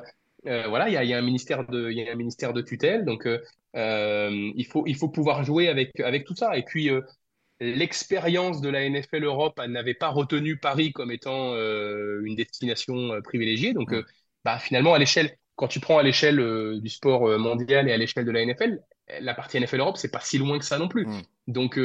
euh, 0.47 0.67
voilà, 0.69 0.89
il 0.89 0.95
y, 0.95 0.97
a, 0.97 1.05
il 1.05 1.11
y, 1.11 1.15
a, 1.15 1.19
un 1.19 1.23
ministère 1.23 1.67
de, 1.67 1.91
il 1.91 1.99
y 1.99 2.09
a 2.09 2.13
un 2.13 2.17
ministère 2.17 2.53
de 2.53 2.63
tutelle, 2.63 3.05
donc 3.05 3.27
euh, 3.27 4.51
il 4.57 4.67
faut 4.67 4.85
il 4.87 4.97
faut 4.97 5.09
pouvoir 5.09 5.45
jouer 5.45 5.69
avec 5.69 6.01
avec 6.01 6.25
tout 6.25 6.35
ça. 6.35 6.57
Et 6.57 6.63
puis 6.63 6.91
l'expérience 7.61 8.61
de 8.61 8.69
la 8.69 8.89
NFL 8.89 9.25
Europe 9.25 9.61
n'avait 9.69 9.95
pas 9.95 10.09
retenu 10.09 10.57
Paris 10.57 10.93
comme 10.93 11.13
étant 11.13 11.55
une 11.55 12.35
destination 12.35 13.21
privilégiée, 13.23 13.73
donc 13.73 13.95
bah 14.45 14.59
finalement 14.59 14.95
à 14.95 14.99
l'échelle 14.99 15.37
quand 15.55 15.69
tu 15.69 15.79
prends 15.79 15.99
à 15.99 16.03
l'échelle 16.03 16.81
du 16.81 16.89
sport 16.89 17.39
mondial 17.39 17.89
et 17.89 17.93
à 17.93 17.97
l'échelle 17.97 18.25
de 18.25 18.33
la 18.33 18.45
NFL, 18.45 18.81
la 19.21 19.35
partie 19.35 19.61
NFL 19.61 19.79
Europe 19.79 19.97
c'est 19.97 20.11
pas 20.11 20.21
si 20.21 20.39
loin 20.39 20.59
que 20.59 20.65
ça 20.65 20.79
non 20.79 20.89
plus. 20.89 21.07
Donc 21.47 21.79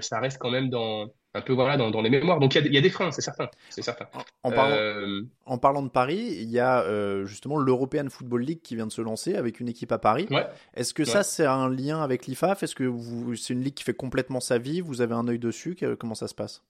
ça 0.00 0.18
reste 0.18 0.38
quand 0.38 0.50
même 0.50 0.68
dans 0.68 1.12
un 1.34 1.40
peu 1.40 1.52
voilà, 1.52 1.76
dans, 1.76 1.90
dans 1.90 2.00
les 2.00 2.10
mémoires. 2.10 2.38
Donc 2.38 2.54
il 2.54 2.66
y, 2.66 2.74
y, 2.74 2.78
a 2.78 2.80
des 2.80 2.90
freins, 2.90 3.10
c'est 3.10 3.20
certain. 3.20 3.48
C'est 3.68 3.82
certain. 3.82 4.06
En, 4.44 4.52
parlant, 4.52 4.76
euh... 4.76 5.22
en, 5.46 5.58
parlant, 5.58 5.82
de 5.82 5.88
Paris, 5.88 6.36
il 6.40 6.48
y 6.48 6.60
a 6.60 6.82
euh, 6.82 7.26
justement 7.26 7.58
l'European 7.58 8.08
Football 8.08 8.42
League 8.42 8.60
qui 8.62 8.76
vient 8.76 8.86
de 8.86 8.92
se 8.92 9.02
lancer 9.02 9.34
avec 9.34 9.58
une 9.58 9.68
équipe 9.68 9.90
à 9.90 9.98
Paris. 9.98 10.28
Ouais. 10.30 10.46
Est-ce 10.74 10.94
que 10.94 11.02
ouais. 11.02 11.08
ça, 11.08 11.24
c'est 11.24 11.44
un 11.44 11.68
lien 11.68 12.00
avec 12.00 12.26
l'IFAF? 12.26 12.62
Est-ce 12.62 12.76
que 12.76 12.90
c'est 13.36 13.52
une 13.52 13.62
ligue 13.62 13.74
qui 13.74 13.82
fait 13.82 13.94
complètement 13.94 14.40
sa 14.40 14.58
vie? 14.58 14.80
Vous 14.80 15.00
avez 15.00 15.14
un 15.14 15.26
œil 15.26 15.40
dessus? 15.40 15.76
Comment 15.98 16.14
ça 16.14 16.28
se 16.28 16.34
passe? 16.34 16.62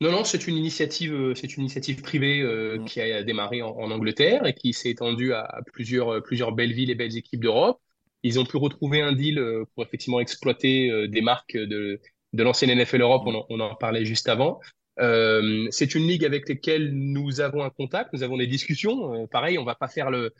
Non, 0.00 0.10
non, 0.10 0.24
c'est 0.24 0.48
une 0.48 0.56
initiative, 0.56 1.14
euh, 1.14 1.34
c'est 1.34 1.56
une 1.56 1.62
initiative 1.62 2.00
privée 2.02 2.40
euh, 2.40 2.78
mmh. 2.78 2.84
qui 2.86 3.00
a 3.02 3.22
démarré 3.22 3.62
en, 3.62 3.68
en, 3.68 3.90
Angleterre 3.90 4.46
et 4.46 4.54
qui 4.54 4.72
s'est 4.72 4.90
étendue 4.90 5.32
à 5.32 5.60
plusieurs, 5.72 6.22
plusieurs 6.22 6.52
belles 6.52 6.72
villes 6.72 6.90
et 6.90 6.94
belles 6.94 7.16
équipes 7.16 7.42
d'Europe. 7.42 7.78
Ils 8.24 8.40
ont 8.40 8.44
pu 8.44 8.56
retrouver 8.56 9.00
un 9.00 9.12
deal 9.12 9.40
pour 9.74 9.84
effectivement 9.84 10.18
exploiter 10.18 11.06
des 11.06 11.20
marques 11.20 11.56
de, 11.56 12.00
de 12.32 12.42
l'ancienne 12.42 12.70
NFL 12.76 13.00
Europe, 13.02 13.22
on 13.26 13.34
en, 13.34 13.46
on 13.48 13.60
en 13.60 13.74
parlait 13.74 14.04
juste 14.04 14.28
avant. 14.28 14.60
Euh, 15.00 15.68
c'est 15.70 15.94
une 15.94 16.06
ligue 16.06 16.24
avec 16.24 16.48
laquelle 16.48 16.92
nous 16.92 17.40
avons 17.40 17.62
un 17.62 17.70
contact, 17.70 18.12
nous 18.12 18.22
avons 18.22 18.36
des 18.36 18.46
discussions. 18.46 19.14
Euh, 19.14 19.26
pareil, 19.26 19.58
on 19.58 19.64
va 19.64 19.74
pas 19.74 19.88
faire 19.88 20.10
le, 20.10 20.32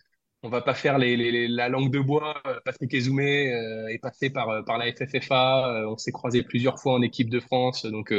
on 0.43 0.49
va 0.49 0.63
pas 0.63 0.75
faire 0.75 0.99
les, 0.99 1.17
les, 1.17 1.49
la 1.49 1.69
langue 1.69 1.91
de 1.91 2.01
bois. 2.01 2.41
Euh, 2.47 2.61
Patrick 2.65 2.95
Ezoumé 2.95 3.53
euh, 3.53 3.89
est 3.89 3.99
passé 3.99 4.31
par 4.31 4.49
euh, 4.51 4.63
par 4.63 4.79
la 4.79 4.93
FFFA. 4.93 5.85
on 5.89 5.97
s'est 5.97 6.13
croisé 6.13 6.43
plusieurs 6.43 6.79
fois 6.79 6.95
en 6.95 7.03
équipe 7.03 7.29
de 7.31 7.41
France, 7.41 7.85
donc 7.87 8.13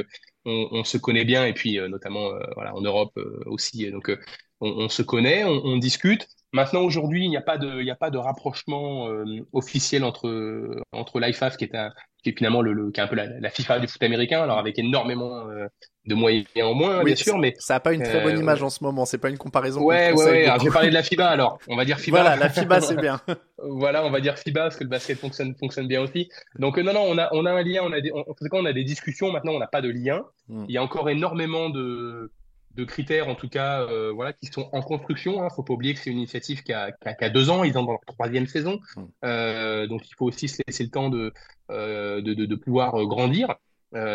on, 0.46 0.68
on, 0.72 0.84
se 0.84 0.98
connaît 0.98 1.26
bien. 1.26 1.46
Et 1.46 1.54
puis 1.54 1.80
notamment 1.90 2.32
voilà 2.56 2.76
en 2.76 2.82
Europe 2.82 3.18
aussi. 3.46 3.90
Donc 3.92 4.12
on, 4.60 4.70
on, 4.70 4.90
se 4.90 5.01
connaît, 5.01 5.44
on, 5.46 5.62
on 5.66 5.77
discute. 5.77 6.27
Maintenant, 6.51 6.81
aujourd'hui, 6.81 7.25
il 7.25 7.29
n'y 7.29 7.38
a 7.38 7.42
pas 7.42 7.57
de, 7.57 7.79
il 7.79 7.83
n'y 7.83 7.92
a 7.92 7.96
pas 7.96 8.09
de 8.09 8.18
rapprochement 8.18 9.07
officiel 9.53 10.03
entre 10.03 10.81
entre 10.92 11.20
l'IFAF, 11.20 11.57
qui 11.57 11.66
est 11.66 11.75
un, 11.75 11.92
qui 12.24 12.29
est 12.29 12.38
finalement 12.38 12.62
le, 12.62 12.74
le 12.74 12.92
qui 12.92 13.00
est 13.00 13.03
un 13.03 13.07
peu 13.07 13.16
la, 13.16 13.27
la, 13.40 13.50
FIFA 13.50 13.79
du 13.79 13.88
foot 13.88 14.01
américain, 14.03 14.42
alors 14.42 14.57
avec 14.57 14.77
énormément 14.77 15.48
euh, 15.50 15.68
de 16.05 16.16
moyens 16.16 16.48
en 16.62 16.74
moins, 16.74 17.03
bien 17.03 17.16
sûr, 17.16 17.38
mais 17.38 17.53
ça 17.59 17.75
a 17.75 17.79
pas 17.79 17.94
une 17.94 18.03
très 18.03 18.22
bonne 18.22 18.35
euh, 18.35 18.42
image 18.42 18.62
en 18.62 18.70
ce 18.70 18.83
moment. 18.83 19.05
C'est 19.05 19.18
pas 19.18 19.29
une 19.29 19.38
comparaison. 19.38 19.81
Ouais, 19.81 20.12
ouais, 20.12 20.25
ouais. 20.25 20.46
Alors, 20.46 20.59
je 20.59 20.66
vais 20.66 20.72
parler 20.72 20.90
de 20.90 20.94
la 20.94 21.03
FIBA, 21.03 21.27
alors 21.27 21.59
on 21.68 21.77
va 21.77 21.85
dire 21.85 22.00
FIBA. 22.00 22.22
Voilà, 22.22 22.35
la 22.35 22.50
FIBA 22.50 22.81
c'est 22.81 22.98
bien. 22.98 23.22
voilà, 23.57 24.05
on 24.05 24.09
va 24.09 24.20
dire 24.20 24.38
FIBA 24.38 24.64
parce 24.64 24.75
que 24.75 24.83
le 24.83 24.90
basket 24.90 25.18
fonctionne 25.18 25.55
fonctionne 25.55 25.88
bien 25.88 26.01
aussi. 26.01 26.29
Donc 26.57 26.77
euh, 26.77 26.83
non, 26.83 26.94
non, 26.94 27.05
on 27.07 27.18
a 27.18 27.29
on 27.31 27.46
a 27.46 27.51
un 27.51 27.64
lien, 27.64 27.81
on 27.83 27.94
a 27.94 28.01
des, 28.01 28.12
on, 28.12 28.25
on 28.51 28.66
a 28.66 28.74
des 28.74 28.83
discussions. 28.83 29.31
Maintenant, 29.31 29.53
on 29.53 29.59
n'a 29.59 29.68
pas 29.68 29.81
de 29.81 29.90
lien. 29.90 30.24
Mm. 30.50 30.66
Il 30.68 30.74
y 30.74 30.77
a 30.77 30.83
encore 30.83 31.09
énormément 31.09 31.70
de 31.70 32.31
de 32.75 32.84
critères, 32.84 33.27
en 33.27 33.36
tout 33.36 33.50
cas, 33.50 33.82
euh, 33.82 34.12
voilà, 34.14 34.34
qui 34.34 34.48
sont 34.48 34.70
en 34.72 34.82
construction. 34.82 35.44
Hein. 35.44 35.50
Faut 35.50 35.64
pas 35.64 35.74
oublier 35.74 35.94
que 35.94 36.00
c'est 36.00 36.10
une 36.10 36.18
initiative 36.18 36.64
qui 36.64 36.74
a, 36.74 36.92
qui, 36.92 37.08
a, 37.08 37.14
qui 37.14 37.24
a, 37.24 37.29
deux 37.29 37.50
ans. 37.50 37.64
Ils 37.64 37.74
sont 37.74 37.84
dans 37.84 37.92
leur 37.92 38.05
troisième 38.05 38.48
saison, 38.48 38.79
mm. 38.96 39.03
euh, 39.25 39.88
donc 39.88 40.08
il 40.10 40.14
faut 40.16 40.25
aussi 40.25 40.48
se 40.48 40.62
laisser 40.68 40.84
le 40.84 40.90
temps 40.90 41.10
de 41.10 41.34
euh, 41.72 42.22
de, 42.22 42.34
de, 42.34 42.46
de, 42.46 42.55
pouvoir 42.55 43.05
grandir. 43.05 43.55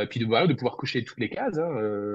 Puis 0.08 0.20
de, 0.20 0.24
voilà, 0.24 0.46
de 0.46 0.54
pouvoir 0.54 0.76
coucher 0.76 1.02
toutes 1.02 1.18
les 1.18 1.28
cases. 1.28 1.58
Hein. 1.58 1.68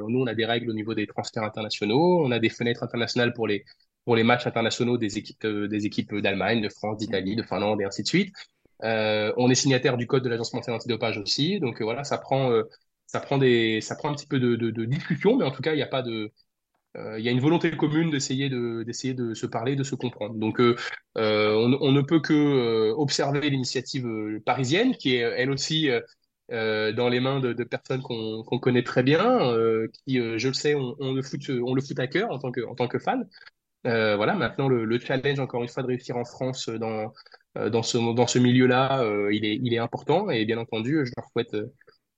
Nous, 0.08 0.18
on 0.18 0.28
a 0.28 0.34
des 0.34 0.46
règles 0.46 0.70
au 0.70 0.74
niveau 0.74 0.94
des 0.94 1.08
transferts 1.08 1.44
internationaux, 1.44 2.24
on 2.24 2.32
a 2.32 2.40
des 2.40 2.48
fenêtres 2.48 2.84
internationales 2.84 3.34
pour 3.34 3.48
les 3.48 3.66
pour 4.06 4.16
les 4.16 4.24
matchs 4.24 4.48
internationaux 4.48 4.98
des 4.98 5.18
équipes 5.18 5.46
des 5.46 5.86
équipes 5.86 6.16
d'Allemagne, 6.16 6.62
de 6.62 6.70
France, 6.70 7.00
d'Italie, 7.00 7.36
de 7.36 7.44
Finlande 7.44 7.82
et 7.82 7.84
ainsi 7.84 8.04
de 8.04 8.08
suite. 8.08 8.34
on 8.82 9.50
est 9.50 9.56
signataire 9.56 9.98
du 9.98 10.08
code 10.08 10.24
de 10.24 10.30
l'Agence 10.30 10.54
mondiale 10.54 10.78
antidopage 10.78 11.18
aussi, 11.18 11.60
donc 11.60 11.82
voilà, 11.82 12.06
ça 12.06 12.18
prend 12.18 12.50
ça 13.12 13.20
prend 13.20 13.38
un 13.38 14.14
petit 14.14 14.28
peu 14.28 14.40
de, 14.40 14.86
discussion, 14.86 15.36
mais 15.38 15.44
en 15.46 15.52
tout 15.52 15.62
cas, 15.62 15.74
il 15.74 15.78
n'y 15.78 15.82
a 15.82 15.88
pas 15.88 16.04
de, 16.04 16.32
euh, 16.96 17.20
il 17.20 17.26
y 17.26 17.30
a 17.30 17.32
une 17.32 17.40
volonté 17.40 17.72
commune 17.76 18.12
d'essayer 18.12 18.50
de, 18.50 18.84
d'essayer 18.84 19.14
de 19.14 19.34
se 19.34 19.48
parler, 19.48 19.76
de 19.76 19.84
se 19.84 19.96
comprendre. 19.96 20.36
Donc, 20.36 20.60
euh, 20.60 20.76
euh 21.18 21.54
on, 21.82 21.92
ne 21.92 22.02
peut 22.02 22.20
que 22.20 22.92
observer 22.92 23.50
l'initiative 23.50 24.08
parisienne, 24.46 24.96
qui 24.96 25.16
est 25.16 25.20
elle 25.20 25.50
aussi 25.52 25.90
dans 26.50 27.10
les 27.10 27.20
mains 27.20 27.40
de, 27.40 27.64
personnes 27.64 28.02
qu'on, 28.02 28.44
connaît 28.60 28.84
très 28.84 29.04
bien, 29.04 29.40
qui, 30.06 30.18
je 30.18 30.48
le 30.48 30.54
sais, 30.54 30.76
on, 30.76 30.96
on, 31.00 31.14
le 31.14 31.24
fout, 31.24 31.50
on 31.50 31.74
le 31.74 31.82
fout 31.82 32.00
à 32.00 32.08
cœur 32.08 32.32
en 32.32 32.40
tant 32.40 32.52
que, 32.52 32.62
en 32.62 32.76
tant 32.76 32.88
que 32.88 33.00
fan. 33.00 33.28
voilà, 33.84 34.36
maintenant 34.36 34.68
le, 34.70 34.86
le, 34.86 35.00
challenge, 35.00 35.40
encore 35.40 35.64
une 35.64 35.70
fois, 35.70 35.84
de 35.84 35.88
réussir 35.88 36.16
en 36.18 36.26
France 36.26 36.70
dans 36.70 37.12
dans 37.56 37.84
ce 37.84 37.98
dans 38.14 38.28
ce 38.28 38.40
milieu-là, 38.40 39.04
il 39.32 39.46
est 39.46 39.56
il 39.64 39.74
est 39.74 39.80
important 39.80 40.30
et 40.30 40.46
bien 40.46 40.60
entendu, 40.60 41.06
je 41.06 41.12
leur 41.18 41.26
souhaite 41.32 41.56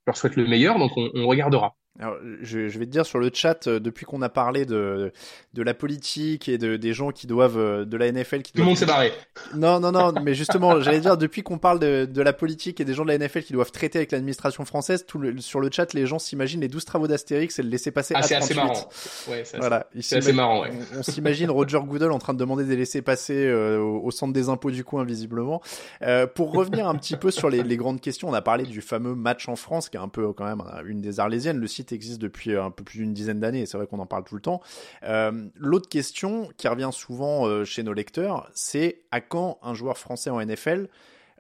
je 0.02 0.12
leur 0.12 0.18
souhaite 0.18 0.36
le 0.36 0.48
meilleur, 0.48 0.80
donc 0.80 0.92
on, 0.98 1.10
on 1.16 1.28
regardera. 1.28 1.76
Alors, 2.00 2.16
je, 2.42 2.70
je, 2.70 2.80
vais 2.80 2.86
te 2.86 2.92
dire 2.92 3.06
sur 3.06 3.20
le 3.20 3.30
chat, 3.34 3.68
euh, 3.68 3.80
depuis 3.80 4.06
qu'on 4.06 4.22
a 4.22 4.30
parlé 4.30 4.66
de, 4.66 5.12
de 5.54 5.62
la 5.62 5.74
politique 5.74 6.48
et 6.48 6.58
de, 6.58 6.78
des 6.78 6.94
gens 6.94 7.12
qui 7.12 7.28
doivent, 7.28 7.58
euh, 7.58 7.86
de 7.86 7.98
la 7.98 8.10
NFL 8.10 8.44
qui 8.44 8.54
Tout 8.54 8.60
le 8.60 8.64
monde 8.64 8.78
s'est 8.78 8.86
barré. 8.86 9.12
Non, 9.56 9.82
non, 9.82 9.92
non, 9.92 10.14
mais 10.24 10.34
justement, 10.34 10.80
j'allais 10.82 11.02
dire, 11.02 11.18
depuis 11.18 11.44
qu'on 11.44 11.58
parle 11.58 11.80
de, 11.80 12.06
de 12.06 12.22
la 12.22 12.32
politique 12.32 12.80
et 12.80 12.86
des 12.86 12.94
gens 12.94 13.04
de 13.04 13.10
la 13.10 13.18
NFL 13.18 13.44
qui 13.44 13.52
doivent 13.52 13.72
traiter 13.72 14.00
avec 14.00 14.14
l'administration 14.14 14.64
française, 14.64 15.06
tout 15.06 15.20
le, 15.20 15.40
sur 15.42 15.60
le 15.60 15.70
chat, 15.70 15.94
les 15.94 16.08
gens 16.08 16.18
s'imaginent 16.18 16.62
les 16.62 16.70
12 16.70 16.86
travaux 16.86 17.08
d'Astérix 17.08 17.60
et 17.60 17.64
le 17.64 17.70
laisser 17.70 17.92
passer 17.92 18.14
ah, 18.16 18.20
à 18.20 18.22
38. 18.22 18.30
c'est 18.30 18.44
assez 18.44 18.54
marrant. 18.54 18.90
Ouais, 19.28 19.44
voilà. 19.58 19.88
C'est 20.00 20.18
assez 20.18 20.34
marrant, 20.34 20.62
ouais. 20.62 20.72
On, 20.96 21.00
on 21.00 21.04
s'imagine 21.04 21.52
Roger 21.52 21.80
Goodell 21.86 22.12
en 22.12 22.20
train 22.20 22.34
de 22.34 22.40
demander 22.40 22.64
des 22.64 22.78
laissés 22.78 23.02
passer 23.02 23.46
euh, 23.46 23.80
au, 23.80 24.06
au, 24.06 24.12
centre 24.12 24.32
des 24.32 24.48
impôts 24.48 24.72
du 24.72 24.86
coin, 24.86 25.04
visiblement. 25.04 25.62
Euh, 26.04 26.26
pour 26.26 26.54
revenir 26.54 26.88
un 26.88 26.96
petit 26.96 27.18
peu 27.18 27.32
sur 27.32 27.50
les, 27.50 27.64
les, 27.64 27.76
grandes 27.78 28.00
questions, 28.00 28.30
on 28.30 28.34
a 28.34 28.42
parlé 28.42 28.64
du 28.64 28.82
fameux 28.82 29.14
match 29.14 29.50
en 29.50 29.58
France, 29.58 29.90
qui 29.90 29.98
est 29.98 30.00
un 30.00 30.08
peu 30.08 30.32
quand 30.32 30.46
même 30.46 30.64
une 30.86 31.02
des 31.02 31.20
arlésiennes. 31.20 31.58
Le 31.58 31.68
site 31.82 31.92
existe 31.92 32.22
depuis 32.22 32.56
un 32.56 32.72
peu 32.72 32.84
plus 32.84 33.00
d'une 33.00 33.14
dizaine 33.14 33.40
d'années, 33.40 33.62
et 33.62 33.66
c'est 33.66 33.78
vrai 33.78 33.88
qu'on 33.88 34.00
en 34.00 34.06
parle 34.06 34.24
tout 34.24 34.36
le 34.36 34.42
temps. 34.42 34.62
Euh, 35.04 35.50
L'autre 35.56 35.90
question 35.90 36.50
qui 36.58 36.68
revient 36.68 36.90
souvent 36.92 37.48
euh, 37.48 37.66
chez 37.66 37.84
nos 37.84 37.94
lecteurs, 37.94 38.50
c'est 38.54 39.04
à 39.12 39.22
quand 39.22 39.60
un 39.62 39.74
joueur 39.74 39.98
français 39.98 40.30
en 40.30 40.44
NFL 40.44 40.88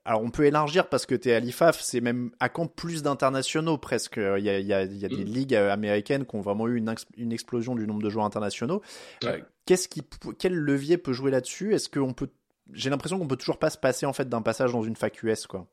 alors 0.03 0.23
on 0.23 0.31
peut 0.31 0.45
élargir 0.45 0.89
parce 0.89 1.05
que 1.05 1.13
tu 1.13 1.29
es 1.29 1.33
à 1.33 1.39
l'IFAF, 1.39 1.79
c'est 1.79 2.01
même 2.01 2.31
à 2.39 2.49
quand 2.49 2.67
plus 2.67 3.03
d'internationaux 3.03 3.77
presque. 3.77 4.17
Il 4.17 4.43
y 4.43 4.49
a, 4.49 4.59
il 4.59 4.65
y 4.65 4.73
a, 4.73 4.83
il 4.83 4.97
y 4.97 5.05
a 5.05 5.09
des 5.09 5.25
mm. 5.25 5.27
ligues 5.27 5.55
euh, 5.55 5.71
américaines 5.71 6.25
qui 6.25 6.35
ont 6.35 6.41
vraiment 6.41 6.67
eu 6.67 6.77
une, 6.77 6.93
une 7.17 7.31
explosion 7.31 7.75
du 7.75 7.85
nombre 7.85 8.01
de 8.01 8.09
joueurs 8.09 8.25
internationaux. 8.25 8.81
Ouais. 9.23 9.29
Euh, 9.29 9.41
qu'est-ce 9.65 9.87
qui, 9.87 10.01
quel 10.39 10.55
levier 10.55 10.97
peut 10.97 11.13
jouer 11.13 11.29
là-dessus? 11.29 11.75
Est-ce 11.75 11.87
qu'on 11.87 12.13
peut 12.13 12.29
J'ai 12.73 12.89
l'impression 12.89 13.19
qu'on 13.19 13.27
peut 13.27 13.37
toujours 13.37 13.59
pas 13.59 13.69
se 13.69 13.77
passer 13.77 14.05
en 14.07 14.13
fait 14.13 14.27
d'un 14.27 14.41
passage 14.41 14.71
dans 14.71 14.83
une 14.83 14.95
fac 14.95 15.21
US 15.21 15.45
quoi. 15.45 15.67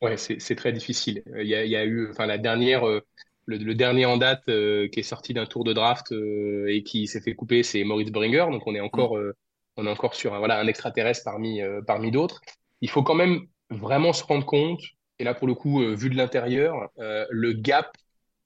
Ouais, 0.00 0.16
c'est 0.16 0.56
très 0.56 0.72
difficile. 0.72 1.22
Il 1.38 1.46
y 1.46 1.54
a, 1.54 1.64
il 1.64 1.70
y 1.70 1.76
a 1.76 1.84
eu, 1.84 2.10
enfin 2.10 2.26
la 2.26 2.36
dernière, 2.36 2.86
euh, 2.86 3.00
le, 3.46 3.58
le, 3.58 3.74
dernier 3.74 4.06
en 4.06 4.16
date 4.16 4.48
euh, 4.48 4.88
qui 4.88 5.00
est 5.00 5.04
sorti 5.04 5.34
d'un 5.34 5.46
tour 5.46 5.64
de 5.64 5.72
draft 5.72 6.12
euh, 6.12 6.66
et 6.68 6.82
qui 6.82 7.06
s'est 7.06 7.20
fait 7.20 7.34
couper, 7.34 7.62
c'est 7.62 7.84
Maurice 7.84 8.10
Bringer. 8.10 8.46
Donc 8.50 8.66
on 8.66 8.74
est 8.74 8.80
encore, 8.80 9.16
mm. 9.16 9.20
euh, 9.20 9.36
on 9.76 9.86
est 9.86 9.90
encore 9.90 10.14
sur 10.14 10.34
un, 10.34 10.38
voilà, 10.38 10.58
un 10.58 10.66
extraterrestre 10.66 11.24
parmi, 11.24 11.60
parmi 11.86 12.10
d'autres. 12.10 12.40
Il 12.80 12.90
faut 12.90 13.02
quand 13.02 13.14
même 13.14 13.46
vraiment 13.70 14.12
se 14.12 14.24
rendre 14.24 14.46
compte, 14.46 14.80
et 15.18 15.24
là 15.24 15.34
pour 15.34 15.46
le 15.48 15.54
coup, 15.54 15.80
vu 15.96 16.10
de 16.10 16.16
l'intérieur, 16.16 16.90
le 16.96 17.52
gap 17.52 17.96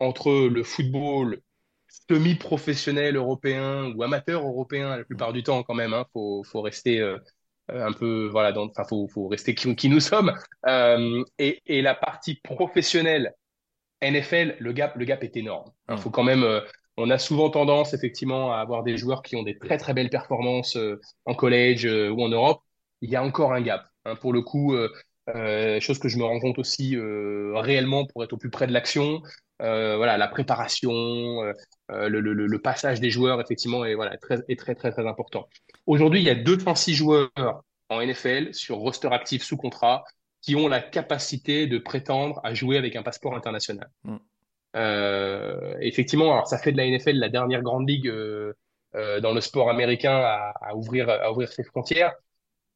entre 0.00 0.48
le 0.48 0.62
football 0.62 1.40
semi-professionnels 2.08 3.16
européens 3.16 3.92
ou 3.94 4.02
amateurs 4.02 4.46
européens 4.46 4.96
la 4.96 5.04
plupart 5.04 5.32
du 5.32 5.42
temps 5.42 5.62
quand 5.62 5.74
même. 5.74 5.92
Hein, 5.92 6.06
faut, 6.12 6.44
faut 6.44 6.62
rester 6.62 7.02
un 7.68 7.92
peu 7.92 8.28
voilà, 8.28 8.58
enfin 8.58 8.84
faut, 8.84 9.06
faut 9.08 9.28
rester 9.28 9.54
qui, 9.54 9.74
qui 9.76 9.88
nous 9.90 10.00
sommes. 10.00 10.32
Et, 10.66 11.60
et 11.66 11.82
la 11.82 11.94
partie 11.94 12.36
professionnelle 12.36 13.34
NFL, 14.02 14.56
le 14.58 14.72
gap, 14.72 14.96
le 14.96 15.04
gap 15.04 15.22
est 15.24 15.36
énorme. 15.36 15.70
Il 15.90 15.98
faut 15.98 16.10
quand 16.10 16.24
même. 16.24 16.44
Euh, 16.44 16.60
on 16.96 17.10
a 17.10 17.18
souvent 17.18 17.48
tendance 17.48 17.94
effectivement 17.94 18.52
à 18.52 18.58
avoir 18.58 18.82
des 18.82 18.96
joueurs 18.96 19.22
qui 19.22 19.36
ont 19.36 19.44
des 19.44 19.56
très 19.56 19.78
très 19.78 19.94
belles 19.94 20.10
performances 20.10 20.76
euh, 20.76 21.00
en 21.26 21.34
collège 21.34 21.84
ou 21.84 22.22
en 22.22 22.28
Europe. 22.28 22.62
Il 23.02 23.10
y 23.10 23.16
a 23.16 23.22
encore 23.22 23.52
un 23.52 23.60
gap. 23.60 23.86
Hein, 24.04 24.16
pour 24.16 24.32
le 24.32 24.42
coup, 24.42 24.74
euh, 25.34 25.80
chose 25.80 25.98
que 25.98 26.08
je 26.08 26.16
me 26.16 26.24
rends 26.24 26.40
compte 26.40 26.58
aussi 26.58 26.96
euh, 26.96 27.52
réellement 27.56 28.06
pour 28.06 28.24
être 28.24 28.32
au 28.32 28.36
plus 28.36 28.50
près 28.50 28.66
de 28.66 28.72
l'action. 28.72 29.22
Euh, 29.60 29.96
voilà, 29.96 30.16
la 30.16 30.28
préparation, 30.28 30.88
le, 31.88 32.20
le, 32.20 32.20
le, 32.20 32.58
passage 32.60 33.00
des 33.00 33.10
joueurs, 33.10 33.40
effectivement, 33.40 33.84
est, 33.84 33.94
voilà, 33.94 34.16
très, 34.16 34.38
est 34.48 34.58
très, 34.58 34.74
très, 34.74 34.92
très 34.92 35.06
important. 35.06 35.48
Aujourd'hui, 35.86 36.20
il 36.20 36.24
y 36.24 36.30
a 36.30 36.34
236 36.34 36.94
joueurs 36.94 37.30
en 37.88 38.00
NFL 38.00 38.54
sur 38.54 38.76
roster 38.76 39.08
actif 39.10 39.42
sous 39.42 39.56
contrat 39.56 40.04
qui 40.40 40.56
ont 40.56 40.68
la 40.68 40.80
capacité 40.80 41.66
de 41.66 41.78
prétendre 41.78 42.40
à 42.44 42.54
jouer 42.54 42.78
avec 42.78 42.96
un 42.96 43.02
passeport 43.02 43.34
international. 43.34 43.90
Mm. 44.04 44.16
Euh, 44.76 45.74
effectivement, 45.80 46.32
alors 46.32 46.46
ça 46.46 46.58
fait 46.58 46.72
de 46.72 46.76
la 46.76 46.86
NFL 46.86 47.16
la 47.16 47.28
dernière 47.28 47.62
grande 47.62 47.88
ligue 47.88 48.08
euh, 48.08 48.52
dans 49.20 49.32
le 49.32 49.40
sport 49.40 49.70
américain 49.70 50.16
à, 50.16 50.52
à, 50.60 50.74
ouvrir, 50.74 51.08
à 51.08 51.32
ouvrir 51.32 51.48
ses 51.48 51.64
frontières. 51.64 52.12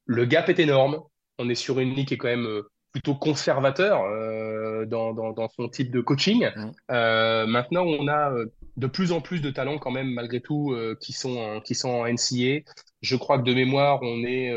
Le 0.07 0.25
gap 0.25 0.48
est 0.48 0.59
énorme 0.59 1.03
on 1.38 1.48
est 1.48 1.55
sur 1.55 1.79
une 1.81 1.94
ligue 1.94 2.09
qui 2.09 2.14
est 2.14 2.18
quand 2.18 2.29
même 2.29 2.46
euh, 2.46 2.70
plutôt 2.92 3.14
conservateur 3.14 4.03
euh, 4.03 4.85
dans, 4.87 5.12
dans, 5.12 5.48
son 5.48 5.68
type 5.68 5.90
de 5.90 6.01
coaching. 6.01 6.48
Mmh. 6.55 6.70
Euh, 6.90 7.46
maintenant, 7.46 7.85
on 7.85 8.09
a 8.09 8.33
de 8.77 8.87
plus 8.87 9.12
en 9.12 9.20
plus 9.20 9.40
de 9.40 9.51
talents 9.51 9.79
quand 9.79 9.90
même 9.90 10.11
malgré 10.11 10.40
tout 10.40 10.75
qui 11.01 11.12
sont 11.12 11.61
qui 11.64 11.75
sont 11.75 11.90
en 11.90 12.07
NCA. 12.07 12.70
Je 13.01 13.16
crois 13.16 13.38
que 13.38 13.44
de 13.44 13.55
mémoire, 13.55 14.01
on 14.03 14.25
est 14.25 14.53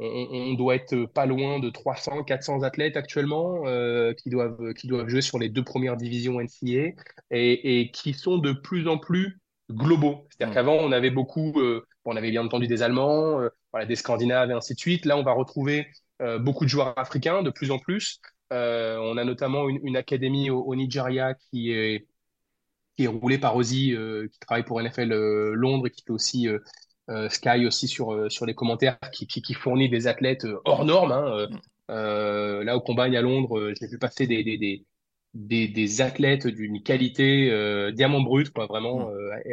on, 0.00 0.54
doit 0.54 0.76
être 0.76 1.04
pas 1.06 1.26
loin 1.26 1.58
de 1.58 1.68
300, 1.68 2.24
400 2.24 2.62
athlètes 2.62 2.96
actuellement 2.96 3.62
qui 4.14 4.30
doivent 4.30 4.72
qui 4.74 4.86
doivent 4.86 5.08
jouer 5.08 5.20
sur 5.20 5.38
les 5.38 5.48
deux 5.50 5.62
premières 5.62 5.96
divisions 5.96 6.40
NCA 6.40 6.94
et, 7.30 7.80
et 7.80 7.90
qui 7.90 8.14
sont 8.14 8.38
de 8.38 8.52
plus 8.52 8.88
en 8.88 8.98
plus 8.98 9.40
globaux. 9.70 10.26
C'est-à-dire 10.30 10.52
mmh. 10.52 10.54
qu'avant, 10.54 10.76
on 10.76 10.90
avait 10.90 11.10
beaucoup, 11.10 11.60
on 12.04 12.16
avait 12.16 12.30
bien 12.30 12.42
entendu 12.44 12.66
des 12.66 12.82
Allemands, 12.82 13.40
voilà, 13.72 13.86
des 13.86 13.96
Scandinaves 13.96 14.50
et 14.50 14.54
ainsi 14.54 14.74
de 14.74 14.80
suite. 14.80 15.04
Là, 15.04 15.16
on 15.16 15.22
va 15.22 15.32
retrouver 15.32 15.86
euh, 16.20 16.38
beaucoup 16.38 16.64
de 16.64 16.70
joueurs 16.70 16.98
africains, 16.98 17.42
de 17.42 17.50
plus 17.50 17.70
en 17.70 17.78
plus. 17.78 18.20
Euh, 18.52 18.98
on 18.98 19.16
a 19.16 19.24
notamment 19.24 19.68
une, 19.68 19.96
académie 19.96 20.50
au, 20.50 20.74
Nigeria 20.74 21.34
qui 21.34 21.72
est, 21.72 22.06
qui 22.96 23.04
est 23.04 23.06
roulée 23.06 23.38
par 23.38 23.56
Ozzy, 23.56 23.94
euh, 23.94 24.28
qui 24.28 24.38
travaille 24.40 24.64
pour 24.64 24.80
NFL 24.82 25.12
Londres 25.52 25.86
et 25.86 25.90
qui 25.90 26.02
fait 26.02 26.12
aussi 26.12 26.48
Sky 27.28 27.66
aussi 27.66 27.88
sur, 27.88 28.30
sur 28.30 28.46
les 28.46 28.54
commentaires, 28.54 28.98
qui, 29.12 29.26
qui, 29.26 29.54
fournit 29.54 29.88
des 29.88 30.06
athlètes 30.06 30.46
hors 30.64 30.84
normes. 30.84 31.12
Hein, 31.12 31.48
là, 31.88 32.76
au 32.76 32.80
Combagne 32.80 33.16
à 33.16 33.22
Londres, 33.22 33.72
j'ai 33.78 33.86
vu 33.88 33.98
passer 33.98 34.26
des, 34.26 34.44
des, 34.44 34.84
des, 35.34 35.68
des, 35.68 36.00
athlètes 36.00 36.46
d'une 36.46 36.82
qualité 36.82 37.92
diamant 37.92 38.20
brut, 38.20 38.50
quoi, 38.50 38.66
vraiment 38.66 39.10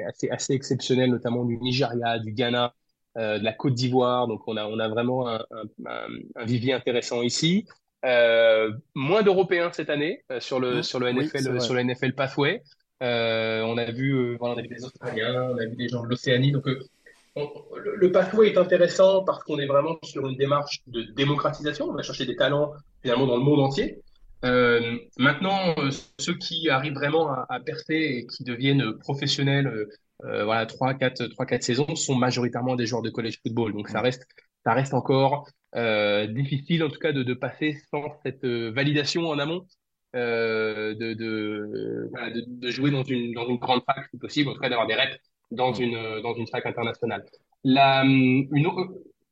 assez, 0.07 0.29
assez 0.29 0.53
exceptionnelle, 0.53 1.09
notamment 1.09 1.45
du 1.45 1.57
Nigeria, 1.57 2.19
du 2.19 2.31
Ghana, 2.31 2.73
euh, 3.17 3.39
de 3.39 3.43
la 3.43 3.53
Côte 3.53 3.73
d'Ivoire. 3.73 4.27
Donc, 4.27 4.47
on 4.47 4.57
a, 4.57 4.65
on 4.67 4.77
a 4.77 4.87
vraiment 4.89 5.27
un, 5.27 5.43
un, 5.87 6.45
vivier 6.45 6.73
intéressant 6.73 7.23
ici. 7.23 7.65
Euh, 8.05 8.71
moins 8.93 9.23
d'Européens 9.23 9.71
cette 9.73 9.89
année 9.89 10.23
euh, 10.31 10.39
sur 10.39 10.59
le, 10.59 10.83
sur 10.83 10.99
le 10.99 11.11
NFL, 11.11 11.59
sur 11.59 11.73
le 11.73 11.81
NFL 11.81 12.13
Pathway. 12.13 12.61
on 13.01 13.77
a 13.77 13.91
vu, 13.91 14.35
voilà, 14.37 14.53
on 14.53 14.57
a 14.59 14.61
vu 14.61 14.67
des 14.67 14.85
Australiens, 14.85 15.49
on 15.51 15.57
a 15.57 15.65
vu 15.65 15.75
des 15.75 15.87
gens 15.87 16.03
de 16.03 16.09
l'Océanie. 16.09 16.51
Donc, 16.51 16.67
le, 17.75 18.11
pathway 18.11 18.49
est 18.49 18.57
intéressant 18.57 19.23
parce 19.23 19.43
qu'on 19.43 19.59
est 19.59 19.67
vraiment 19.67 19.97
sur 20.03 20.27
une 20.27 20.37
démarche 20.37 20.81
de 20.87 21.03
démocratisation. 21.15 21.85
On 21.85 21.93
va 21.93 22.03
chercher 22.03 22.25
des 22.25 22.35
talents 22.35 22.73
finalement 23.01 23.27
dans 23.27 23.37
le 23.37 23.43
monde 23.43 23.59
entier. 23.59 24.01
Euh, 24.45 24.97
maintenant, 25.17 25.75
ceux 26.19 26.35
qui 26.35 26.69
arrivent 26.69 26.93
vraiment 26.93 27.31
à, 27.31 27.59
percer 27.59 27.95
et 27.95 28.27
qui 28.27 28.43
deviennent 28.43 28.93
professionnels 28.99 29.87
euh, 30.25 30.45
voilà, 30.45 30.65
3 30.65 30.95
4 30.95 31.27
3 31.27 31.45
4 31.45 31.63
saisons 31.63 31.95
sont 31.95 32.15
majoritairement 32.15 32.75
des 32.75 32.85
joueurs 32.85 33.01
de 33.01 33.09
college 33.09 33.39
football. 33.43 33.73
Donc 33.73 33.89
ça 33.89 34.01
reste 34.01 34.27
ça 34.67 34.73
reste 34.73 34.93
encore 34.93 35.47
euh, 35.75 36.27
difficile 36.27 36.83
en 36.83 36.89
tout 36.89 36.99
cas 36.99 37.13
de, 37.13 37.33
passer 37.33 37.77
sans 37.89 38.03
cette 38.25 38.43
euh, 38.43 38.71
validation 38.71 39.27
en 39.27 39.39
amont 39.39 39.65
euh, 40.15 40.93
de, 40.93 42.09
jouer 42.69 42.91
dans 42.91 43.03
une 43.03 43.33
dans 43.33 43.47
une 43.47 43.57
grande 43.57 43.83
fac 43.85 44.07
si 44.11 44.17
possible, 44.17 44.49
en 44.49 44.53
tout 44.53 44.59
cas 44.59 44.69
d'avoir 44.69 44.87
des 44.87 44.95
reps 44.95 45.17
dans 45.51 45.73
une 45.73 46.21
dans 46.21 46.33
une 46.35 46.47
fac 46.47 46.65
internationale. 46.65 47.25
La 47.63 48.03
une, 48.03 48.49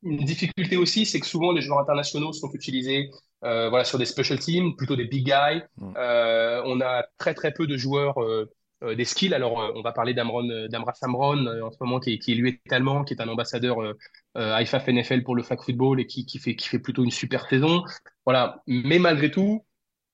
une 0.02 0.24
difficulté 0.24 0.76
aussi, 0.76 1.06
c'est 1.06 1.20
que 1.20 1.26
souvent 1.26 1.52
les 1.52 1.60
joueurs 1.62 1.80
internationaux 1.80 2.32
sont 2.32 2.50
utilisés 2.52 3.10
euh, 3.44 3.68
voilà 3.68 3.84
sur 3.84 3.98
des 3.98 4.06
special 4.06 4.38
teams, 4.38 4.76
plutôt 4.76 4.96
des 4.96 5.04
big 5.04 5.24
guys. 5.26 5.62
Euh, 5.96 6.62
on 6.64 6.80
a 6.80 7.04
très 7.18 7.34
très 7.34 7.52
peu 7.52 7.66
de 7.66 7.76
joueurs 7.76 8.22
euh, 8.22 8.50
euh, 8.82 8.94
des 8.94 9.04
skills. 9.04 9.34
Alors, 9.34 9.60
euh, 9.60 9.72
on 9.74 9.82
va 9.82 9.92
parler 9.92 10.14
d'Amron, 10.14 10.48
euh, 10.50 10.68
d'Amra 10.68 10.94
Samron 10.94 11.46
en 11.62 11.70
ce 11.70 11.76
moment, 11.80 12.00
qui 12.00 12.14
est, 12.14 12.18
qui 12.18 12.34
lui 12.34 12.60
est 12.64 12.72
allemand, 12.72 13.04
qui 13.04 13.14
est 13.14 13.20
un 13.22 13.28
ambassadeur 13.28 13.80
euh, 13.80 13.94
IFAF 14.36 14.86
NFL 14.88 15.22
pour 15.22 15.34
le 15.34 15.42
flag 15.42 15.60
football 15.60 16.00
et 16.00 16.06
qui, 16.06 16.26
qui, 16.26 16.38
fait, 16.38 16.56
qui 16.56 16.68
fait 16.68 16.78
plutôt 16.78 17.04
une 17.04 17.10
super 17.10 17.48
saison. 17.48 17.82
Voilà. 18.24 18.62
Mais 18.66 18.98
malgré 18.98 19.30
tout, 19.30 19.64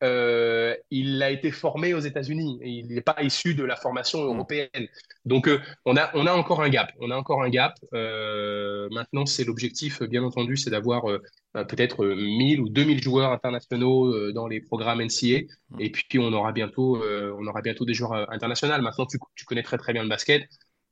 euh, 0.03 0.75
il 0.91 1.23
a 1.23 1.31
été 1.31 1.51
formé 1.53 1.95
aux 1.95 2.01
États-Unis 2.01 2.59
il 2.63 2.93
n'est 2.95 3.03
pas 3.03 3.17
issu 3.23 3.55
de 3.55 3.65
la 3.65 3.77
formation 3.77 4.23
mm. 4.23 4.27
européenne. 4.35 4.89
Donc, 5.25 5.49
euh, 5.49 5.61
on, 5.85 5.97
a, 5.97 6.11
on 6.15 6.27
a 6.27 6.33
encore 6.33 6.63
un 6.63 6.69
gap. 6.69 6.93
On 7.01 7.11
a 7.11 7.17
encore 7.17 7.43
un 7.43 7.51
gap. 7.51 7.75
Euh, 7.95 8.89
maintenant, 8.91 9.27
c'est 9.27 9.45
l'objectif, 9.45 10.03
bien 10.03 10.23
entendu, 10.25 10.57
c'est 10.57 10.71
d'avoir 10.71 11.05
peut-être 11.53 12.05
1000 12.07 12.61
ou 12.61 12.69
2000 12.69 13.03
joueurs 13.03 13.31
internationaux 13.33 14.33
dans 14.33 14.49
les 14.49 14.61
programmes 14.61 15.03
NCA. 15.03 15.41
Mm. 15.71 15.81
Et 15.81 15.91
puis, 15.91 16.19
on 16.19 16.33
aura 16.33 16.53
bientôt, 16.53 17.03
on 17.03 17.47
aura 17.47 17.63
bientôt 17.63 17.85
des 17.85 17.95
joueurs 17.95 18.31
internationaux. 18.33 18.81
Maintenant, 18.83 19.07
tu, 19.07 19.19
tu, 19.37 19.45
connais 19.45 19.63
très, 19.63 19.79
très 19.79 19.93
bien 19.93 20.03
le 20.03 20.09
basket. 20.09 20.43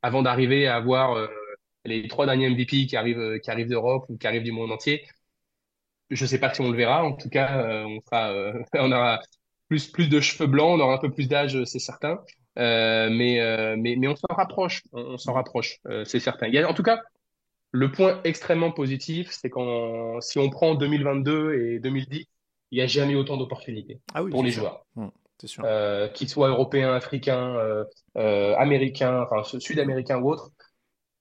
Avant 0.01 0.21
d'arriver 0.21 0.67
à 0.67 0.77
avoir 0.77 1.29
les 1.85 2.07
trois 2.07 2.25
derniers 2.25 2.49
MVP 2.49 2.85
qui 2.85 2.95
arrivent, 2.95 3.39
qui 3.39 3.51
arrivent 3.51 3.69
d'Europe 3.69 4.05
ou 4.09 4.17
qui 4.17 4.27
arrivent 4.27 4.43
du 4.43 4.51
monde 4.51 4.71
entier, 4.71 5.03
je 6.11 6.25
sais 6.25 6.39
pas 6.39 6.53
si 6.53 6.61
on 6.61 6.69
le 6.69 6.77
verra. 6.77 7.03
En 7.03 7.13
tout 7.13 7.29
cas, 7.29 7.63
euh, 7.63 7.85
on 7.85 7.99
sera, 8.01 8.31
euh, 8.31 8.53
on 8.75 8.91
aura 8.91 9.19
plus 9.67 9.87
plus 9.87 10.09
de 10.09 10.19
cheveux 10.19 10.47
blancs, 10.47 10.79
on 10.79 10.83
aura 10.83 10.95
un 10.95 10.97
peu 10.97 11.11
plus 11.11 11.27
d'âge, 11.27 11.63
c'est 11.63 11.79
certain. 11.79 12.19
Euh, 12.59 13.09
mais, 13.09 13.39
mais 13.77 13.95
mais 13.97 14.07
on 14.07 14.15
s'en 14.15 14.33
rapproche, 14.35 14.83
on, 14.91 15.17
s'en 15.17 15.33
rapproche, 15.33 15.79
c'est 16.03 16.19
certain. 16.19 16.47
Il 16.47 16.53
y 16.53 16.59
a, 16.59 16.69
en 16.69 16.73
tout 16.73 16.83
cas, 16.83 17.01
le 17.71 17.89
point 17.89 18.19
extrêmement 18.25 18.71
positif, 18.71 19.29
c'est 19.31 19.49
quand 19.49 20.19
si 20.19 20.37
on 20.39 20.49
prend 20.49 20.75
2022 20.75 21.53
et 21.53 21.79
2010, 21.79 22.25
il 22.71 22.75
n'y 22.77 22.81
a 22.81 22.87
jamais 22.87 23.15
autant 23.15 23.37
d'opportunités 23.37 24.01
ah 24.13 24.21
pour 24.29 24.43
les 24.43 24.51
joueurs. 24.51 24.85
Mmh, 24.95 25.07
sûr. 25.45 25.63
qu'ils 26.13 26.27
soient 26.27 26.49
européens, 26.49 26.93
africains, 26.93 27.55
américains, 28.15 29.25
enfin 29.29 29.43
sud-américains 29.57 30.19
ou 30.19 30.31
autres 30.31 30.51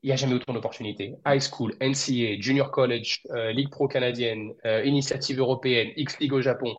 il 0.02 0.06
n'y 0.06 0.12
a 0.12 0.16
jamais 0.16 0.34
autant 0.34 0.52
d'opportunités. 0.52 1.14
High 1.26 1.40
school, 1.40 1.74
NCA, 1.80 2.40
junior 2.40 2.70
college, 2.70 3.22
euh, 3.30 3.52
Ligue 3.52 3.70
pro 3.70 3.86
canadienne, 3.86 4.54
euh, 4.64 4.82
initiative 4.84 5.38
européenne, 5.38 5.90
X-League 5.96 6.32
au 6.32 6.40
Japon. 6.40 6.74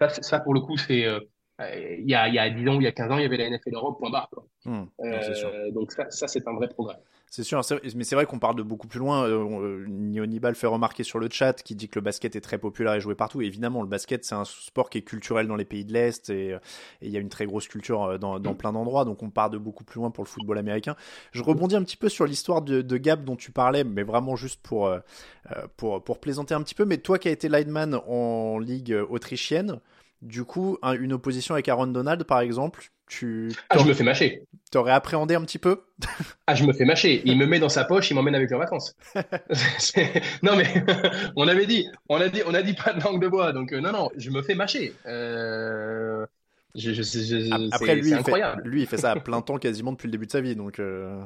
Ça, 0.00 0.08
ça 0.08 0.40
pour 0.40 0.54
le 0.54 0.60
coup, 0.60 0.76
c'est 0.76 1.04
euh, 1.04 1.20
il 1.60 2.08
y 2.08 2.14
a, 2.14 2.28
il 2.28 2.34
y 2.34 2.38
a 2.38 2.48
10 2.48 2.68
ans, 2.68 2.74
il 2.74 2.82
y 2.82 2.86
a 2.86 2.92
15 2.92 3.10
ans, 3.10 3.18
il 3.18 3.22
y 3.22 3.26
avait 3.26 3.36
la 3.36 3.50
NFL 3.50 3.74
Europe, 3.74 3.98
point 3.98 4.10
barre. 4.10 4.30
Mmh, 4.64 4.84
donc 5.72 5.92
ça, 5.92 6.10
ça 6.10 6.28
c'est 6.28 6.46
un 6.46 6.54
vrai 6.54 6.68
progrès. 6.68 6.96
C'est 7.32 7.44
sûr, 7.44 7.62
mais 7.94 8.02
c'est 8.02 8.16
vrai 8.16 8.26
qu'on 8.26 8.40
parle 8.40 8.56
de 8.56 8.64
beaucoup 8.64 8.88
plus 8.88 8.98
loin. 8.98 9.24
Euh, 9.24 9.86
Nibal 9.86 10.56
fait 10.56 10.66
remarquer 10.66 11.04
sur 11.04 11.20
le 11.20 11.28
chat 11.30 11.62
qui 11.62 11.76
dit 11.76 11.88
que 11.88 12.00
le 12.00 12.02
basket 12.02 12.34
est 12.34 12.40
très 12.40 12.58
populaire 12.58 12.94
et 12.94 13.00
joué 13.00 13.14
partout. 13.14 13.40
évidemment, 13.40 13.82
le 13.82 13.88
basket, 13.88 14.24
c'est 14.24 14.34
un 14.34 14.44
sport 14.44 14.90
qui 14.90 14.98
est 14.98 15.02
culturel 15.02 15.46
dans 15.46 15.54
les 15.54 15.64
pays 15.64 15.84
de 15.84 15.92
l'Est 15.92 16.28
et 16.28 16.56
il 17.00 17.08
y 17.08 17.16
a 17.16 17.20
une 17.20 17.28
très 17.28 17.46
grosse 17.46 17.68
culture 17.68 18.02
euh, 18.02 18.18
dans, 18.18 18.54
plein 18.54 18.72
d'endroits. 18.72 19.04
Donc 19.04 19.22
on 19.22 19.30
part 19.30 19.48
de 19.48 19.58
beaucoup 19.58 19.84
plus 19.84 20.00
loin 20.00 20.10
pour 20.10 20.24
le 20.24 20.28
football 20.28 20.58
américain. 20.58 20.96
Je 21.30 21.44
rebondis 21.44 21.76
un 21.76 21.84
petit 21.84 21.96
peu 21.96 22.08
sur 22.08 22.26
l'histoire 22.26 22.62
de, 22.62 22.96
Gap 22.96 23.24
dont 23.24 23.36
tu 23.36 23.52
parlais, 23.52 23.84
mais 23.84 24.02
vraiment 24.02 24.34
juste 24.34 24.60
pour, 24.60 24.88
euh, 24.88 24.98
pour, 25.76 26.02
pour 26.02 26.18
plaisanter 26.18 26.54
un 26.54 26.62
petit 26.64 26.74
peu. 26.74 26.84
Mais 26.84 26.98
toi 26.98 27.20
qui 27.20 27.28
as 27.28 27.30
été 27.30 27.48
lineman 27.48 27.94
en 28.08 28.58
ligue 28.58 28.92
autrichienne, 29.08 29.78
du 30.22 30.44
coup, 30.44 30.78
une 30.82 31.12
opposition 31.12 31.54
avec 31.54 31.68
Aaron 31.68 31.86
Donald, 31.86 32.24
par 32.24 32.40
exemple, 32.40 32.90
tu. 33.06 33.52
Ah, 33.68 33.78
je 33.78 33.84
me 33.84 33.94
fais 33.94 34.04
mâcher. 34.04 34.44
T'aurais 34.70 34.92
appréhendé 34.92 35.34
un 35.34 35.42
petit 35.42 35.58
peu? 35.58 35.82
Ah, 36.46 36.56
je 36.56 36.64
me 36.64 36.72
fais 36.72 36.84
mâcher. 36.84 37.22
Il 37.26 37.38
me 37.38 37.46
met 37.46 37.60
dans 37.60 37.68
sa 37.68 37.84
poche, 37.84 38.10
il 38.10 38.14
m'emmène 38.14 38.34
avec 38.34 38.50
les 38.50 38.58
vacances. 38.58 38.96
non, 40.42 40.56
mais 40.56 40.84
on 41.36 41.46
avait 41.46 41.66
dit, 41.66 41.86
on 42.08 42.20
a 42.20 42.28
dit, 42.28 42.42
on 42.44 42.54
a 42.54 42.62
dit 42.62 42.74
pas 42.74 42.92
de 42.92 43.00
langue 43.00 43.22
de 43.22 43.28
bois, 43.28 43.52
donc 43.52 43.72
euh, 43.72 43.80
non, 43.80 43.92
non, 43.92 44.10
je 44.16 44.30
me 44.30 44.42
fais 44.42 44.56
mâcher. 44.56 44.92
Euh... 45.06 46.26
Je, 46.74 46.92
je, 46.92 47.72
Après, 47.72 47.94
lui, 47.96 48.10
il 48.10 48.24
fait, 48.24 48.42
lui, 48.64 48.80
il 48.82 48.86
fait 48.86 48.96
ça 48.96 49.12
à 49.12 49.16
plein 49.20 49.42
temps 49.42 49.58
quasiment 49.58 49.92
depuis 49.92 50.06
le 50.06 50.12
début 50.12 50.26
de 50.26 50.32
sa 50.32 50.40
vie, 50.40 50.56
donc. 50.56 50.80
Euh. 50.80 51.22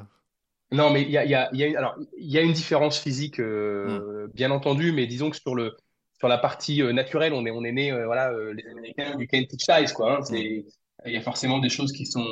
Non, 0.73 0.91
mais 0.91 1.03
il 1.03 1.11
y 1.11 1.19
a, 1.19 1.25
y, 1.25 1.35
a, 1.35 1.49
y, 1.55 1.65
a, 1.65 1.79
alors, 1.79 1.97
y 2.19 2.37
a 2.37 2.41
une 2.41 2.53
différence 2.53 2.99
physique, 2.99 3.41
euh, 3.41 4.27
hmm. 4.27 4.31
bien 4.35 4.51
entendu, 4.51 4.93
mais 4.93 5.07
disons 5.07 5.31
que 5.31 5.37
sur 5.37 5.55
le 5.55 5.77
sur 6.25 6.29
la 6.31 6.39
partie 6.39 6.81
euh, 6.81 6.95
naturelle, 6.95 7.35
on 7.35 7.45
est, 7.45 7.51
on 7.51 7.65
est 7.65 7.73
né, 7.73 7.93
euh, 7.93 8.07
voilà, 8.07 8.33
euh, 8.33 8.55
les 8.55 8.67
Américains, 8.67 9.15
you 9.19 9.27
can't 9.31 9.47
teach 9.47 9.67
size, 9.67 9.93
quoi. 9.93 10.21
Hein. 10.21 10.25
il 10.33 10.65
y 11.05 11.19
a 11.19 11.21
forcément 11.21 11.59
des 11.59 11.69
choses 11.69 11.93
qui 11.93 12.07
sont, 12.07 12.25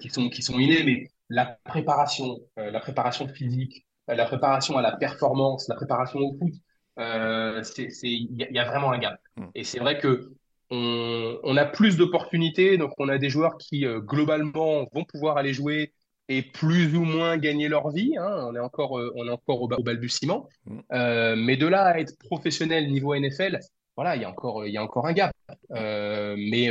qui 0.00 0.10
sont 0.10 0.28
qui 0.28 0.42
sont 0.42 0.60
innés, 0.60 0.84
mais 0.84 1.08
la 1.28 1.58
préparation, 1.64 2.38
la 2.56 2.78
préparation 2.78 3.26
physique, 3.26 3.84
la 4.06 4.26
préparation 4.26 4.78
à 4.78 4.82
la 4.82 4.92
performance, 4.92 5.66
la 5.68 5.74
préparation 5.74 6.20
au 6.20 6.38
foot, 6.38 6.52
il 6.98 8.28
y, 8.38 8.58
a 8.60 8.64
vraiment 8.64 8.92
un 8.92 8.98
gap. 8.98 9.18
Mm. 9.34 9.46
Et 9.56 9.64
c'est 9.64 9.80
vrai 9.80 9.98
que 9.98 10.30
on, 10.70 11.40
on, 11.42 11.56
a 11.56 11.64
plus 11.64 11.96
d'opportunités, 11.96 12.78
donc 12.78 12.92
on 12.98 13.08
a 13.08 13.18
des 13.18 13.28
joueurs 13.28 13.56
qui 13.58 13.84
globalement 14.02 14.86
vont 14.92 15.04
pouvoir 15.04 15.36
aller 15.36 15.52
jouer 15.52 15.94
et 16.30 16.42
plus 16.42 16.96
ou 16.96 17.02
moins 17.02 17.36
gagner 17.36 17.68
leur 17.68 17.90
vie. 17.90 18.16
Hein. 18.16 18.46
On 18.48 18.54
est 18.54 18.60
encore, 18.60 18.98
euh, 18.98 19.12
on 19.16 19.26
est 19.26 19.32
encore 19.32 19.62
au, 19.62 19.68
balbutiement. 19.68 20.48
Mm. 20.64 20.78
Euh, 20.92 21.36
mais 21.36 21.56
de 21.56 21.66
là 21.66 21.82
à 21.82 21.98
être 21.98 22.16
professionnel 22.18 22.90
niveau 22.90 23.14
NFL, 23.16 23.58
voilà, 23.96 24.14
il 24.14 24.22
y 24.22 24.24
a 24.24 24.30
encore, 24.30 24.64
il 24.64 24.72
y 24.72 24.78
a 24.78 24.82
encore 24.82 25.06
un 25.08 25.12
gap. 25.12 25.32
Euh, 25.72 26.36
mais 26.38 26.70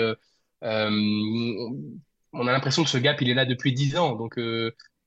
on 2.32 2.48
a 2.48 2.52
l'impression 2.52 2.84
que 2.84 2.90
ce 2.90 2.98
gap, 2.98 3.22
il 3.22 3.30
est 3.30 3.34
là 3.34 3.46
depuis 3.46 3.74
10 3.74 3.98
ans. 3.98 4.16
Donc, 4.16 4.40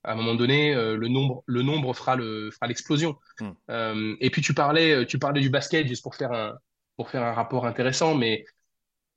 à 0.05 0.12
un 0.12 0.15
moment 0.15 0.35
donné, 0.35 0.75
le 0.75 1.09
nombre, 1.09 1.43
le 1.47 1.62
nombre 1.62 1.95
fera 1.95 2.15
le, 2.15 2.51
fera 2.51 2.67
l'explosion. 2.67 3.17
Mm. 3.41 4.15
et 4.21 4.31
puis 4.31 4.43
tu 4.43 4.53
parlais, 4.53 5.07
tu 5.07 5.19
parlais 5.19 5.41
du 5.41 5.49
basket 5.49 5.88
juste 5.88 6.03
pour 6.03 6.15
faire 6.15 6.33
un, 6.33 6.59
pour 6.97 7.09
faire 7.09 7.23
un 7.23 7.33
rapport 7.33 7.65
intéressant, 7.65 8.15
mais 8.15 8.45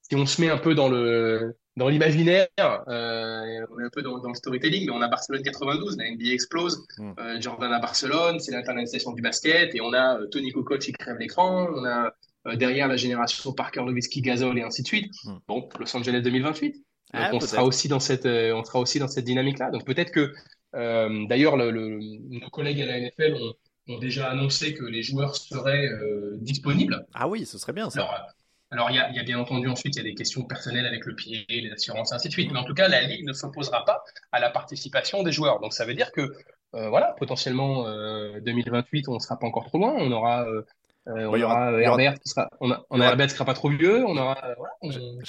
si 0.10 0.16
on 0.16 0.26
se 0.26 0.40
met 0.40 0.50
un 0.50 0.58
peu 0.58 0.76
dans 0.76 0.88
le, 0.88 1.56
dans 1.78 1.90
l'imaginaire, 1.90 2.48
euh, 2.60 3.66
on 3.72 3.80
est 3.80 3.86
un 3.86 3.90
peu 3.92 4.02
dans, 4.02 4.20
dans, 4.20 4.30
le 4.30 4.36
storytelling, 4.36 4.86
mais 4.86 4.92
on 4.92 5.02
a 5.02 5.08
Barcelone 5.08 5.42
92, 5.42 5.98
la 5.98 6.12
NBA 6.12 6.32
explose, 6.32 6.86
mm. 6.98 7.12
euh, 7.20 7.42
Jordan 7.42 7.72
à 7.72 7.80
Barcelone, 7.80 8.40
c'est 8.40 8.52
l'internationalisation 8.52 9.14
du 9.14 9.22
basket, 9.22 9.74
et 9.74 9.82
on 9.82 9.94
a 9.94 10.20
euh, 10.20 10.28
Tony 10.28 10.52
Kukoc 10.52 10.80
qui 10.80 10.92
crève 10.92 11.18
l'écran, 11.18 11.68
on 11.74 11.86
a 11.86 12.14
derrière 12.56 12.88
la 12.88 12.96
génération 12.96 13.52
Parker 13.54 13.82
Nowitzki, 13.82 14.22
Gasol 14.22 14.60
et 14.60 14.62
ainsi 14.62 14.84
de 14.84 14.88
suite. 14.88 15.12
Mm. 15.24 15.38
Bon, 15.48 15.70
Los 15.80 15.96
Angeles 15.98 16.22
2028. 16.22 16.76
Ah, 17.14 17.32
Donc 17.32 17.42
on 17.42 17.46
sera 17.46 17.64
aussi 17.64 17.88
dans 17.88 18.00
cette, 18.00 18.26
on 18.26 18.64
sera 18.64 18.80
aussi 18.80 19.00
dans 19.00 19.08
cette 19.08 19.26
dynamique-là. 19.26 19.72
Donc 19.72 19.86
peut-être 19.86 20.12
que, 20.12 20.34
d'ailleurs, 20.74 21.56
le, 21.58 21.72
le, 21.72 22.00
nos 22.30 22.50
collègues 22.50 22.82
à 22.82 22.86
la 22.86 23.00
NFL 23.00 23.36
ont, 23.42 23.94
ont, 23.94 24.00
déjà 24.00 24.30
annoncé 24.30 24.74
que 24.74 24.84
les 24.84 25.02
joueurs 25.02 25.36
seraient 25.36 25.90
disponibles. 26.38 27.06
Ah 27.14 27.28
oui, 27.28 27.46
ce 27.46 27.58
serait 27.58 27.74
bien 27.74 27.90
ça. 27.90 28.02
Alors, 28.02 28.35
alors, 28.76 28.92
il 28.92 28.98
y, 28.98 29.00
a, 29.00 29.10
il 29.10 29.16
y, 29.16 29.20
a, 29.20 29.24
bien 29.24 29.40
entendu 29.40 29.70
ensuite, 29.70 29.96
il 29.96 30.00
y 30.00 30.02
a 30.02 30.04
des 30.04 30.16
questions 30.16 30.44
personnelles 30.44 30.86
avec 30.86 31.06
le 31.06 31.16
pied, 31.16 31.46
les 31.48 31.72
assurances, 31.72 32.12
ainsi 32.12 32.28
de 32.28 32.34
suite. 32.34 32.52
Mais 32.52 32.60
en 32.60 32.66
tout 32.66 32.74
cas, 32.74 32.90
la 32.90 33.02
Ligue 33.04 33.26
ne 33.26 33.32
s'opposera 33.32 33.86
pas 33.86 34.04
à 34.34 34.40
la 34.42 34.50
participation 34.50 35.24
des 35.24 35.32
joueurs. 35.32 35.62
Donc, 35.62 35.72
ça 35.72 35.86
veut 35.86 35.94
dire 35.94 36.12
que, 36.12 36.34
euh, 36.76 36.90
voilà, 36.90 37.16
potentiellement, 37.18 37.88
euh, 37.88 38.42
2028, 38.42 39.08
on 39.08 39.14
ne 39.14 39.20
sera 39.20 39.40
pas 39.40 39.48
encore 39.48 39.66
trop 39.66 39.78
loin. 39.78 39.94
On 39.98 40.12
aura, 40.12 40.46
euh, 40.46 40.64
on 41.08 41.42
aura 41.42 41.72
Herbert 41.82 42.20
qui 42.20 42.28
sera, 42.28 42.50
on, 42.60 42.70
a, 42.72 42.84
on 42.90 43.00
a 43.00 43.06
Herbert 43.06 43.28
qui 43.28 43.34
sera 43.34 43.46
pas 43.46 43.54
trop 43.54 43.70
vieux. 43.70 44.06
On 44.06 44.18
aura, 44.18 44.38
euh, 44.44 44.56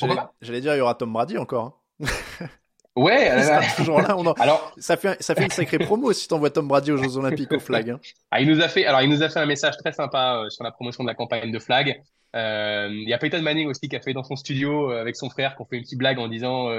voilà, 0.00 0.32
J'allais 0.40 0.60
dire, 0.60 0.74
il 0.74 0.78
y 0.78 0.80
aura 0.80 0.96
Tom 0.96 1.12
Brady 1.12 1.38
encore. 1.38 1.80
Hein. 2.00 2.06
Ouais, 2.96 3.30
toujours 3.76 4.00
là. 4.00 4.16
On 4.16 4.32
Alors, 4.32 4.74
ça 4.78 4.96
fait, 4.96 5.22
ça 5.22 5.34
fait 5.34 5.44
une 5.44 5.50
sacrée 5.50 5.78
promo 5.78 6.12
si 6.12 6.26
t'envoies 6.28 6.50
Tom 6.50 6.66
Brady 6.66 6.92
aux 6.92 6.96
Jeux 6.96 7.16
Olympiques 7.16 7.52
au 7.52 7.60
flag. 7.60 7.90
Hein. 7.90 8.00
Ah, 8.30 8.40
il 8.40 8.48
nous 8.48 8.60
a 8.60 8.68
fait, 8.68 8.84
alors 8.84 9.02
il 9.02 9.08
nous 9.08 9.22
a 9.22 9.28
fait 9.28 9.38
un 9.38 9.46
message 9.46 9.76
très 9.78 9.92
sympa 9.92 10.44
sur 10.48 10.64
la 10.64 10.72
promotion 10.72 11.04
de 11.04 11.08
la 11.08 11.14
campagne 11.14 11.50
de 11.52 11.58
flag. 11.58 12.02
Euh, 12.34 12.88
il 12.90 13.08
y 13.08 13.14
a 13.14 13.18
Peyton 13.18 13.40
Manning 13.40 13.68
aussi 13.68 13.88
qui 13.88 13.96
a 13.96 14.00
fait 14.00 14.12
dans 14.12 14.24
son 14.24 14.36
studio 14.36 14.90
euh, 14.90 15.00
avec 15.00 15.16
son 15.16 15.30
frère, 15.30 15.54
qu'on 15.56 15.64
fait 15.64 15.76
une 15.76 15.82
petite 15.82 15.98
blague 15.98 16.18
en 16.18 16.28
disant 16.28 16.70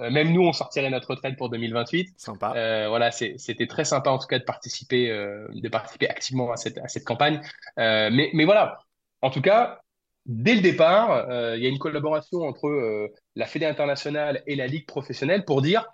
euh, 0.00 0.10
même 0.10 0.32
nous, 0.32 0.42
on 0.42 0.52
sortirait 0.52 0.90
notre 0.90 1.10
retraite 1.10 1.36
pour 1.36 1.48
2028. 1.48 2.14
Sympa. 2.16 2.52
Euh, 2.56 2.88
voilà, 2.88 3.10
c'était 3.10 3.66
très 3.66 3.84
sympa 3.84 4.10
en 4.10 4.18
tout 4.18 4.26
cas 4.26 4.38
de 4.38 4.44
participer, 4.44 5.10
euh, 5.10 5.46
de 5.54 5.68
participer 5.68 6.08
activement 6.08 6.52
à 6.52 6.56
cette, 6.56 6.78
à 6.78 6.88
cette 6.88 7.04
campagne. 7.04 7.40
Euh, 7.78 8.10
mais, 8.12 8.30
mais 8.34 8.44
voilà, 8.44 8.78
en 9.22 9.30
tout 9.30 9.40
cas, 9.40 9.80
dès 10.26 10.54
le 10.54 10.60
départ, 10.60 11.26
il 11.56 11.62
y 11.62 11.66
a 11.66 11.68
une 11.68 11.78
collaboration 11.78 12.42
entre 12.42 13.10
la 13.34 13.46
Fédé 13.46 13.66
internationale 13.66 14.42
et 14.46 14.56
la 14.56 14.66
Ligue 14.66 14.86
professionnelle 14.86 15.44
pour 15.44 15.62
dire, 15.62 15.86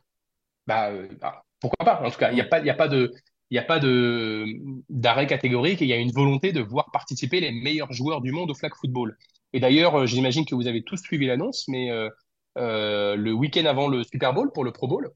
bah, 0.67 0.91
bah 1.21 1.45
pourquoi 1.61 1.85
pas. 1.85 2.03
En 2.05 2.11
tout 2.11 2.19
cas, 2.19 2.31
il 2.31 2.35
n'y 2.35 2.41
a 2.41 2.45
pas, 2.45 2.59
a 2.59 2.75
pas 2.75 2.89
de, 2.89 3.13
il 3.53 4.83
d'arrêt 4.89 5.27
catégorique 5.27 5.83
et 5.83 5.85
il 5.85 5.89
y 5.89 5.93
a 5.93 5.97
une 5.97 6.13
volonté 6.13 6.53
de 6.53 6.61
voir 6.61 6.91
participer 6.91 7.41
les 7.41 7.53
meilleurs 7.53 7.93
joueurs 7.93 8.23
du 8.23 8.33
monde 8.33 8.51
au 8.51 8.55
flag 8.55 8.73
football. 8.75 9.17
Et 9.53 9.61
d'ailleurs, 9.61 9.95
euh, 9.95 10.07
j'imagine 10.07 10.47
que 10.47 10.55
vous 10.55 10.67
avez 10.67 10.83
tous 10.83 10.97
suivi 11.03 11.27
l'annonce, 11.27 11.67
mais 11.69 11.91
euh, 11.91 12.09
euh, 12.57 13.15
le 13.15 13.33
week-end 13.33 13.67
avant 13.67 13.89
le 13.89 14.05
Super 14.05 14.33
Bowl 14.33 14.51
pour 14.53 14.65
le 14.65 14.73
Pro 14.73 14.89
Bowl, 14.89 15.11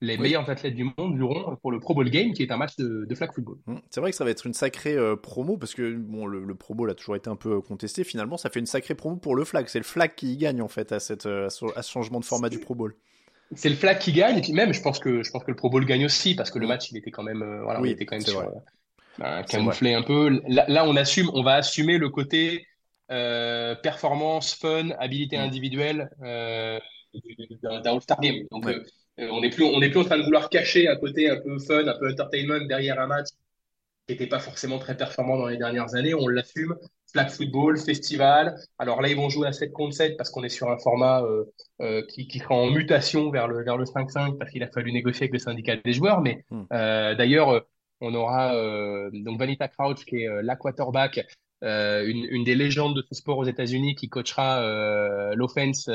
les 0.00 0.16
meilleurs 0.16 0.48
athlètes 0.48 0.74
du 0.74 0.84
monde 0.96 1.16
joueront 1.16 1.56
pour 1.56 1.72
le 1.72 1.78
Pro 1.78 1.94
Bowl 1.94 2.08
Game, 2.08 2.32
qui 2.32 2.42
est 2.42 2.50
un 2.50 2.56
match 2.56 2.76
de, 2.76 3.14
flag 3.14 3.32
football. 3.32 3.58
Mmh. 3.66 3.76
C'est 3.90 4.00
vrai 4.00 4.10
que 4.10 4.16
ça 4.16 4.24
va 4.24 4.30
être 4.30 4.46
une 4.46 4.54
sacrée 4.54 4.96
promo, 5.22 5.58
parce 5.58 5.74
que 5.74 5.94
bon, 5.94 6.26
le, 6.26 6.54
Pro 6.54 6.74
Bowl 6.74 6.90
a 6.90 6.94
toujours 6.94 7.16
été 7.16 7.28
un 7.28 7.36
peu 7.36 7.60
contesté. 7.60 8.04
Finalement, 8.04 8.36
ça 8.36 8.50
fait 8.50 8.60
une 8.60 8.66
sacrée 8.66 8.94
promo 8.94 9.16
pour 9.16 9.36
le 9.36 9.44
flag. 9.44 9.66
C'est 9.68 9.78
le 9.78 9.84
flag 9.84 10.14
qui 10.14 10.32
y 10.32 10.36
gagne, 10.36 10.62
en 10.62 10.68
fait, 10.68 10.92
à, 10.92 11.00
cette, 11.00 11.26
à 11.26 11.50
ce 11.50 11.90
changement 11.90 12.20
de 12.20 12.24
format 12.24 12.48
du 12.48 12.58
Pro 12.58 12.74
Bowl 12.74 12.94
c'est 13.54 13.68
le 13.68 13.74
flag 13.74 13.98
qui 13.98 14.12
gagne 14.12 14.38
et 14.38 14.40
puis 14.40 14.52
même 14.52 14.72
je 14.72 14.80
pense 14.80 14.98
que 14.98 15.22
je 15.22 15.30
pense 15.30 15.42
que 15.42 15.50
le 15.50 15.56
Pro 15.56 15.70
Bowl 15.70 15.84
gagne 15.84 16.04
aussi 16.04 16.34
parce 16.34 16.50
que 16.50 16.58
le 16.58 16.66
match 16.66 16.90
il 16.90 16.96
était 16.96 17.10
quand 17.10 17.22
même 17.22 17.42
euh, 17.42 17.62
voilà 17.62 17.84
était 17.88 18.06
quand 18.06 18.16
même 18.16 18.26
sur, 18.26 18.40
euh, 18.40 19.42
camouflé 19.42 19.94
un 19.94 20.02
peu 20.02 20.40
là, 20.46 20.84
on 20.86 20.96
assume 20.96 21.30
on 21.34 21.42
va 21.42 21.54
assumer 21.54 21.98
le 21.98 22.08
côté 22.08 22.66
euh, 23.10 23.74
performance 23.74 24.54
fun 24.54 24.90
habilité 24.98 25.36
mm. 25.36 25.40
individuelle 25.40 26.10
euh, 26.22 26.78
d'un 27.62 27.82
All-Star 27.84 28.20
Game 28.20 28.46
donc 28.52 28.66
euh, 28.66 28.84
on 29.30 29.40
n'est 29.40 29.50
plus 29.50 29.64
on 29.64 29.80
est 29.82 29.90
plus 29.90 30.00
en 30.00 30.04
train 30.04 30.18
de 30.18 30.24
vouloir 30.24 30.48
cacher 30.48 30.88
un 30.88 30.96
côté 30.96 31.28
un 31.28 31.40
peu 31.40 31.58
fun 31.58 31.86
un 31.86 31.98
peu 31.98 32.10
entertainment 32.10 32.66
derrière 32.66 33.00
un 33.00 33.06
match 33.06 33.28
qui 34.06 34.14
n'était 34.14 34.26
pas 34.26 34.38
forcément 34.38 34.78
très 34.78 34.96
performant 34.96 35.36
dans 35.36 35.46
les 35.46 35.56
dernières 35.56 35.94
années 35.94 36.14
on 36.14 36.28
l'assume 36.28 36.76
flag 37.12 37.30
football, 37.30 37.78
festival. 37.78 38.56
Alors 38.78 39.02
là, 39.02 39.08
ils 39.08 39.16
vont 39.16 39.28
jouer 39.28 39.48
à 39.48 39.52
7 39.52 39.72
contre 39.72 39.94
7 39.94 40.16
parce 40.16 40.30
qu'on 40.30 40.42
est 40.42 40.48
sur 40.48 40.70
un 40.70 40.78
format 40.78 41.22
euh, 41.22 41.44
euh, 41.80 42.02
qui, 42.08 42.26
qui 42.26 42.38
sera 42.38 42.54
en 42.54 42.70
mutation 42.70 43.30
vers 43.30 43.48
le, 43.48 43.64
vers 43.64 43.76
le 43.76 43.84
5-5 43.84 44.38
parce 44.38 44.50
qu'il 44.50 44.62
a 44.62 44.68
fallu 44.68 44.92
négocier 44.92 45.24
avec 45.24 45.32
le 45.32 45.38
syndicat 45.38 45.76
des 45.76 45.92
joueurs. 45.92 46.20
Mais 46.20 46.44
hmm. 46.50 46.62
euh, 46.72 47.14
d'ailleurs, 47.14 47.64
on 48.00 48.14
aura 48.14 48.54
donc 49.12 49.38
Vanita 49.38 49.68
Crouch 49.68 50.06
qui 50.06 50.22
est 50.22 50.42
la 50.42 50.56
quarterback, 50.56 51.20
une, 51.60 52.26
une 52.30 52.44
des 52.44 52.54
légendes 52.54 52.96
de 52.96 53.02
ce 53.02 53.14
sport 53.14 53.36
aux 53.36 53.44
États-Unis 53.44 53.94
qui 53.94 54.08
coachera 54.08 55.34
l'offense 55.34 55.90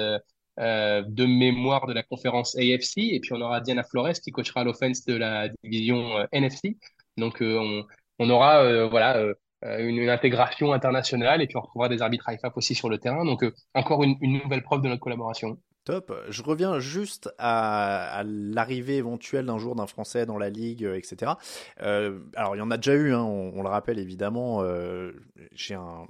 de 0.57 1.25
mémoire 1.25 1.87
de 1.87 1.93
la 1.93 2.03
conférence 2.03 2.55
AFC. 2.57 2.97
Et 2.97 3.19
puis 3.19 3.33
on 3.33 3.41
aura 3.41 3.61
Diana 3.61 3.83
Flores 3.83 4.13
qui 4.13 4.31
coachera 4.31 4.63
l'offense 4.63 5.05
de 5.05 5.15
la 5.15 5.49
division 5.63 6.25
NFC. 6.31 6.77
Donc 7.17 7.37
on, 7.41 7.83
on 8.19 8.29
aura 8.29 8.87
voilà 8.87 9.35
euh, 9.65 9.79
une, 9.79 10.09
intégration 10.09 10.73
internationale 10.73 11.41
et 11.41 11.47
puis 11.47 11.57
on 11.57 11.61
retrouvera 11.61 11.89
des 11.89 12.01
arbitres 12.01 12.29
IFAP 12.29 12.55
aussi 12.57 12.75
sur 12.75 12.89
le 12.89 12.97
terrain. 12.97 13.25
Donc 13.25 13.43
euh, 13.43 13.53
encore 13.73 14.03
une, 14.03 14.17
nouvelle 14.21 14.63
preuve 14.63 14.81
de 14.81 14.89
notre 14.89 15.01
collaboration. 15.01 15.57
Top. 15.85 16.11
Je 16.29 16.43
reviens 16.43 16.79
juste 16.79 17.33
à, 17.37 18.23
l'arrivée 18.25 18.97
éventuelle 18.97 19.45
d'un 19.45 19.57
jour 19.57 19.75
d'un 19.75 19.87
Français 19.87 20.25
dans 20.25 20.37
la 20.37 20.49
ligue, 20.49 20.83
euh, 20.83 20.97
etc. 20.97 21.33
alors 21.77 22.55
il 22.55 22.59
y 22.59 22.61
en 22.61 22.71
a 22.71 22.77
déjà 22.77 22.95
eu, 22.95 23.13
hein, 23.13 23.23
on, 23.23 23.61
le 23.61 23.69
rappelle 23.69 23.99
évidemment. 23.99 24.63
J'ai 25.53 25.75
un 25.75 26.05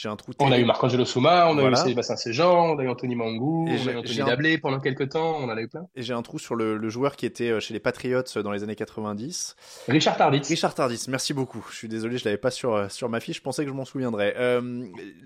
j'ai 0.00 0.08
un 0.08 0.16
trou. 0.16 0.32
On 0.38 0.50
a 0.50 0.58
eu 0.58 0.64
Marc-Angelo 0.64 1.04
Souma, 1.04 1.48
on 1.48 1.58
a 1.58 1.70
eu 1.70 1.76
Sébastien 1.76 2.16
Séjean, 2.16 2.72
on 2.72 2.78
a 2.78 2.84
eu 2.84 2.88
Anthony 2.88 3.14
Mangou, 3.14 3.66
on 3.68 3.88
a 3.88 3.92
eu 3.92 3.96
Anthony 3.96 4.18
Dablé 4.18 4.58
pendant 4.58 4.80
quelques 4.80 5.10
temps, 5.10 5.36
on 5.38 5.44
en 5.44 5.56
a 5.56 5.60
eu 5.60 5.68
plein. 5.68 5.86
Et 5.94 6.02
j'ai 6.02 6.14
un 6.14 6.22
trou 6.22 6.38
sur 6.38 6.54
le, 6.54 6.88
joueur 6.88 7.16
qui 7.16 7.26
était 7.26 7.50
euh, 7.50 7.60
chez 7.60 7.74
les 7.74 7.80
Patriots 7.80 8.22
euh, 8.36 8.42
dans 8.42 8.50
les 8.50 8.62
années 8.62 8.74
90. 8.74 9.56
Richard 9.88 10.16
Tardis. 10.16 10.42
Richard 10.48 10.74
Tardis, 10.74 11.04
merci 11.08 11.34
beaucoup. 11.34 11.64
Je 11.70 11.76
suis 11.76 11.88
désolé, 11.88 12.18
je 12.18 12.24
l'avais 12.24 12.38
pas 12.38 12.50
sur, 12.50 12.74
euh, 12.74 12.88
sur 12.88 13.08
ma 13.08 13.20
fiche, 13.20 13.36
je 13.36 13.42
pensais 13.42 13.62
que 13.64 13.70
je 13.70 13.74
m'en 13.74 13.84
souviendrais. 13.84 14.34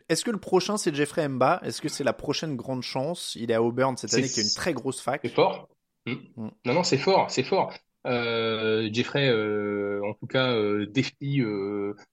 Est-ce 0.09 0.25
que 0.25 0.31
le 0.31 0.39
prochain 0.39 0.77
c'est 0.77 0.95
Jeffrey 0.95 1.27
Mba? 1.29 1.61
Est-ce 1.63 1.81
que 1.81 1.89
c'est 1.89 2.05
la 2.05 2.13
prochaine 2.13 2.57
grande 2.57 2.83
chance? 2.83 3.37
Il 3.39 3.51
est 3.51 3.55
à 3.55 3.63
Auburn 3.63 3.97
cette 3.97 4.13
année, 4.15 4.29
qui 4.29 4.41
est 4.41 4.43
une 4.43 4.55
très 4.55 4.73
grosse 4.73 5.01
fac. 5.01 5.21
C'est 5.23 5.35
fort. 5.35 5.69
Hmm. 6.07 6.15
Hmm. 6.37 6.51
Non, 6.65 6.75
non, 6.75 6.85
c'est 6.85 6.99
fort, 6.99 7.31
c'est 7.31 7.43
fort. 7.43 7.73
Euh, 8.07 8.89
Jeffrey, 8.93 9.29
euh, 9.29 10.03
en 10.05 10.15
tout 10.15 10.27
cas, 10.27 10.53
euh, 10.53 10.87
défie 10.87 11.43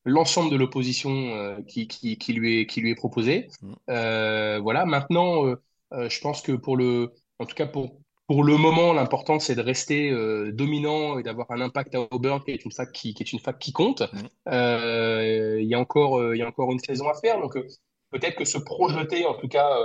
l'ensemble 0.06 0.52
de 0.52 0.56
l'opposition 0.56 1.58
qui, 1.68 1.88
qui, 1.88 2.18
qui, 2.18 2.34
lui 2.34 2.62
est, 2.62 2.66
qui 2.66 2.82
lui 2.82 2.92
est 2.92 2.96
proposée. 2.96 3.48
Mm. 3.62 4.60
voilà. 4.62 4.86
Maintenant, 4.86 5.56
je 5.92 6.22
pense 6.22 6.42
que 6.42 6.54
pour 6.54 6.78
le, 6.78 7.12
en 7.40 7.46
tout 7.46 7.56
cas 7.56 7.68
pour 7.68 8.00
pour 8.28 8.46
le 8.46 8.56
moment, 8.56 8.94
l'important 8.94 9.40
c'est 9.40 9.56
de 9.56 9.62
rester 9.62 10.10
dominant 10.54 11.20
et 11.20 11.24
d'avoir 11.24 11.52
un 11.52 11.60
impact 11.60 11.96
à 11.96 12.08
Auburn, 12.12 12.42
qui 12.42 12.52
est 12.52 12.64
une 12.64 12.72
fac 12.72 12.90
qui, 12.94 13.14
qui 13.14 13.24
est 13.24 13.34
une 13.34 13.40
fac 13.40 13.60
qui 13.60 13.74
compte. 13.74 14.04
Il 14.48 15.68
y 15.68 15.74
a 15.74 15.80
encore, 15.80 16.34
il 16.34 16.38
y 16.38 16.42
a 16.42 16.48
encore 16.48 16.72
une 16.72 16.80
saison 16.80 17.10
à 17.10 17.14
faire, 17.16 17.42
donc 17.42 17.58
peut-être 18.10 18.38
que 18.38 18.46
se 18.46 18.58
projeter, 18.58 19.26
en 19.26 19.34
tout 19.34 19.50
cas 19.50 19.76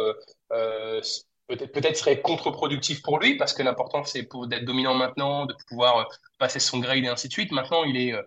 peut-être 1.49 1.97
serait 1.97 2.21
contre-productif 2.21 3.03
pour 3.03 3.19
lui 3.19 3.37
parce 3.37 3.53
que 3.53 3.63
l'important 3.63 4.05
c'est 4.05 4.29
d'être 4.49 4.65
dominant 4.65 4.95
maintenant, 4.95 5.47
de 5.47 5.55
pouvoir 5.69 5.99
euh, 5.99 6.05
passer 6.39 6.59
son 6.59 6.79
grade 6.79 7.05
et 7.05 7.09
ainsi 7.09 7.29
de 7.29 7.33
suite. 7.33 7.53
Maintenant, 7.53 7.85
il 7.85 7.97
est, 7.97 8.13
euh, 8.13 8.23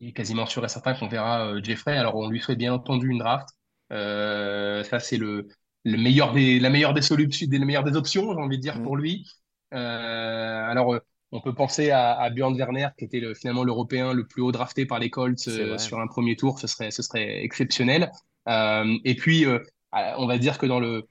il 0.00 0.08
est 0.08 0.12
quasiment 0.12 0.46
sûr 0.46 0.64
et 0.64 0.68
certain 0.68 0.94
qu'on 0.94 1.08
verra 1.08 1.46
euh, 1.46 1.60
Jeffrey. 1.62 1.96
Alors, 1.96 2.16
on 2.16 2.28
lui 2.28 2.40
souhaite 2.40 2.58
bien 2.58 2.74
entendu 2.74 3.08
une 3.08 3.18
draft. 3.18 3.48
Euh, 3.92 4.82
ça, 4.84 4.98
c'est 4.98 5.16
le, 5.16 5.48
le 5.84 5.98
meilleur 5.98 6.32
des, 6.32 6.58
la 6.58 6.70
meilleure 6.70 6.94
des 6.94 7.02
solutions, 7.02 7.46
des, 7.48 7.58
la 7.58 7.64
meilleure 7.64 7.84
des 7.84 7.96
options, 7.96 8.32
j'ai 8.32 8.40
envie 8.40 8.56
de 8.56 8.62
dire, 8.62 8.78
mm. 8.78 8.82
pour 8.82 8.96
lui. 8.96 9.26
Euh, 9.72 10.70
alors, 10.70 10.98
on 11.32 11.40
peut 11.40 11.54
penser 11.54 11.90
à, 11.90 12.12
à 12.12 12.30
Björn 12.30 12.56
Werner, 12.56 12.88
qui 12.98 13.04
était 13.04 13.20
le, 13.20 13.34
finalement 13.34 13.64
l'Européen 13.64 14.12
le 14.12 14.26
plus 14.26 14.42
haut 14.42 14.52
drafté 14.52 14.86
par 14.86 14.98
les 14.98 15.10
Colts 15.10 15.38
sur 15.38 15.98
un 15.98 16.06
premier 16.06 16.36
tour. 16.36 16.58
Ce 16.58 16.66
serait, 16.66 16.90
ce 16.90 17.02
serait 17.02 17.42
exceptionnel. 17.42 18.10
et 18.46 19.14
puis, 19.16 19.46
on 19.92 20.26
va 20.26 20.38
dire 20.38 20.58
que 20.58 20.66
dans 20.66 20.78
le 20.78 21.08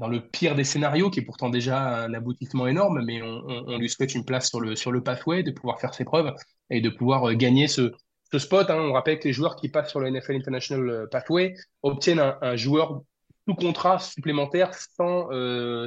dans 0.00 0.08
le 0.08 0.20
pire 0.20 0.54
des 0.54 0.64
scénarios, 0.64 1.10
qui 1.10 1.20
est 1.20 1.24
pourtant 1.24 1.50
déjà 1.50 2.04
un 2.04 2.14
aboutissement 2.14 2.66
énorme, 2.66 3.04
mais 3.04 3.20
on, 3.22 3.76
lui 3.76 3.88
souhaite 3.88 4.14
une 4.14 4.24
place 4.24 4.48
sur 4.48 4.60
le, 4.60 4.74
sur 4.74 4.90
le 4.90 5.02
pathway, 5.02 5.42
de 5.42 5.50
pouvoir 5.50 5.78
faire 5.78 5.94
ses 5.94 6.04
preuves 6.04 6.34
et 6.70 6.80
de 6.80 6.88
pouvoir 6.88 7.34
gagner 7.34 7.68
ce, 7.68 7.92
ce 8.32 8.38
spot. 8.38 8.70
Hein. 8.70 8.80
On 8.80 8.92
rappelle 8.92 9.18
que 9.18 9.28
les 9.28 9.34
joueurs 9.34 9.56
qui 9.56 9.68
passent 9.68 9.90
sur 9.90 10.00
le 10.00 10.10
NFL 10.10 10.36
International 10.36 11.06
Pathway 11.10 11.54
obtiennent 11.82 12.20
un, 12.40 12.56
joueur 12.56 13.02
sous 13.46 13.54
contrat 13.54 13.98
supplémentaire 13.98 14.72
sans, 14.74 15.28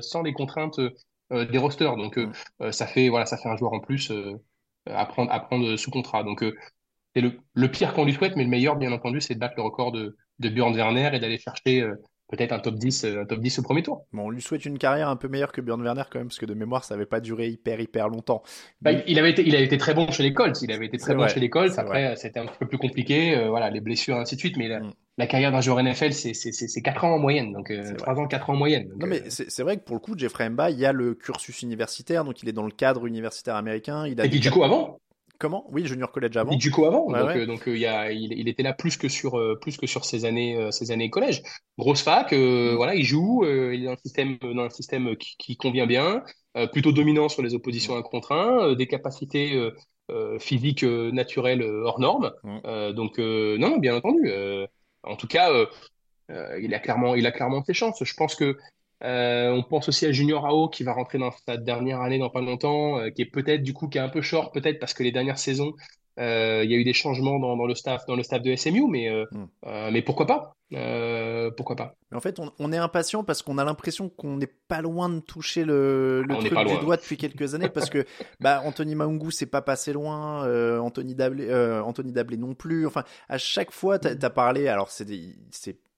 sans 0.02 0.22
les 0.22 0.34
contraintes 0.34 0.80
des 1.32 1.58
rosters. 1.58 1.98
Donc, 1.98 2.20
ça, 2.70 2.86
fait, 2.86 3.10
voilà, 3.10 3.26
ça 3.26 3.38
fait 3.38 3.50
un 3.50 3.58
joueur 3.58 3.74
en 3.74 3.80
plus 3.80 4.12
à, 4.86 5.06
prendre, 5.08 5.32
à 5.32 5.40
prendre 5.40 5.76
sous 5.76 5.90
contrat. 5.90 6.24
Donc, 6.24 6.46
c'est 7.16 7.22
le, 7.22 7.40
le, 7.56 7.72
pire 7.72 7.94
qu'on 7.94 8.06
lui 8.06 8.14
souhaite, 8.14 8.36
mais 8.36 8.44
le 8.44 8.50
meilleur, 8.50 8.76
bien 8.76 8.92
entendu, 8.92 9.22
c'est 9.22 9.34
de 9.34 9.40
battre 9.40 9.56
le 9.58 9.64
record 9.64 9.92
de, 9.92 10.16
de 10.40 10.50
Björn 10.50 10.76
Werner 10.76 11.10
et 11.14 11.20
d'aller 11.20 11.38
chercher 11.38 11.82
euh, 11.82 11.96
peut-être 12.30 12.52
un 12.52 12.60
top 12.60 12.76
10, 12.76 13.06
euh, 13.06 13.22
un 13.22 13.26
top 13.26 13.40
10 13.40 13.60
au 13.60 13.64
premier 13.64 13.84
tour. 13.84 14.06
Bon, 14.12 14.24
on 14.26 14.30
lui 14.30 14.42
souhaite 14.42 14.66
une 14.66 14.78
carrière 14.78 15.10
un 15.10 15.16
peu 15.16 15.28
meilleure 15.28 15.52
que 15.52 15.62
Björn 15.62 15.82
Werner 15.82 16.04
quand 16.12 16.20
même, 16.20 16.28
parce 16.28 16.40
que 16.40 16.46
de 16.46 16.54
mémoire, 16.54 16.84
ça 16.84 16.96
n'avait 16.96 17.06
pas 17.06 17.20
duré 17.20 17.50
hyper, 17.50 17.80
hyper 17.80 18.10
longtemps. 18.10 18.44
Bah, 18.82 18.92
il, 18.92 19.20
avait 19.20 19.32
été, 19.32 19.48
il 19.48 19.56
avait 19.56 19.66
été 19.66 19.78
très 19.78 19.94
bon 19.94 20.10
chez 20.12 20.24
les 20.24 20.34
Colts. 20.34 20.62
Il 20.62 20.72
avait 20.72 20.86
été 20.86 20.98
très 20.98 21.16
bon 21.16 21.28
chez 21.28 21.40
les 21.40 21.50
Colts. 21.50 21.78
Après, 21.78 22.16
c'était 22.16 22.40
un 22.40 22.46
peu 22.46 22.68
plus 22.68 22.78
compliqué. 22.78 23.38
Euh, 23.38 23.50
voilà, 23.50 23.70
les 23.70 23.82
blessures, 23.82 24.18
ainsi 24.18 24.36
de 24.36 24.40
suite. 24.40 24.58
Mais 24.58 24.68
la, 24.68 24.80
mm. 24.80 24.94
la 25.18 25.28
carrière 25.28 25.52
d'un 25.52 25.62
joueur 25.62 25.82
NFL, 25.84 26.14
c'est 26.14 26.82
4 26.82 27.04
ans 27.04 27.16
en 27.16 27.20
moyenne. 27.20 27.54
Donc, 27.54 27.72
3 27.98 28.20
ans, 28.20 28.28
4 28.28 28.50
ans 28.50 28.54
en 28.54 28.58
moyenne. 28.58 28.90
non, 28.98 29.08
mais 29.08 29.24
c'est 29.30 29.64
vrai 29.64 29.78
que 29.78 29.84
pour 29.84 29.96
le 29.96 30.02
coup, 30.02 30.18
Jeffrey 30.18 30.50
Mba, 30.50 30.72
il 30.72 30.80
y 30.80 30.86
a 30.86 30.92
le 30.92 31.14
cursus 31.14 31.62
universitaire. 31.62 32.24
Donc, 32.24 32.42
il 32.42 32.50
est 32.50 32.54
dans 32.54 32.66
le 32.66 32.72
cadre 32.72 33.06
universitaire 33.06 33.56
américain. 33.56 34.08
Il 34.08 34.20
a 34.20 34.26
Et 34.26 34.30
puis, 34.30 34.40
du 34.40 34.50
coup, 34.50 34.64
avant 34.64 35.00
Comment? 35.40 35.66
Oui, 35.72 35.86
Junior 35.86 36.12
College 36.12 36.38
avant. 36.38 36.56
du 36.56 36.72
coup 36.72 36.86
avant. 36.86 37.10
donc, 37.10 37.36
euh, 37.36 37.46
donc 37.46 37.68
euh, 37.68 37.76
il, 37.76 37.82
y 37.82 37.86
a, 37.86 38.12
il, 38.12 38.48
était 38.48 38.64
là 38.64 38.74
plus 38.74 38.98
que 38.98 39.10
sur 39.10 39.38
euh, 39.38 39.58
plus 39.60 39.78
que 39.78 39.88
sur 39.88 40.06
ses 40.06 40.26
années 40.26 40.70
ses 40.72 40.92
années 40.92 41.10
collège. 41.10 41.42
Grosse 41.78 42.02
fac, 42.02 42.32
mm. 42.32 42.76
voilà, 42.76 42.96
il 42.96 43.04
joue, 43.04 43.44
il 43.46 43.82
est 43.82 43.86
dans 43.86 43.94
un 43.94 43.98
système 43.98 44.38
dans 44.38 44.64
un 44.64 44.70
système 44.70 45.16
qui, 45.18 45.36
qui 45.38 45.58
convient 45.58 45.88
bien, 45.88 46.24
plutôt 46.72 46.92
dominant 46.92 47.30
sur 47.30 47.42
les 47.42 47.56
oppositions 47.56 47.96
1 47.96 48.04
contre 48.04 48.32
1, 48.32 48.76
des 48.76 48.88
capacités 48.88 49.70
physiques 50.40 50.84
naturelles 50.84 51.64
hors 51.64 52.00
normes. 52.00 52.32
Mm. 52.44 52.92
donc 52.94 53.18
non, 53.18 53.78
bien 53.78 53.96
entendu. 53.96 54.32
en 55.04 55.16
tout 55.16 55.28
cas, 55.28 55.52
il 56.30 56.74
a 56.74 56.80
clairement 56.80 57.16
il 57.16 57.26
a 57.26 57.32
clairement 57.32 57.64
ses 57.64 57.74
chances. 57.74 58.04
Je 58.04 58.14
pense 58.14 58.36
que 58.36 58.58
euh, 59.04 59.50
on 59.52 59.64
pense 59.64 59.90
aussi 59.90 60.06
à 60.06 60.12
Junior 60.12 60.46
Ao 60.46 60.70
qui 60.70 60.84
va 60.84 60.94
rentrer 60.94 61.18
dans 61.18 61.32
sa 61.46 61.58
dernière 61.58 62.02
année 62.02 62.20
dans 62.20 62.30
pas 62.30 62.42
longtemps, 62.42 63.00
euh, 63.00 63.10
qui 63.10 63.22
est 63.22 63.30
peut-être 63.30 63.62
du 63.62 63.74
coup 63.74 63.88
qui 63.88 63.98
est 63.98 64.02
un 64.02 64.10
peu 64.10 64.22
short 64.22 64.54
peut-être 64.54 64.80
parce 64.80 64.94
que 64.94 65.04
les 65.04 65.12
dernières 65.12 65.40
saisons 65.40 65.74
euh, 66.20 66.62
il 66.64 66.72
y 66.72 66.76
a 66.76 66.78
eu 66.78 66.84
des 66.84 66.94
changements 66.94 67.40
dans, 67.40 67.66
le 67.66 67.74
staff 67.74 68.06
dans 68.06 68.16
le 68.16 68.22
staff 68.22 68.44
de 68.44 68.56
SMU, 68.56 68.88
mais 68.88 69.10
hmm. 69.10 69.48
mais 69.92 70.04
pourquoi 70.04 70.28
pas? 70.28 70.56
Pourquoi 71.58 71.76
pas? 71.76 71.96
En 72.14 72.20
fait, 72.20 72.40
on, 72.60 72.72
est 72.72 72.78
impatient 72.78 73.24
parce 73.24 73.42
qu'on 73.42 73.58
a 73.58 73.64
l'impression 73.64 74.10
qu'on 74.10 74.38
n'est 74.38 74.54
pas 74.68 74.82
loin 74.82 75.10
de 75.10 75.20
toucher 75.20 75.66
le, 75.66 76.22
le 76.22 76.36
truc 76.36 76.56
du 76.68 76.78
doigt 76.78 76.98
depuis 76.98 77.18
quelques 77.18 77.56
années 77.56 77.68
parce 77.68 77.90
que 77.90 78.06
bah 78.40 78.62
Anthony 78.64 78.94
Maungu 78.94 79.32
c'est 79.32 79.48
pas 79.48 79.64
passé 79.64 79.92
loin, 79.92 80.48
Anthony 80.80 81.16
Dablé 81.16 81.52
Anthony 81.84 82.12
Dablé 82.12 82.38
non 82.38 82.54
plus. 82.54 82.86
Enfin, 82.86 83.04
à 83.28 83.40
chaque 83.40 83.72
fois, 83.72 83.98
tu 83.98 84.08
as, 84.08 84.30
parlé. 84.30 84.68
Alors 84.68 84.92
c'est 84.92 85.08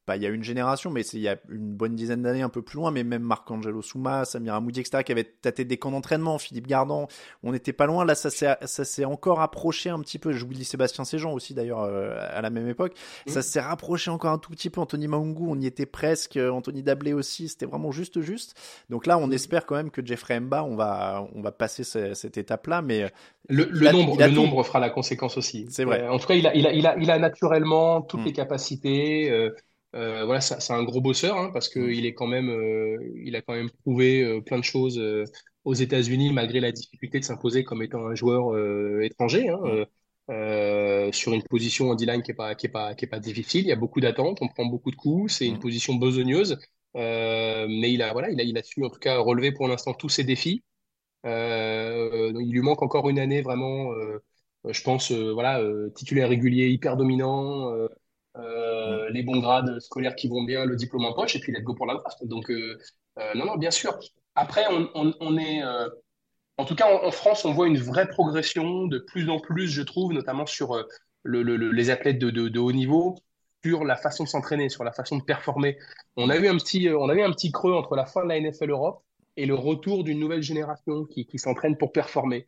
pas 0.05 0.17
il 0.17 0.23
y 0.23 0.25
a 0.25 0.29
une 0.29 0.43
génération, 0.43 0.91
mais 0.91 1.03
c'est 1.03 1.17
il 1.17 1.23
y 1.23 1.27
a 1.27 1.37
une 1.49 1.73
bonne 1.73 1.95
dizaine 1.95 2.21
d'années 2.21 2.41
un 2.41 2.49
peu 2.49 2.61
plus 2.61 2.77
loin, 2.77 2.91
mais 2.91 3.03
même 3.03 3.23
Marc-Angelo 3.23 3.81
Souma, 3.81 4.25
Samir 4.25 4.53
Amoudi, 4.53 4.79
etc., 4.79 5.03
qui 5.03 5.11
avait 5.11 5.23
tâté 5.23 5.65
des 5.65 5.77
camps 5.77 5.91
d'entraînement, 5.91 6.37
Philippe 6.37 6.67
Gardan, 6.67 7.07
on 7.43 7.51
n'était 7.51 7.73
pas 7.73 7.85
loin. 7.85 8.05
Là, 8.05 8.15
ça 8.15 8.29
s'est, 8.29 8.55
ça 8.61 8.85
s'est 8.85 9.05
encore 9.05 9.41
approché 9.41 9.89
un 9.89 9.99
petit 9.99 10.19
peu. 10.19 10.31
J'oublie 10.31 10.63
Sébastien 10.63 11.05
Séjean 11.05 11.33
aussi, 11.33 11.53
d'ailleurs, 11.53 11.81
euh, 11.81 12.15
à 12.19 12.41
la 12.41 12.49
même 12.49 12.67
époque. 12.67 12.93
Mmh. 13.25 13.31
Ça 13.31 13.41
s'est 13.41 13.59
rapproché 13.59 14.11
encore 14.11 14.31
un 14.31 14.37
tout 14.37 14.51
petit 14.51 14.69
peu. 14.69 14.79
Anthony 14.81 15.07
Maungu, 15.07 15.43
on 15.47 15.59
y 15.59 15.65
était 15.65 15.85
presque. 15.85 16.37
Anthony 16.37 16.83
Dablé 16.83 17.13
aussi, 17.13 17.49
c'était 17.49 17.65
vraiment 17.65 17.91
juste, 17.91 18.21
juste. 18.21 18.55
Donc 18.89 19.07
là, 19.07 19.17
on 19.17 19.27
mmh. 19.27 19.33
espère 19.33 19.65
quand 19.65 19.75
même 19.75 19.91
que 19.91 20.05
Jeffrey 20.05 20.39
Mba, 20.39 20.63
on 20.63 20.75
va, 20.75 21.27
on 21.33 21.41
va 21.41 21.51
passer 21.51 21.83
cette 21.83 22.37
étape-là, 22.37 22.81
mais 22.81 23.11
le, 23.49 23.67
le 23.71 23.91
nombre, 23.91 24.17
le 24.19 24.29
nombre 24.29 24.63
fera 24.63 24.79
la 24.79 24.89
conséquence 24.89 25.37
aussi. 25.37 25.65
C'est 25.69 25.83
vrai. 25.83 26.01
Euh, 26.01 26.11
en 26.11 26.19
tout 26.19 26.27
cas, 26.27 26.35
il 26.35 26.47
a, 26.47 26.55
il 26.55 26.65
a, 26.67 26.73
il 26.73 26.85
a, 26.85 26.97
il 26.97 27.11
a 27.11 27.19
naturellement 27.19 28.01
toutes 28.01 28.21
mmh. 28.21 28.25
les 28.25 28.33
capacités. 28.33 29.31
Euh, 29.31 29.55
euh, 29.95 30.25
voilà, 30.25 30.41
c'est 30.41 30.73
un 30.73 30.83
gros 30.83 30.99
bosseur 30.99 31.37
hein, 31.37 31.51
parce 31.53 31.69
qu'il 31.69 32.05
est 32.05 32.13
quand 32.13 32.27
même, 32.27 32.49
euh, 32.49 32.97
il 33.23 33.35
a 33.35 33.41
quand 33.41 33.53
même 33.53 33.69
prouvé 33.69 34.23
euh, 34.23 34.41
plein 34.41 34.59
de 34.59 34.63
choses 34.63 35.01
aux 35.63 35.73
États-Unis 35.73 36.33
malgré 36.33 36.59
la 36.59 36.71
difficulté 36.71 37.19
de 37.19 37.25
s'imposer 37.25 37.63
comme 37.63 37.81
étant 37.81 38.05
un 38.07 38.15
joueur 38.15 38.55
étranger. 39.01 39.47
Hein, 39.49 39.85
sur 41.13 41.33
une 41.33 41.43
position 41.43 41.91
en 41.91 41.95
D-line 41.95 42.23
qui 42.23 42.31
est 42.31 42.33
pas 42.33 42.55
qui 42.55 42.65
est 42.67 42.69
pas 42.69 42.95
qui 42.95 43.05
est 43.05 43.07
pas 43.07 43.19
difficile. 43.19 43.61
Il 43.61 43.67
y 43.67 43.71
a 43.71 43.75
beaucoup 43.75 44.01
d'attentes, 44.01 44.39
on 44.41 44.47
prend 44.47 44.65
beaucoup 44.65 44.91
de 44.91 44.95
coups. 44.95 45.33
C'est 45.33 45.47
une 45.47 45.59
position 45.59 45.95
besogneuse, 45.95 46.59
mais 46.95 47.93
il 47.93 48.01
a 48.01 48.11
voilà, 48.11 48.29
il 48.31 48.39
a 48.39 48.43
il 48.43 48.57
a 48.57 48.63
su 48.63 48.83
en 48.83 48.89
tout 48.89 48.99
cas 48.99 49.17
relever 49.19 49.51
pour 49.51 49.67
l'instant 49.67 49.93
tous 49.93 50.09
ses 50.09 50.23
défis. 50.23 50.63
il 51.25 52.49
lui 52.51 52.61
manque 52.61 52.81
encore 52.81 53.09
une 53.09 53.19
année 53.19 53.41
vraiment. 53.41 53.91
je 54.67 54.81
pense 54.83 55.11
voilà 55.11 55.61
titulaire 55.95 56.29
régulier, 56.29 56.67
hyper 56.69 56.97
dominant. 56.97 57.71
Euh, 58.37 59.09
les 59.11 59.23
bons 59.23 59.39
grades 59.39 59.79
scolaires 59.79 60.15
qui 60.15 60.27
vont 60.27 60.43
bien, 60.43 60.65
le 60.65 60.75
diplôme 60.75 61.05
en 61.05 61.13
poche, 61.13 61.35
et 61.35 61.39
puis 61.39 61.53
let's 61.53 61.63
go 61.63 61.73
pour 61.73 61.85
la 61.85 61.95
draft. 61.95 62.17
Donc, 62.25 62.49
euh, 62.51 62.77
euh, 63.19 63.33
non, 63.35 63.45
non, 63.45 63.55
bien 63.55 63.71
sûr. 63.71 63.97
Après, 64.35 64.65
on, 64.69 65.37
est. 65.37 65.63
en 66.57 66.65
tout 66.65 66.75
cas, 66.75 66.91
en, 66.91 67.11
France, 67.11 67.45
on 67.45 67.53
voit 67.53 67.67
une 67.67 67.77
vraie 67.77 68.07
progression 68.07 68.87
de 68.87 68.99
plus 68.99 69.29
en 69.29 69.39
plus, 69.39 69.67
je 69.67 69.81
trouve, 69.81 70.11
notamment 70.11 70.45
sur 70.45 70.85
les 71.23 71.89
athlètes 71.89 72.19
de, 72.19 72.59
haut 72.59 72.71
niveau, 72.73 73.15
sur 73.63 73.85
la 73.85 73.95
façon 73.95 74.25
de 74.25 74.29
s'entraîner, 74.29 74.67
sur 74.67 74.83
la 74.83 74.91
façon 74.91 75.17
de 75.17 75.23
performer. 75.23 75.77
On 76.17 76.29
a 76.29 76.35
eu 76.35 76.47
un 76.49 76.57
petit, 76.57 76.89
on 76.89 77.07
a 77.07 77.15
eu 77.15 77.21
un 77.21 77.31
petit 77.31 77.51
creux 77.51 77.73
entre 77.73 77.95
la 77.95 78.05
fin 78.05 78.23
de 78.23 78.29
la 78.29 78.39
NFL 78.41 78.71
Europe 78.71 79.03
et 79.37 79.45
le 79.45 79.55
retour 79.55 80.03
d'une 80.03 80.19
nouvelle 80.19 80.43
génération 80.43 81.05
qui, 81.05 81.25
qui 81.25 81.39
s'entraîne 81.39 81.77
pour 81.77 81.93
performer, 81.93 82.45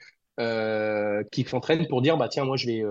qui 1.31 1.43
s'entraîne 1.45 1.87
pour 1.87 2.01
dire 2.01 2.17
bah 2.17 2.27
tiens 2.27 2.43
moi 2.43 2.57
je 2.57 2.67
vais 2.67 2.83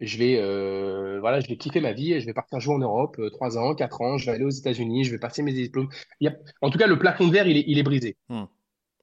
je 0.00 0.18
vais, 0.18 0.38
euh, 0.38 1.18
voilà, 1.20 1.40
je 1.40 1.48
vais 1.48 1.56
kiffer 1.56 1.80
ma 1.80 1.92
vie 1.92 2.12
et 2.12 2.20
je 2.20 2.26
vais 2.26 2.32
partir 2.32 2.60
jouer 2.60 2.74
en 2.74 2.78
Europe, 2.78 3.16
euh, 3.18 3.30
3 3.30 3.58
ans, 3.58 3.74
4 3.74 4.00
ans, 4.00 4.18
je 4.18 4.26
vais 4.26 4.32
aller 4.32 4.44
aux 4.44 4.50
États-Unis, 4.50 5.04
je 5.04 5.10
vais 5.10 5.18
passer 5.18 5.42
mes 5.42 5.52
diplômes. 5.52 5.88
Il 6.20 6.26
y 6.26 6.28
a... 6.28 6.36
En 6.62 6.70
tout 6.70 6.78
cas, 6.78 6.86
le 6.86 6.98
plafond 6.98 7.26
de 7.26 7.32
verre, 7.32 7.46
il 7.46 7.56
est, 7.56 7.64
il 7.66 7.78
est 7.78 7.82
brisé. 7.82 8.16
Hmm. 8.28 8.44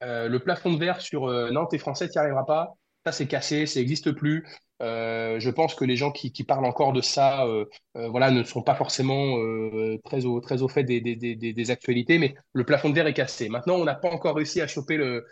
Euh, 0.03 0.27
le 0.27 0.39
plafond 0.39 0.73
de 0.73 0.79
verre 0.79 1.01
sur 1.01 1.25
euh, 1.25 1.51
non, 1.51 1.65
t'es 1.65 1.77
français, 1.77 2.07
t'y 2.09 2.17
arriveras 2.17 2.43
pas. 2.45 2.75
Ça, 3.05 3.11
c'est 3.11 3.27
cassé, 3.27 3.65
ça 3.65 3.79
n'existe 3.79 4.11
plus. 4.11 4.45
Euh, 4.81 5.39
je 5.39 5.49
pense 5.49 5.75
que 5.75 5.85
les 5.85 5.95
gens 5.95 6.11
qui, 6.11 6.31
qui 6.31 6.43
parlent 6.43 6.65
encore 6.65 6.91
de 6.91 7.01
ça, 7.01 7.45
euh, 7.45 7.65
voilà, 7.93 8.31
ne 8.31 8.43
sont 8.43 8.61
pas 8.63 8.75
forcément 8.75 9.37
très 10.03 10.25
au 10.25 10.41
très 10.41 10.63
au 10.63 10.67
fait 10.67 10.83
des, 10.83 11.01
des, 11.01 11.15
des, 11.15 11.35
des, 11.35 11.71
actualités, 11.71 12.17
mais 12.17 12.35
le 12.53 12.65
plafond 12.65 12.89
de 12.89 12.95
verre 12.95 13.07
est 13.07 13.13
cassé. 13.13 13.47
Maintenant, 13.47 13.75
on 13.75 13.85
n'a 13.85 13.95
pas 13.95 14.09
encore 14.09 14.35
réussi 14.35 14.59
à 14.61 14.67
choper 14.67 14.97
le 14.97 15.25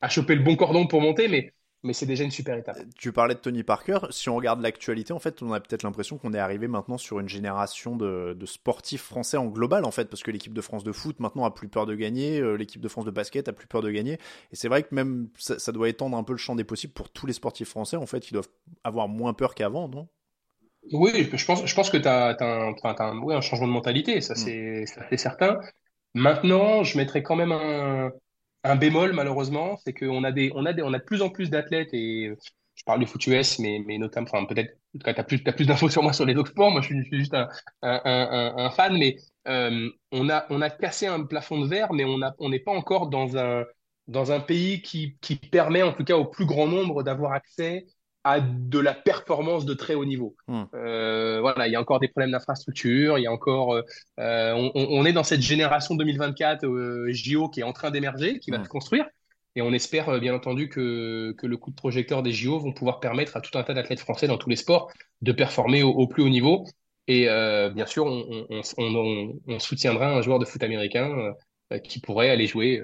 à 0.00 0.08
choper 0.08 0.34
le 0.34 0.42
bon 0.42 0.56
cordon 0.56 0.86
pour 0.86 1.00
monter, 1.00 1.28
mais 1.28 1.52
mais 1.84 1.92
c'est 1.92 2.06
déjà 2.06 2.24
une 2.24 2.30
super 2.30 2.56
étape. 2.56 2.78
Tu 2.96 3.12
parlais 3.12 3.34
de 3.34 3.38
Tony 3.38 3.62
Parker. 3.62 3.98
Si 4.10 4.28
on 4.28 4.36
regarde 4.36 4.60
l'actualité, 4.60 5.12
en 5.12 5.20
fait, 5.20 5.42
on 5.42 5.52
a 5.52 5.60
peut-être 5.60 5.84
l'impression 5.84 6.18
qu'on 6.18 6.34
est 6.34 6.38
arrivé 6.38 6.66
maintenant 6.66 6.98
sur 6.98 7.20
une 7.20 7.28
génération 7.28 7.96
de, 7.96 8.36
sportifs 8.46 9.02
français 9.02 9.36
en 9.36 9.46
global, 9.46 9.84
en 9.84 9.90
fait, 9.90 10.06
parce 10.06 10.22
que 10.22 10.30
l'équipe 10.30 10.52
de 10.52 10.60
France 10.60 10.82
de 10.82 10.92
foot 10.92 11.20
maintenant 11.20 11.44
a 11.44 11.52
plus 11.52 11.68
peur 11.68 11.86
de 11.86 11.94
gagner, 11.94 12.40
euh, 12.40 12.54
l'équipe 12.54 12.80
de 12.80 12.88
France 12.88 13.04
de 13.04 13.10
basket 13.10 13.48
a 13.48 13.52
plus 13.52 13.68
peur 13.68 13.82
de 13.82 13.90
gagner. 13.90 14.14
Et 14.52 14.56
c'est 14.56 14.68
vrai 14.68 14.82
que 14.82 14.94
même 14.94 15.28
ça, 15.36 15.72
doit 15.72 15.88
étendre 15.88 16.16
un 16.16 16.24
peu 16.24 16.32
le 16.32 16.38
champ 16.38 16.56
des 16.56 16.64
possibles 16.64 16.92
pour 16.92 17.10
tous 17.10 17.26
les 17.26 17.32
sportifs 17.32 17.68
français, 17.68 17.96
en 17.96 18.06
fait, 18.06 18.20
qui 18.20 18.32
doivent 18.32 18.48
avoir 18.82 19.08
moins 19.08 19.32
peur 19.32 19.54
qu'avant, 19.54 19.88
non? 19.88 20.08
Oui, 20.92 21.28
je 21.32 21.44
pense, 21.44 21.66
je 21.66 21.74
pense 21.74 21.90
que 21.90 21.98
tu 21.98 22.08
as, 22.08 22.36
un, 22.40 22.74
un, 22.82 23.40
changement 23.40 23.66
de 23.66 23.72
mentalité, 23.72 24.20
ça 24.20 24.34
mm. 24.34 24.86
c'est 25.10 25.16
certain. 25.16 25.58
Maintenant, 26.14 26.82
je 26.82 26.96
mettrais 26.96 27.22
quand 27.22 27.36
même 27.36 27.52
un, 27.52 28.10
un 28.64 28.76
bémol, 28.76 29.12
malheureusement, 29.12 29.78
c'est 29.84 29.92
qu'on 29.92 30.24
a 30.24 30.32
on 30.54 30.64
a 30.66 30.70
a 30.70 30.72
de 30.72 31.04
plus 31.04 31.22
en 31.22 31.30
plus 31.30 31.50
d'athlètes 31.50 31.90
et 31.92 32.32
je 32.78 32.84
parle 32.84 33.00
du 33.00 33.06
foot 33.06 33.26
US, 33.26 33.58
mais, 33.58 33.82
mais 33.84 33.98
notamment, 33.98 34.28
enfin, 34.30 34.44
peut-être, 34.44 34.76
tu 35.04 35.10
as 35.10 35.24
plus, 35.24 35.42
as 35.46 35.52
plus 35.52 35.66
d'infos 35.66 35.88
sur 35.88 36.02
moi 36.02 36.12
sur 36.12 36.24
les 36.24 36.36
autres 36.36 36.50
sports. 36.52 36.70
Moi, 36.70 36.80
je 36.80 36.86
suis, 36.86 37.18
juste 37.18 37.34
un, 37.34 37.48
un, 37.82 38.54
un, 38.56 38.70
fan, 38.70 38.96
mais 38.96 39.16
euh, 39.48 39.90
on, 40.12 40.28
a, 40.30 40.46
on 40.50 40.62
a 40.62 40.70
cassé 40.70 41.06
un 41.06 41.24
plafond 41.24 41.60
de 41.60 41.66
verre, 41.66 41.92
mais 41.92 42.04
on 42.04 42.22
a, 42.22 42.34
on 42.38 42.50
n'est 42.50 42.60
pas 42.60 42.70
encore 42.72 43.08
dans 43.08 43.36
un, 43.36 43.64
dans 44.06 44.30
un 44.30 44.38
pays 44.40 44.80
qui, 44.80 45.18
qui 45.20 45.36
permet, 45.36 45.82
en 45.82 45.92
tout 45.92 46.04
cas, 46.04 46.16
au 46.16 46.24
plus 46.26 46.46
grand 46.46 46.68
nombre 46.68 47.02
d'avoir 47.02 47.32
accès 47.32 47.86
à 48.28 48.40
de 48.40 48.78
la 48.78 48.92
performance 48.92 49.64
de 49.64 49.72
très 49.72 49.94
haut 49.94 50.04
niveau. 50.04 50.36
Hmm. 50.48 50.64
Euh, 50.74 51.40
voilà, 51.40 51.66
il 51.66 51.72
y 51.72 51.76
a 51.76 51.80
encore 51.80 51.98
des 51.98 52.08
problèmes 52.08 52.32
d'infrastructure, 52.32 53.18
il 53.18 53.22
y 53.22 53.26
a 53.26 53.32
encore, 53.32 53.72
euh, 53.74 54.52
on, 54.52 54.70
on, 54.74 55.04
est 55.06 55.14
dans 55.14 55.24
cette 55.24 55.40
génération 55.40 55.94
2024 55.94 56.66
euh, 56.66 57.08
JO 57.10 57.48
qui 57.48 57.60
est 57.60 57.64
en 57.64 57.72
train 57.72 57.90
d'émerger, 57.90 58.38
qui 58.38 58.50
va 58.50 58.58
hmm. 58.58 58.64
se 58.64 58.68
construire, 58.68 59.06
et 59.56 59.62
on 59.62 59.72
espère 59.72 60.08
euh, 60.10 60.20
bien 60.20 60.34
entendu 60.34 60.68
que, 60.68 61.34
que 61.38 61.46
le 61.46 61.56
coup 61.56 61.70
de 61.70 61.76
projecteur 61.76 62.22
des 62.22 62.32
JO 62.32 62.58
vont 62.58 62.72
pouvoir 62.72 63.00
permettre 63.00 63.36
à 63.36 63.40
tout 63.40 63.56
un 63.58 63.62
tas 63.62 63.74
d'athlètes 63.74 64.00
français 64.00 64.26
dans 64.26 64.38
tous 64.38 64.50
les 64.50 64.56
sports 64.56 64.92
de 65.22 65.32
performer 65.32 65.82
au, 65.82 66.06
plus 66.06 66.22
haut 66.22 66.28
niveau. 66.28 66.64
Et 67.06 67.28
euh, 67.28 67.70
bien 67.70 67.86
sûr, 67.86 68.04
on, 68.04 68.46
on, 68.50 69.32
on, 69.48 69.58
soutiendra 69.58 70.10
un 70.10 70.20
joueur 70.20 70.38
de 70.38 70.44
foot 70.44 70.62
américain 70.62 71.32
qui 71.84 72.00
pourraient 72.00 72.30
aller 72.30 72.46
jouer 72.46 72.82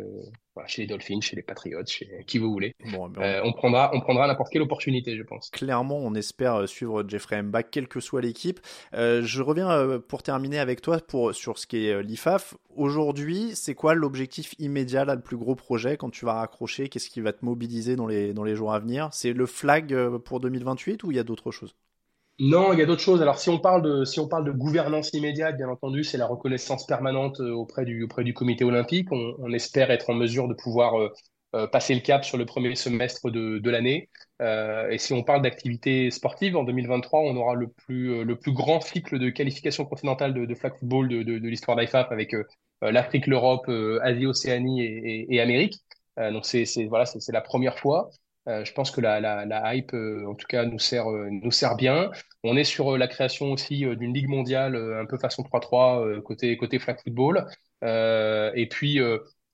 chez 0.67 0.83
les 0.83 0.89
Dolphins, 0.89 1.21
chez 1.21 1.37
les 1.37 1.43
Patriots, 1.43 1.85
chez 1.87 2.25
qui 2.27 2.39
vous 2.39 2.51
voulez. 2.51 2.75
Bon, 2.93 3.09
ben, 3.09 3.43
on... 3.45 3.53
prendra, 3.53 3.91
on 3.95 4.01
prendra 4.01 4.27
n'importe 4.27 4.53
quelle 4.53 4.63
opportunité, 4.63 5.17
je 5.17 5.23
pense. 5.23 5.51
Clairement, 5.51 5.99
on 5.99 6.15
espère 6.15 6.69
suivre 6.69 7.05
Jeffrey 7.09 7.43
Mbach, 7.43 7.67
quelle 7.71 7.89
que 7.89 8.01
soit 8.01 8.21
l'équipe. 8.21 8.61
je 8.93 9.43
reviens 9.43 9.99
pour 10.01 10.23
terminer 10.23 10.59
avec 10.59 10.81
toi 10.81 10.99
pour, 10.99 11.35
sur 11.35 11.59
ce 11.59 11.67
qui 11.67 11.87
est 11.87 12.03
l'IFAF. 12.03 12.55
Aujourd'hui, 12.77 13.53
c'est 13.55 13.75
quoi 13.75 13.95
l'objectif 13.95 14.55
immédiat, 14.59 15.05
là, 15.05 15.15
le 15.15 15.23
plus 15.23 15.37
gros 15.37 15.55
projet 15.55 15.97
quand 15.97 16.11
tu 16.11 16.25
vas 16.25 16.35
raccrocher? 16.35 16.89
Qu'est-ce 16.89 17.11
qui 17.11 17.21
va 17.21 17.33
te 17.33 17.45
mobiliser 17.45 17.97
dans 17.97 18.07
les, 18.07 18.33
dans 18.33 18.45
les 18.45 18.55
jours 18.55 18.73
à 18.73 18.79
venir? 18.79 19.09
C'est 19.13 19.33
le 19.33 19.47
flag 19.47 19.95
pour 20.19 20.41
2028 20.41 21.05
ou 21.05 21.11
il 21.11 21.17
y 21.17 21.21
a 21.21 21.25
d'autres 21.25 21.51
choses? 21.51 21.75
Non, 22.41 22.73
il 22.73 22.81
y 22.81 22.83
a 22.83 22.87
d'autres 22.87 23.01
choses. 23.03 23.23
Alors, 23.23 23.39
si 23.39 23.49
on 23.49 23.61
parle 23.61 23.83
de, 23.83 24.05
si 24.05 24.19
on 24.19 24.27
parle 24.27 24.45
de 24.45 24.51
gouvernance 24.51 25.13
immédiate, 25.13 25.57
bien 25.57 25.69
entendu, 25.69 26.03
c'est 26.03 26.19
la 26.19 26.27
reconnaissance 26.27 26.85
permanente 26.85 27.39
euh, 27.41 27.53
auprès 27.53 27.85
du, 27.85 28.03
auprès 28.03 28.25
du 28.25 28.35
comité 28.35 28.65
olympique. 28.65 29.07
On, 29.13 29.53
espère 29.53 29.93
être 29.93 30.11
en 30.11 30.15
mesure 30.15 30.49
de 30.49 30.55
pouvoir 30.55 30.99
euh, 30.99 31.13
euh, 31.55 31.69
passer 31.69 31.95
le 31.95 32.01
cap 32.01 32.25
sur 32.25 32.37
le 32.37 32.45
premier 32.45 32.75
semestre 32.75 33.31
de, 33.31 33.59
de 33.59 33.71
l'année. 33.71 34.09
et 34.41 34.99
si 34.99 35.13
on 35.13 35.23
parle 35.23 35.43
d'activité 35.43 36.11
sportive, 36.11 36.57
en 36.57 36.65
2023, 36.65 37.21
on 37.21 37.37
aura 37.37 37.55
le 37.55 37.69
plus, 37.69 38.25
le 38.25 38.37
plus 38.37 38.53
grand 38.53 38.81
cycle 38.81 39.19
de 39.21 39.31
qualification 39.31 39.85
continentale 39.85 40.35
de, 40.35 40.45
de 40.45 40.55
flag 40.57 40.75
football 40.77 41.09
de, 41.09 41.23
de, 41.23 41.49
l'histoire 41.49 41.77
d'IFAF 41.77 42.11
avec 42.11 42.35
l'Afrique, 42.83 43.29
l'Europe, 43.29 43.71
Asie, 44.03 44.27
Océanie 44.27 44.83
et, 44.83 45.21
et, 45.31 45.35
et 45.37 45.41
Amérique. 45.41 45.77
donc, 46.19 46.45
c'est, 46.47 46.65
voilà, 46.89 47.07
c'est 47.07 47.33
la 47.33 47.41
première 47.41 47.79
fois. 47.79 48.11
Euh, 48.47 48.65
je 48.65 48.73
pense 48.75 48.91
que 48.91 49.01
la, 49.01 49.75
hype, 49.75 49.95
euh, 49.95 50.27
en 50.27 50.35
tout 50.35 50.47
cas, 50.47 50.65
nous 50.67 50.79
sert, 50.79 51.11
euh, 51.11 51.29
nous 51.31 51.51
sert 51.51 51.77
bien. 51.77 52.11
On 52.43 52.57
est 52.57 52.65
sur 52.65 52.99
la 52.99 53.09
création 53.09 53.53
aussi 53.53 53.87
d'une 53.97 54.13
ligue 54.13 54.29
mondiale 54.29 54.77
un 54.77 55.07
peu 55.07 55.19
façon 55.19 55.43
3-3 55.43 56.21
côté, 56.23 56.57
côté 56.57 56.79
flag 56.79 56.99
football. 57.03 57.47
et 57.83 58.69
puis, 58.71 59.01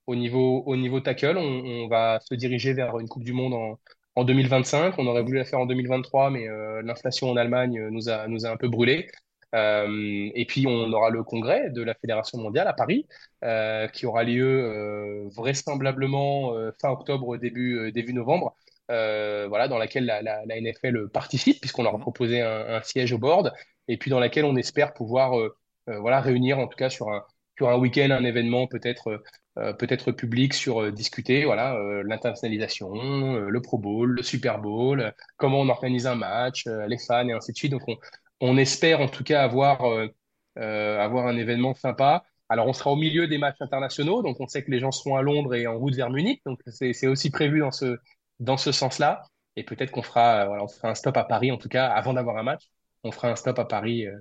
au 0.07 0.15
niveau, 0.15 0.63
au 0.65 0.75
niveau 0.75 0.99
tackle, 0.99 1.37
on, 1.37 1.87
va 1.87 2.19
se 2.21 2.35
diriger 2.35 2.73
vers 2.73 2.99
une 2.99 3.07
Coupe 3.07 3.23
du 3.23 3.33
Monde 3.33 3.53
en, 3.53 3.79
en 4.15 4.23
2025. 4.25 4.95
On 4.97 5.07
aurait 5.07 5.21
voulu 5.23 5.37
la 5.37 5.45
faire 5.45 5.59
en 5.59 5.65
2023, 5.65 6.29
mais 6.31 6.47
l'inflation 6.83 7.29
en 7.31 7.37
Allemagne 7.37 7.87
nous 7.89 8.09
a, 8.09 8.27
nous 8.27 8.45
a 8.45 8.49
un 8.49 8.57
peu 8.57 8.67
brûlé. 8.67 9.07
Et 9.53 10.45
puis 10.47 10.67
on 10.67 10.91
aura 10.93 11.09
le 11.09 11.23
congrès 11.23 11.69
de 11.69 11.81
la 11.81 11.93
Fédération 11.93 12.37
mondiale 12.39 12.67
à 12.67 12.73
Paris, 12.73 13.07
qui 13.93 14.05
aura 14.05 14.23
lieu 14.23 15.29
vraisemblablement 15.35 16.53
fin 16.81 16.89
octobre 16.89 17.37
début 17.37 17.91
début 17.93 18.13
novembre. 18.13 18.55
Euh, 18.91 19.47
voilà, 19.47 19.69
dans 19.69 19.77
laquelle 19.77 20.05
la, 20.05 20.21
la, 20.21 20.45
la 20.45 20.59
NFL 20.59 21.07
participe, 21.09 21.61
puisqu'on 21.61 21.83
leur 21.83 21.93
a 21.93 21.97
mhm. 21.97 22.01
proposé 22.03 22.41
un, 22.41 22.75
un, 22.75 22.81
siège 22.81 23.13
au 23.13 23.17
board, 23.17 23.53
et 23.87 23.97
puis 23.97 24.11
dans 24.11 24.19
laquelle 24.19 24.43
on 24.43 24.57
espère 24.57 24.93
pouvoir 24.93 25.39
euh, 25.39 25.55
euh, 25.89 25.99
voilà, 25.99 26.19
réunir, 26.19 26.59
en 26.59 26.67
tout 26.67 26.75
cas 26.75 26.89
sur 26.89 27.09
un, 27.09 27.23
sur 27.57 27.69
un 27.69 27.77
week-end, 27.77 28.09
un 28.11 28.25
événement 28.25 28.67
peut-être 28.67 29.21
peut-être 29.77 30.13
public 30.13 30.53
sur 30.53 30.93
discuter 30.93 31.43
voilà 31.43 31.77
l'internationalisation, 32.05 33.33
le 33.33 33.61
Pro 33.61 33.77
Bowl, 33.77 34.11
le 34.11 34.23
Super 34.23 34.59
Bowl, 34.59 35.13
comment 35.35 35.59
on 35.59 35.67
organise 35.67 36.07
un 36.07 36.15
match, 36.15 36.65
les 36.87 36.97
fans 36.97 37.27
et 37.27 37.33
ainsi 37.33 37.51
de 37.51 37.57
suite. 37.57 37.71
Donc 37.73 37.81
on, 37.87 37.97
on 38.39 38.57
espère 38.57 39.01
en 39.01 39.09
tout 39.09 39.25
cas 39.25 39.43
avoir 39.43 39.81
avoir 40.55 41.27
un 41.27 41.37
événement 41.37 41.75
sympa. 41.75 42.23
Alors 42.47 42.67
on 42.67 42.73
sera 42.73 42.91
au 42.91 42.95
milieu 42.95 43.27
des 43.27 43.37
matchs 43.37 43.61
internationaux, 43.61 44.23
donc 44.23 44.39
on 44.39 44.47
sait 44.47 44.63
que 44.63 44.71
les 44.71 44.79
gens 44.79 44.91
seront 44.91 45.17
à 45.17 45.21
Londres 45.21 45.53
et 45.53 45.67
en 45.67 45.77
route 45.77 45.95
vers 45.95 46.09
Munich, 46.09 46.41
donc 46.45 46.61
c'est 46.67 47.07
aussi 47.07 47.29
prévu 47.29 47.59
dans 47.59 47.71
ce 47.71 47.97
dans 48.41 48.57
ce 48.57 48.73
sens-là. 48.73 49.23
Et 49.55 49.63
peut-être 49.63 49.91
qu'on 49.91 50.01
fera, 50.01 50.41
euh, 50.41 50.45
voilà, 50.47 50.63
on 50.63 50.67
fera 50.67 50.89
un 50.89 50.95
stop 50.95 51.15
à 51.15 51.23
Paris, 51.23 51.51
en 51.51 51.57
tout 51.57 51.69
cas, 51.69 51.87
avant 51.87 52.13
d'avoir 52.13 52.37
un 52.37 52.43
match, 52.43 52.63
on 53.03 53.11
fera 53.11 53.29
un 53.29 53.35
stop 53.35 53.57
à 53.59 53.65
Paris 53.65 54.05
euh, 54.05 54.17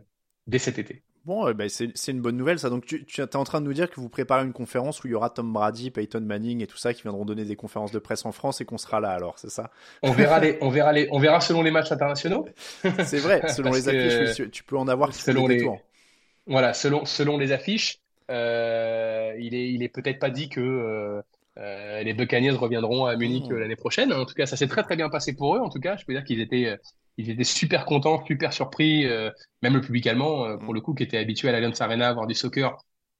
dès 0.46 0.58
cet 0.58 0.78
été. 0.78 1.02
Bon, 1.26 1.46
eh 1.48 1.54
ben, 1.54 1.68
c'est 1.68 2.12
une 2.12 2.22
bonne 2.22 2.36
nouvelle 2.36 2.58
ça. 2.58 2.70
Donc 2.70 2.86
tu, 2.86 3.04
tu 3.04 3.20
es 3.20 3.36
en 3.36 3.44
train 3.44 3.60
de 3.60 3.66
nous 3.66 3.74
dire 3.74 3.90
que 3.90 4.00
vous 4.00 4.08
préparez 4.08 4.42
une 4.42 4.54
conférence 4.54 5.04
où 5.04 5.06
il 5.06 5.10
y 5.10 5.14
aura 5.14 5.28
Tom 5.28 5.52
Brady, 5.52 5.90
Peyton 5.90 6.22
Manning 6.22 6.62
et 6.62 6.66
tout 6.66 6.78
ça 6.78 6.94
qui 6.94 7.02
viendront 7.02 7.26
donner 7.26 7.44
des 7.44 7.56
conférences 7.56 7.92
de 7.92 7.98
presse 7.98 8.24
en 8.24 8.32
France 8.32 8.62
et 8.62 8.64
qu'on 8.64 8.78
sera 8.78 9.00
là 9.00 9.10
alors, 9.10 9.38
c'est 9.38 9.50
ça? 9.50 9.70
On 10.02 10.12
verra 10.12 10.40
les, 10.40 10.56
on 10.62 10.70
verra 10.70 10.92
les, 10.92 11.08
on 11.12 11.18
verra 11.18 11.42
selon 11.42 11.62
les 11.62 11.70
matchs 11.70 11.92
internationaux. 11.92 12.48
c'est 13.04 13.18
vrai, 13.18 13.46
selon 13.52 13.70
les 13.70 13.86
affiches, 13.88 14.50
tu 14.50 14.64
peux 14.64 14.78
en 14.78 14.88
avoir 14.88 15.12
selon 15.12 15.46
les, 15.46 15.62
tours. 15.62 15.78
Voilà, 16.46 16.72
selon 16.72 17.04
selon 17.04 17.36
les 17.36 17.52
affiches, 17.52 18.00
euh, 18.30 19.34
il 19.38 19.54
est 19.54 19.70
il 19.72 19.82
est 19.82 19.90
peut-être 19.90 20.20
pas 20.20 20.30
dit 20.30 20.48
que 20.48 20.60
euh, 20.60 21.20
les 22.02 22.14
Buccaneers 22.14 22.52
reviendront 22.52 23.06
à 23.06 23.16
Munich 23.16 23.48
mmh. 23.48 23.52
euh, 23.52 23.58
l'année 23.60 23.76
prochaine. 23.76 24.12
En 24.12 24.24
tout 24.24 24.34
cas, 24.34 24.46
ça 24.46 24.56
s'est 24.56 24.68
très 24.68 24.82
très 24.82 24.96
bien 24.96 25.08
passé 25.08 25.34
pour 25.34 25.56
eux. 25.56 25.60
En 25.60 25.68
tout 25.68 25.80
cas, 25.80 25.96
je 25.96 26.04
peux 26.04 26.12
dire 26.12 26.24
qu'ils 26.24 26.40
étaient, 26.40 26.66
euh, 26.66 26.76
ils 27.16 27.30
étaient 27.30 27.44
super 27.44 27.84
contents, 27.84 28.24
super 28.24 28.52
surpris, 28.52 29.06
même 29.62 29.74
le 29.74 29.80
public 29.80 30.06
allemand, 30.06 30.56
pour 30.58 30.72
mmh. 30.72 30.74
le 30.74 30.80
coup, 30.80 30.94
qui 30.94 31.02
était 31.02 31.18
habitué 31.18 31.48
à 31.48 31.52
l'Allianz 31.52 31.80
Arena 31.80 32.08
à 32.08 32.12
voir 32.14 32.26
du 32.26 32.34
soccer. 32.34 32.76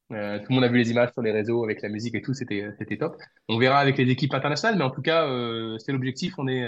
tout 0.08 0.14
le 0.14 0.54
monde 0.54 0.64
a 0.64 0.68
vu 0.68 0.78
les 0.78 0.90
images 0.90 1.12
sur 1.12 1.22
les 1.22 1.32
réseaux 1.32 1.64
avec 1.64 1.82
la 1.82 1.90
musique 1.90 2.14
et 2.14 2.22
tout, 2.22 2.32
c'était 2.32 2.66
c'était 2.78 2.96
top. 2.96 3.16
On 3.48 3.58
verra 3.58 3.78
avec 3.78 3.98
les 3.98 4.08
équipes 4.10 4.32
internationales, 4.32 4.78
mais 4.78 4.84
en 4.84 4.90
tout 4.90 5.02
cas, 5.02 5.28
c'est 5.78 5.92
l'objectif. 5.92 6.34
On 6.38 6.48
est 6.48 6.66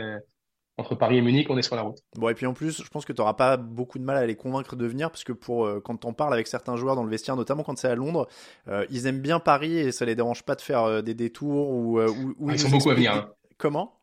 entre 0.79 0.95
Paris 0.95 1.19
et 1.19 1.23
Munich, 1.23 1.49
on 1.51 1.59
est 1.59 1.63
sur 1.63 1.77
la 1.77 1.83
route. 1.83 1.99
Bon, 2.17 2.29
et 2.29 2.35
puis 2.35 2.47
en 2.47 2.55
plus, 2.55 2.83
je 2.83 2.89
pense 2.89 3.05
que 3.05 3.13
tu 3.13 3.21
n'auras 3.21 3.35
pas 3.35 3.57
beaucoup 3.57 3.99
de 3.99 4.05
mal 4.05 4.17
à 4.17 4.27
les 4.27 4.37
convaincre 4.37 4.75
de 4.75 4.87
venir, 4.87 5.11
parce 5.11 5.25
que 5.25 5.33
pour, 5.33 5.67
euh, 5.67 5.81
quand 5.81 6.05
on 6.05 6.15
parle 6.15 6.33
avec 6.33 6.47
certains 6.47 6.77
joueurs 6.77 6.97
dans 6.97 7.05
le 7.05 7.11
vestiaire, 7.11 7.37
notamment 7.37 7.63
quand 7.63 7.77
c'est 7.79 7.89
à 7.89 7.95
Londres, 7.95 8.27
euh, 8.69 8.87
ils 8.91 9.07
aiment 9.07 9.21
bien 9.21 9.39
Paris 9.39 9.79
et 9.79 9.93
ça 9.93 10.05
les 10.05 10.15
dérange 10.15 10.43
pas 10.45 10.55
de 10.55 10.63
faire 10.63 10.85
euh, 10.85 11.03
des 11.03 11.15
détours 11.15 11.69
ou. 11.69 12.01
ou, 12.01 12.49
ah, 12.49 12.53
ils 12.53 12.59
sont 12.59 12.71
beaucoup 12.71 12.91
à 12.91 12.95
venir. 12.95 13.13
Hein. 13.13 13.31
Comment? 13.59 14.02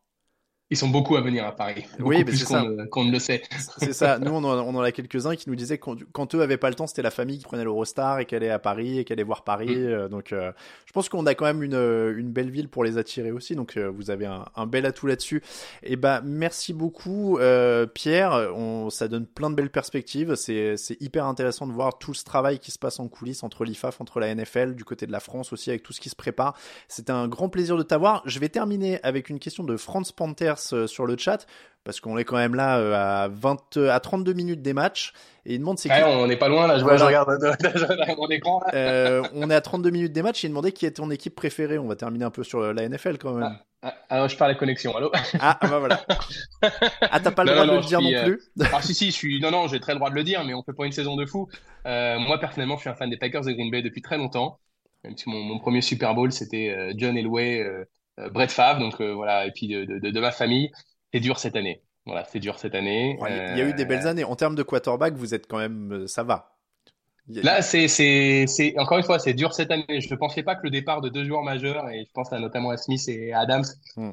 Ils 0.72 0.78
sont 0.78 0.88
beaucoup 0.88 1.16
à 1.16 1.22
venir 1.22 1.46
à 1.46 1.56
Paris. 1.56 1.86
oui, 2.00 2.24
plus 2.24 2.44
qu'on 2.44 3.04
ne 3.04 3.12
le 3.12 3.18
sait. 3.18 3.42
C'est 3.78 3.94
ça. 3.94 4.20
Nous, 4.20 4.32
on 4.32 4.44
en, 4.44 4.82
a 4.82 4.92
quelques-uns 4.92 5.36
qui 5.36 5.50
nous 5.50 5.56
disaient 5.56 5.80
que 5.80 5.90
quand, 6.12 6.36
eux 6.36 6.42
avaient 6.42 6.58
pas 6.58 6.70
le 6.70 6.76
temps, 6.76 6.86
c'était 6.86 7.02
la 7.02 7.10
famille 7.10 7.40
qui 7.40 7.44
prenait 7.44 7.64
l'Eurostar 7.64 8.20
et 8.20 8.26
qu'elle 8.26 8.44
est 8.44 8.52
à 8.52 8.60
Paris 8.60 9.00
et 9.00 9.04
qu'elle 9.04 9.16
allait 9.16 9.24
voir 9.24 9.44
Paris. 9.44 9.76
Mm. 9.76 9.88
Euh, 9.88 10.08
donc, 10.10 10.32
euh, 10.32 10.52
je 10.86 10.92
pense 10.92 11.10
qu'on 11.10 11.26
a 11.26 11.34
quand 11.34 11.46
même 11.46 11.64
une, 11.64 11.74
euh, 11.74 12.16
une, 12.16 12.32
belle 12.32 12.52
ville 12.52 12.70
pour 12.70 12.84
les 12.84 13.00
attirer 13.00 13.32
aussi. 13.32 13.56
Donc, 13.56 13.78
vous 13.78 14.12
avez 14.12 14.28
un, 14.28 14.46
un, 14.56 14.68
bel 14.68 14.86
atout 14.86 15.08
là-dessus. 15.08 15.42
Et 15.82 15.96
ben, 15.96 16.22
merci 16.24 16.74
beaucoup, 16.74 17.40
Pierre. 17.96 18.52
On, 18.56 18.92
ça 18.92 19.08
donne 19.08 19.26
plein 19.26 19.50
de 19.50 19.56
belles 19.56 19.72
perspectives. 19.72 20.36
C'est 20.36 20.78
hyper 21.00 21.26
intéressant 21.26 21.66
de 21.66 21.74
voir 21.74 21.98
tout 21.98 22.14
ce 22.14 22.24
travail 22.24 22.60
qui 22.60 22.70
se 22.70 22.78
passe 22.78 23.00
en 23.00 23.08
coulisses 23.08 23.42
entre 23.42 23.66
l'IFAF, 23.66 24.02
entre 24.02 24.20
la 24.20 24.34
NFL, 24.36 24.76
du 24.76 24.86
côté 24.86 25.08
de 25.08 25.12
la 25.12 25.20
France 25.20 25.52
aussi, 25.52 25.72
avec 25.72 25.82
tout 25.82 25.94
ce 25.94 26.00
qui 26.00 26.10
se 26.10 26.16
prépare. 26.16 26.56
C'était 26.88 27.12
un 27.12 27.28
grand 27.28 27.50
plaisir 27.50 27.76
de 27.76 27.84
t'avoir. 27.84 28.22
Je 28.26 28.38
vais 28.38 28.50
terminer 28.50 29.00
avec 29.02 29.30
une 29.30 29.40
question 29.40 29.64
de 29.64 29.76
Franz 29.76 30.14
Panthers 30.16 30.59
euh, 30.74 30.88
sur 30.88 31.06
le 31.06 31.18
chat 31.18 31.46
parce 31.84 32.02
qu'on 32.02 32.18
est 32.18 32.26
quand 32.26 32.36
même 32.38 32.56
là 32.56 32.78
euh, 32.78 32.94
à 32.94 33.28
20 33.30 33.78
à 33.90 34.00
32 34.00 34.34
minutes 34.34 34.62
des 34.62 34.74
matchs 34.74 35.14
et 35.46 35.56
il 35.56 35.60
demande 35.60 35.80
c'est 35.80 35.90
on 36.04 36.28
n'est 36.28 36.38
pas 36.38 36.50
loin 36.50 36.68
là 36.68 36.78
je, 36.78 36.84
vois, 36.84 36.98
je 36.98 37.04
regarde. 37.04 37.30
mon 38.18 38.28
écran 38.30 38.62
euh, 38.74 39.24
on 39.34 39.50
est 39.50 39.56
à 39.56 39.62
32 39.62 39.90
minutes 39.90 40.14
des 40.14 40.22
matchs 40.22 40.44
et 40.44 40.48
il 40.48 40.50
demandait 40.52 40.72
qui 40.72 40.86
est 40.86 40.92
ton 40.92 41.10
équipe 41.10 41.36
préférée. 41.36 41.80
On 41.80 41.88
va 41.88 41.96
terminer 41.96 42.26
un 42.26 42.32
peu 42.32 42.44
sur 42.44 42.74
la 42.74 42.88
NFL 42.88 43.18
quand 43.18 43.34
même. 43.34 43.58
Ah, 43.82 43.88
ah, 43.90 43.96
alors 44.10 44.28
je 44.28 44.38
parle 44.38 44.52
la 44.52 44.58
connexion 44.58 44.96
allô? 44.96 45.12
Ah 45.40 45.58
bah 45.62 45.80
voilà. 45.80 46.02
Ah 47.02 47.20
t'as 47.20 47.32
pas 47.32 47.44
le 47.46 47.52
droit 47.54 47.66
de 47.66 47.72
le 47.72 47.82
dire 47.82 48.02
non 48.02 48.12
plus. 48.24 48.42
ah 48.74 48.82
si 48.82 48.94
si 48.94 49.08
je 49.08 49.12
suis 49.12 49.40
non 49.40 49.52
non 49.52 49.68
j'ai 49.68 49.80
très 49.80 49.94
le 49.94 50.00
droit 50.00 50.10
de 50.10 50.16
le 50.16 50.24
dire 50.24 50.44
mais 50.44 50.54
on 50.54 50.64
fait 50.64 50.74
pas 50.74 50.86
une 50.86 50.92
saison 50.92 51.16
de 51.16 51.26
fou. 51.26 51.48
Moi 51.86 52.38
personnellement 52.40 52.76
je 52.76 52.82
suis 52.82 52.90
un 52.90 52.96
fan 52.96 53.10
des 53.10 53.18
Packers 53.18 53.46
de 53.46 53.52
Green 53.52 53.72
Bay 53.72 53.82
depuis 53.82 54.02
très 54.02 54.18
longtemps. 54.18 54.60
Même 55.06 55.16
si 55.16 55.30
mon, 55.30 55.40
mon 55.40 55.60
premier 55.60 55.82
Super 55.82 56.14
Bowl 56.14 56.32
c'était 56.32 56.94
John 56.98 57.18
Elway 57.18 57.64
euh, 57.64 57.86
Brett 58.28 58.52
Favre, 58.52 58.80
donc 58.80 59.00
euh, 59.00 59.14
voilà, 59.14 59.46
et 59.46 59.52
puis 59.52 59.68
de, 59.68 59.86
de, 59.86 60.10
de 60.10 60.20
ma 60.20 60.32
famille. 60.32 60.72
C'est 61.14 61.20
dur 61.20 61.40
cette 61.40 61.56
année. 61.56 61.82
Voilà, 62.06 62.26
c'est 62.26 62.40
dur 62.40 62.58
cette 62.60 62.76
année. 62.76 63.18
Il 63.22 63.58
y 63.58 63.62
a 63.62 63.66
eu 63.66 63.74
des 63.74 63.86
belles 63.86 64.06
euh, 64.06 64.12
années. 64.12 64.24
En 64.24 64.36
termes 64.36 64.56
de 64.56 64.64
quarterback, 64.64 65.14
vous 65.14 65.34
êtes 65.34 65.48
quand 65.48 65.58
même, 65.58 66.08
ça 66.08 66.24
va. 66.24 66.56
Là, 67.28 67.62
c'est, 67.62 67.88
c'est, 67.88 68.46
c'est, 68.48 68.78
encore 68.80 68.98
une 68.98 69.04
fois, 69.04 69.20
c'est 69.20 69.34
dur 69.34 69.54
cette 69.54 69.70
année. 69.70 70.02
Je 70.02 70.12
ne 70.12 70.16
pensais 70.18 70.42
pas 70.42 70.56
que 70.56 70.64
le 70.64 70.72
départ 70.72 71.02
de 71.02 71.10
deux 71.10 71.24
joueurs 71.24 71.44
majeurs, 71.44 71.88
et 71.90 72.06
je 72.06 72.12
pense 72.12 72.34
à, 72.34 72.40
notamment 72.40 72.72
à 72.72 72.78
Smith 72.78 73.08
et 73.08 73.34
Adams, 73.34 73.66
hmm. 73.96 74.12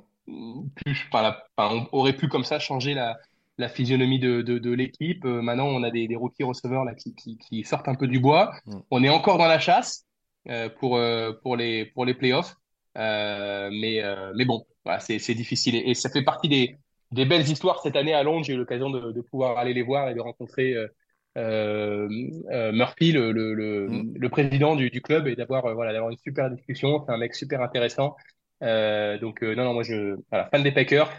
enfin, 1.13 1.37
on 1.59 1.89
aurait 1.93 2.13
pu 2.13 2.29
comme 2.29 2.45
ça 2.45 2.59
changer 2.59 2.93
la, 2.93 3.17
la 3.57 3.71
physionomie 3.71 4.19
de, 4.19 4.43
de, 4.43 4.59
de 4.59 4.71
l'équipe. 4.71 5.25
maintenant, 5.25 5.67
on 5.67 5.83
a 5.83 5.91
des, 5.91 6.07
des 6.07 6.17
rookies 6.17 6.45
receveurs 6.45 6.85
là, 6.85 6.95
qui, 6.95 7.15
qui, 7.15 7.39
qui, 7.39 7.65
sortent 7.65 7.89
un 7.89 7.95
peu 7.95 8.07
du 8.07 8.21
bois. 8.21 8.53
Hmm. 8.67 8.81
On 8.91 9.03
est 9.03 9.09
encore 9.09 9.39
dans 9.39 9.49
la 9.49 9.59
chasse 9.59 10.05
euh, 10.51 10.69
pour, 10.69 11.01
pour, 11.43 11.57
les, 11.57 11.87
pour 11.87 12.05
les 12.05 12.15
playoffs. 12.15 12.57
Euh, 12.97 13.69
mais, 13.73 14.03
euh, 14.03 14.33
mais 14.35 14.45
bon, 14.45 14.67
voilà, 14.85 15.01
c'est 15.01 15.35
difficile. 15.35 15.77
Et, 15.77 15.95
ça 15.95 16.09
fait 16.11 16.23
partie 16.23 16.49
des, 16.49 16.77
des 17.13 17.25
belles 17.25 17.49
histoires 17.49 17.81
cette 17.83 17.97
année 17.97 18.15
à 18.15 18.23
Londres. 18.23 18.45
J'ai 18.45 18.55
eu 18.55 18.57
l'occasion 18.57 18.91
de, 18.91 19.13
de, 19.13 19.21
pouvoir 19.21 19.59
aller 19.59 19.75
les 19.75 19.83
voir 19.83 20.09
et 20.09 20.15
de 20.15 20.21
rencontrer 20.21 20.75
euh, 20.75 20.89
euh, 21.37 22.73
Murphy, 22.73 23.13
le, 23.13 23.33
le, 23.33 23.55
le, 23.55 23.89
mm. 23.89 24.15
le, 24.17 24.29
président 24.29 24.77
du, 24.77 24.91
du 24.91 25.03
club, 25.03 25.27
et 25.27 25.37
d'avoir 25.37 25.75
voilà, 25.75 25.93
d'avoir 25.93 26.11
une 26.11 26.19
super 26.19 26.51
discussion. 26.51 27.05
C'est 27.05 27.13
un 27.13 27.19
mec 27.19 27.35
super 27.35 27.61
intéressant. 27.63 28.17
donc 28.61 29.43
non, 29.43 29.65
non, 29.65 29.75
moi 29.75 29.83
je 29.83 30.17
voilà, 30.31 30.47
fan 30.47 30.63
des 30.63 30.73
Packers. 30.73 31.13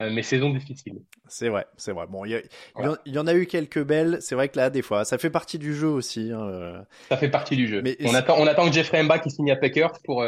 mais 0.00 0.22
saison 0.22 0.48
difficile. 0.50 1.00
C'est 1.28 1.50
vrai, 1.50 1.66
c'est 1.76 1.92
vrai. 1.92 2.06
Bon, 2.08 2.24
il 2.24 2.42
y, 3.06 3.10
y, 3.10 3.18
en 3.18 3.26
a 3.26 3.34
eu 3.34 3.44
quelques 3.44 3.84
belles. 3.84 4.18
C'est 4.20 4.34
vrai 4.34 4.48
que 4.48 4.56
là, 4.56 4.70
des 4.70 4.82
fois, 4.82 5.04
ça 5.04 5.18
fait 5.18 5.30
partie 5.30 5.58
du 5.58 5.74
jeu 5.74 5.88
aussi. 5.88 6.30
Hein. 6.32 6.86
Ça 7.10 7.18
fait 7.18 7.28
partie 7.28 7.56
du 7.56 7.66
jeu. 7.66 7.82
Mais 7.82 7.98
on 8.04 8.14
attend, 8.14 8.36
on 8.38 8.46
attend 8.46 8.66
que 8.66 8.72
Jeffrey 8.72 9.02
Mba 9.02 9.18
qui 9.18 9.30
signe 9.30 9.50
à 9.50 9.56
Packers 9.56 9.92
pour 10.04 10.24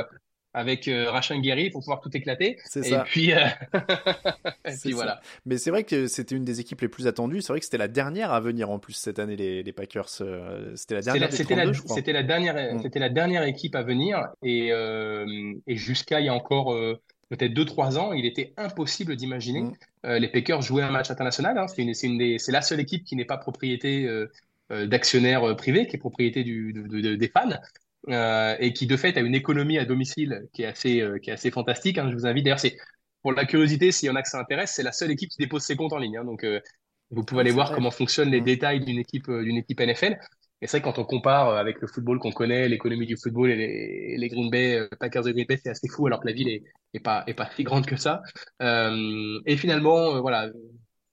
avec 0.55 0.86
euh, 0.88 1.11
Rachan 1.11 1.38
Guerri 1.38 1.70
pour 1.70 1.80
pouvoir 1.80 2.00
tout 2.00 2.14
éclater. 2.14 2.59
C'est 2.64 2.82
ça. 2.82 3.05
Puis, 3.07 3.32
euh... 3.32 3.46
et 4.66 4.72
puis 4.82 4.92
voilà. 4.92 5.20
Mais 5.46 5.57
c'est 5.57 5.70
vrai 5.70 5.84
que 5.84 6.07
c'était 6.07 6.34
une 6.34 6.44
des 6.44 6.61
équipes 6.61 6.82
les 6.82 6.88
plus 6.88 7.07
attendues. 7.07 7.40
C'est 7.40 7.53
vrai 7.53 7.61
que 7.61 7.64
c'était 7.64 7.78
la 7.78 7.88
dernière 7.88 8.32
à 8.32 8.40
venir 8.40 8.70
en 8.70 8.78
plus 8.78 8.92
cette 8.92 9.18
année 9.18 9.36
les, 9.36 9.62
les 9.62 9.72
Packers. 9.72 10.09
Euh, 10.20 10.72
c'était 10.76 10.96
la 10.96 11.00
dernière. 11.03 11.32
C'était 11.32 11.55
la, 11.55 11.64
la 11.64 12.22
dernière. 12.22 12.74
Mm. 12.74 12.82
C'était 12.82 12.98
la 12.98 13.09
dernière 13.09 13.44
équipe 13.44 13.74
à 13.74 13.82
venir 13.82 14.28
et, 14.42 14.72
euh, 14.72 15.55
et 15.66 15.76
jusqu'à 15.76 16.20
il 16.20 16.26
y 16.26 16.28
a 16.28 16.34
encore 16.34 16.76
peut-être 17.30 17.53
2-3 17.53 17.96
ans, 17.96 18.12
il 18.12 18.26
était 18.26 18.53
impossible 18.59 19.16
d'imaginer 19.16 19.62
mm. 19.62 20.16
les 20.16 20.28
Packers 20.28 20.61
jouer 20.61 20.82
un 20.82 20.90
match 20.90 21.11
international. 21.11 21.57
Hein. 21.57 21.66
C'est, 21.68 21.82
une, 21.82 22.20
une 22.20 22.38
la 22.48 22.62
seule 22.62 22.80
équipe 22.80 23.05
qui 23.05 23.16
n'est 23.16 23.24
pas 23.24 23.38
propriété 23.38 24.07
d'actionnaires 24.70 25.57
privés, 25.57 25.86
qui 25.86 25.96
est 25.96 25.98
propriété 25.98 26.44
du, 26.44 26.74
de, 26.74 27.14
des 27.14 27.28
fans. 27.28 27.59
Euh, 28.09 28.57
et 28.59 28.72
qui 28.72 28.86
de 28.88 28.96
fait 28.96 29.16
a 29.16 29.20
une 29.20 29.34
économie 29.34 29.78
à 29.78 29.84
domicile 29.84 30.48
qui 30.53 30.62
est 30.62 30.66
assez, 30.66 31.00
euh, 31.00 31.18
qui 31.18 31.30
est 31.30 31.32
assez 31.32 31.50
fantastique. 31.53 31.98
Hein. 31.98 32.11
Je 32.11 32.16
vous 32.16 32.26
invite 32.26 32.44
d'ailleurs, 32.44 32.59
c'est 32.59 32.76
pour 33.22 33.32
la 33.32 33.44
curiosité, 33.44 33.92
s'il 33.92 34.09
y 34.09 34.11
en 34.11 34.16
a 34.16 34.22
que 34.22 34.28
ça 34.28 34.40
intéresse, 34.40 34.72
c'est 34.74 34.82
la 34.82 34.90
seule 34.90 35.12
équipe 35.12 35.30
qui 35.30 35.38
dépose 35.38 35.62
ses 35.62 35.76
comptes 35.76 35.92
en 35.92 35.98
ligne. 35.98 36.16
Hein. 36.16 36.24
Donc 36.24 36.42
euh, 36.42 36.61
vous 37.11 37.22
pouvez 37.22 37.42
aller 37.42 37.53
voir 37.53 37.72
comment 37.72 37.92
fonctionnent 37.92 38.30
les 38.30 38.40
mmh. 38.40 38.44
détails 38.44 38.80
d'une 38.80 38.98
équipe, 38.98 39.30
d'une 39.30 39.57
équipe 39.57 39.80
NFL. 39.80 40.18
Et 40.61 40.66
c'est 40.66 40.78
vrai 40.78 40.82
quand 40.82 40.98
on 40.98 41.05
compare 41.05 41.57
avec 41.57 41.80
le 41.80 41.86
football 41.86 42.18
qu'on 42.18 42.32
connaît, 42.32 42.68
l'économie 42.68 43.07
du 43.07 43.16
football 43.16 43.50
et 43.50 43.57
les, 43.57 44.16
les, 44.16 44.28
Green 44.28 44.50
Bay, 44.50 44.88
Packers 44.98 45.24
de 45.24 45.32
Green 45.32 45.46
Bay, 45.46 45.59
c'est 45.62 45.70
assez 45.70 45.88
fou 45.88 46.07
alors 46.07 46.20
que 46.20 46.26
la 46.26 46.32
ville 46.32 46.48
est, 46.48 46.62
est 46.94 47.00
pas 47.00 47.24
est 47.26 47.34
pas 47.34 47.50
si 47.55 47.64
grande 47.64 47.84
que 47.84 47.96
ça. 47.96 48.22
et 48.61 49.57
finalement, 49.57 50.20
voilà, 50.20 50.50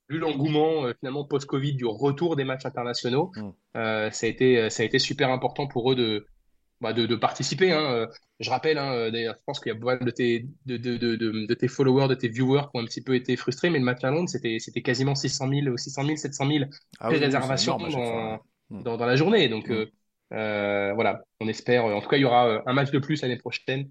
vu 0.08 0.18
l'engouement 0.18 0.86
finalement 1.00 1.24
post-Covid 1.24 1.74
du 1.74 1.84
retour 1.84 2.36
des 2.36 2.44
matchs 2.44 2.64
internationaux, 2.64 3.32
mmh. 3.34 3.50
ça 3.74 4.26
a 4.26 4.28
été 4.28 4.70
ça 4.70 4.84
a 4.84 4.86
été 4.86 5.00
super 5.00 5.30
important 5.30 5.66
pour 5.66 5.90
eux 5.90 5.96
de 5.96 6.26
bah, 6.80 6.92
de, 6.92 7.06
de, 7.06 7.14
participer. 7.16 7.72
Hein. 7.72 7.92
Euh, 7.92 8.06
je 8.38 8.48
rappelle, 8.50 8.78
hein, 8.78 8.92
euh, 8.92 9.10
d'ailleurs, 9.10 9.34
je 9.38 9.42
pense 9.44 9.60
qu'il 9.60 9.72
y 9.72 9.76
a 9.76 9.78
beaucoup 9.78 10.04
de 10.04 10.10
tes, 10.10 10.46
de, 10.66 10.76
de, 10.76 10.96
de, 10.96 11.16
de, 11.16 11.54
tes 11.54 11.68
followers, 11.68 12.08
de 12.08 12.14
tes 12.14 12.28
viewers 12.28 12.62
qui 12.62 12.70
ont 12.74 12.80
un 12.80 12.86
petit 12.86 13.02
peu 13.02 13.14
été 13.14 13.36
frustrés, 13.36 13.70
mais 13.70 13.78
le 13.78 13.84
match 13.84 14.02
à 14.02 14.10
Londres, 14.10 14.28
c'était, 14.28 14.58
c'était 14.58 14.82
quasiment 14.82 15.14
600 15.14 15.48
000, 15.48 15.76
600 15.76 16.04
000, 16.04 16.16
700 16.16 16.46
000 16.48 16.64
ah 17.00 17.08
réservations 17.08 17.76
dans, 17.76 18.40
hmm. 18.70 18.82
dans, 18.82 18.96
dans, 18.96 19.06
la 19.06 19.16
journée. 19.16 19.48
Donc, 19.48 19.70
euh, 19.70 19.86
euh, 20.32 20.92
voilà, 20.94 21.22
on 21.40 21.48
espère. 21.48 21.84
En 21.84 22.00
tout 22.00 22.08
cas, 22.08 22.16
il 22.16 22.22
y 22.22 22.24
aura 22.24 22.62
un 22.64 22.72
match 22.72 22.90
de 22.90 22.98
plus 22.98 23.20
l'année 23.22 23.36
prochaine 23.38 23.90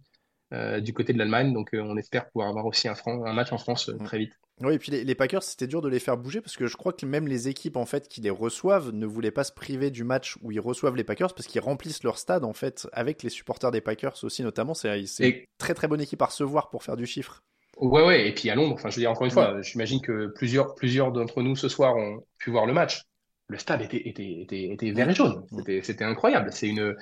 euh, 0.54 0.80
du 0.80 0.94
côté 0.94 1.14
de 1.14 1.18
l'Allemagne. 1.18 1.54
Donc, 1.54 1.70
on 1.74 1.98
espère 1.98 2.30
pouvoir 2.30 2.50
avoir 2.50 2.66
aussi 2.66 2.88
un, 2.88 2.96
un 3.06 3.34
match 3.34 3.52
en 3.52 3.58
France 3.58 3.88
hmm. 3.90 4.04
très 4.04 4.18
vite. 4.18 4.34
Oui, 4.62 4.74
et 4.74 4.80
puis 4.80 4.92
les, 4.92 5.16
Packers, 5.16 5.44
c'était 5.44 5.68
dur 5.68 5.82
de 5.82 5.88
les 5.88 6.00
faire 6.00 6.18
bouger 6.18 6.42
parce 6.42 6.58
que 6.58 6.68
je 6.68 6.76
crois 6.76 6.92
que 6.92 7.06
même 7.06 7.28
les 7.28 7.48
équipes 7.48 7.78
en 7.78 7.86
fait 7.86 8.10
qui 8.10 8.20
les 8.20 8.30
reçoivent 8.30 8.92
ne 8.92 9.06
voulaient 9.06 9.32
pas 9.32 9.46
se 9.46 9.54
priver 9.54 9.90
du 9.90 10.04
match 10.04 10.38
où 10.42 10.52
ils 10.52 10.60
reçoivent 10.60 10.98
les 10.98 11.06
Packers 11.06 11.34
parce 11.34 11.48
qu'ils 11.48 11.62
remplissent 11.62 12.04
leur 12.04 12.18
stade 12.18 12.44
en 12.44 12.52
fait 12.52 12.86
avec 12.92 13.24
les 13.24 13.30
supporters 13.30 13.72
des 13.72 13.80
Packers 13.80 14.22
aussi 14.24 14.44
notamment. 14.44 14.74
C'est 14.74 15.00
une 15.00 15.34
très 15.58 15.74
très 15.74 15.88
bonne 15.88 16.02
équipe 16.02 16.22
à 16.22 16.26
recevoir 16.26 16.70
pour 16.70 16.84
faire 16.84 16.98
du 16.98 17.06
chiffre. 17.06 17.42
Ouais, 17.78 18.06
ouais, 18.06 18.28
et 18.28 18.34
puis 18.34 18.50
à 18.50 18.56
Londres, 18.56 18.74
enfin 18.74 18.90
je 18.90 18.98
veux 18.98 19.02
dire 19.02 19.12
encore 19.12 19.26
une 19.26 19.32
fois, 19.32 19.62
j'imagine 19.62 20.02
que 20.02 20.28
plusieurs, 20.36 20.76
plusieurs 20.76 21.14
d'entre 21.14 21.42
nous 21.42 21.56
ce 21.56 21.70
soir 21.70 21.96
ont 21.96 22.26
pu 22.38 22.52
voir 22.52 22.66
le 22.66 22.74
match. 22.74 23.04
Le 23.48 23.58
stade 23.58 23.82
était, 23.82 24.10
était, 24.10 24.42
était, 24.42 24.66
était 24.66 24.92
vert 24.92 25.10
et 25.10 25.16
jaune. 25.16 25.46
C'était 25.82 26.04
incroyable. 26.04 26.52
C'est 26.52 26.68
une, 26.68 26.96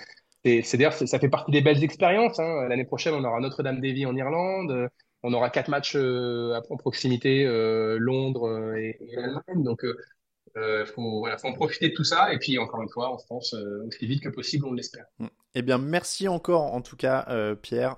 c'est 0.64 0.78
d'ailleurs, 0.78 0.94
ça 0.94 1.20
fait 1.20 1.30
partie 1.30 1.52
des 1.52 1.62
belles 1.62 1.84
expériences. 1.84 2.40
Hein. 2.40 2.68
L'année 2.70 2.86
prochaine, 2.86 3.14
on 3.14 3.24
aura 3.24 3.40
Notre-Dame-des-Vie 3.40 4.06
en 4.06 4.16
Irlande 4.16 4.90
on 5.24 5.34
aura 5.34 5.50
quatre 5.50 5.70
matchs 5.70 5.96
euh, 5.96 6.60
en 6.70 6.78
proximité, 6.78 7.46
euh, 7.46 7.98
Londres 8.00 8.48
euh, 8.48 8.76
et, 8.76 8.98
et 9.02 9.16
l'Allemagne. 9.16 9.64
Donc, 9.64 9.86
il 10.56 10.86
faut, 10.86 11.20
voilà, 11.20 11.38
faut 11.38 11.48
en 11.48 11.54
profiter 11.54 11.90
de 11.90 11.94
tout 11.94 12.04
ça. 12.04 12.34
Et 12.34 12.40
puis, 12.40 12.58
encore 12.58 12.82
une 12.82 12.90
fois, 12.90 13.10
en 13.12 13.18
France, 13.18 13.56
aussi 13.88 14.08
vite 14.08 14.24
que 14.24 14.30
possible, 14.30 14.66
on 14.66 14.74
l'espère. 14.74 15.06
Mm. 15.20 15.28
Eh 15.56 15.62
bien, 15.64 15.80
merci 15.80 16.28
encore, 16.28 16.74
en 16.74 16.82
tout 16.82 16.96
cas, 16.96 17.26
Pierre. 17.62 17.96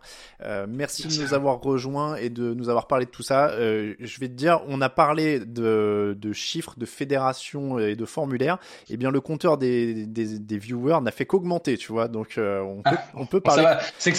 merci, 0.67 1.07
de 1.07 1.21
nous 1.21 1.33
avoir 1.33 1.59
rejoints 1.61 2.15
et 2.15 2.29
de 2.29 2.53
nous 2.53 2.69
avoir 2.69 2.87
parlé 2.87 3.05
de 3.05 3.11
tout 3.11 3.23
ça. 3.23 3.51
je 3.59 4.19
vais 4.19 4.27
te 4.27 4.33
dire, 4.33 4.61
on 4.67 4.79
a 4.79 4.89
parlé 4.89 5.39
de, 5.39 6.15
chiffres, 6.31 6.75
de 6.77 6.85
fédérations 6.85 7.77
et 7.77 7.95
de 7.95 8.05
formulaires. 8.05 8.59
Eh 8.89 8.95
bien, 8.95 9.11
le 9.11 9.19
compteur 9.19 9.57
des, 9.57 10.05
des, 10.05 10.57
viewers 10.57 11.01
n'a 11.01 11.11
fait 11.11 11.25
qu'augmenter, 11.25 11.77
tu 11.77 11.91
vois. 11.91 12.07
Donc, 12.07 12.35
on 12.37 12.81
peut, 12.81 12.97
on 13.13 13.25
peut 13.25 13.41
parler. 13.41 13.65
C'est 13.97 14.13
que 14.13 14.17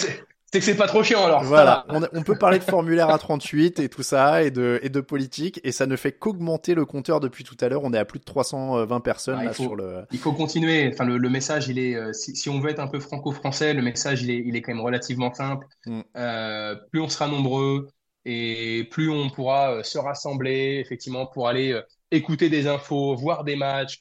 c'est 0.51 0.59
que 0.59 0.65
c'est 0.65 0.75
pas 0.75 0.87
trop 0.87 1.01
chiant 1.01 1.25
alors. 1.25 1.43
Voilà, 1.43 1.85
on, 1.89 2.23
peut 2.23 2.37
parler 2.37 2.59
de 2.59 2.63
formulaire 2.63 3.07
A38 3.07 3.81
et 3.81 3.87
tout 3.87 4.03
ça 4.03 4.43
et 4.43 4.51
de 4.51 4.79
et 4.83 4.89
de 4.89 4.99
politique 4.99 5.61
et 5.63 5.71
ça 5.71 5.85
ne 5.85 5.95
fait 5.95 6.11
qu'augmenter 6.11 6.75
le 6.75 6.85
compteur 6.85 7.21
depuis 7.21 7.45
tout 7.45 7.55
à 7.61 7.69
l'heure. 7.69 7.81
On 7.85 7.93
est 7.93 7.97
à 7.97 8.03
plus 8.03 8.19
de 8.19 8.25
320 8.25 8.99
personnes 8.99 9.43
là 9.45 9.53
sur 9.53 9.77
le. 9.77 10.03
Il 10.11 10.19
faut 10.19 10.33
continuer. 10.33 10.89
Enfin 10.91 11.05
le, 11.05 11.17
le 11.17 11.29
message 11.29 11.69
il 11.69 11.79
est 11.79 11.95
euh, 11.95 12.11
si, 12.11 12.35
si, 12.35 12.49
on 12.49 12.59
veut 12.59 12.69
être 12.69 12.79
un 12.79 12.87
peu 12.87 12.99
franco-français, 12.99 13.73
le 13.73 13.81
message 13.81 14.23
il 14.23 14.31
est 14.31 14.43
il 14.45 14.57
est 14.57 14.61
quand 14.61 14.73
même 14.73 14.83
relativement 14.83 15.33
simple. 15.33 15.65
Mm. 15.85 16.01
Euh, 16.17 16.75
plus 16.91 16.99
on 16.99 17.07
sera 17.07 17.29
nombreux 17.29 17.87
et 18.25 18.87
plus 18.91 19.09
on 19.09 19.29
pourra 19.29 19.71
euh, 19.71 19.83
se 19.83 19.97
rassembler 19.97 20.81
effectivement 20.83 21.27
pour 21.27 21.47
aller 21.47 21.71
euh, 21.71 21.81
écouter 22.11 22.49
des 22.49 22.67
infos, 22.67 23.15
voir 23.15 23.45
des 23.45 23.55
matchs, 23.55 23.99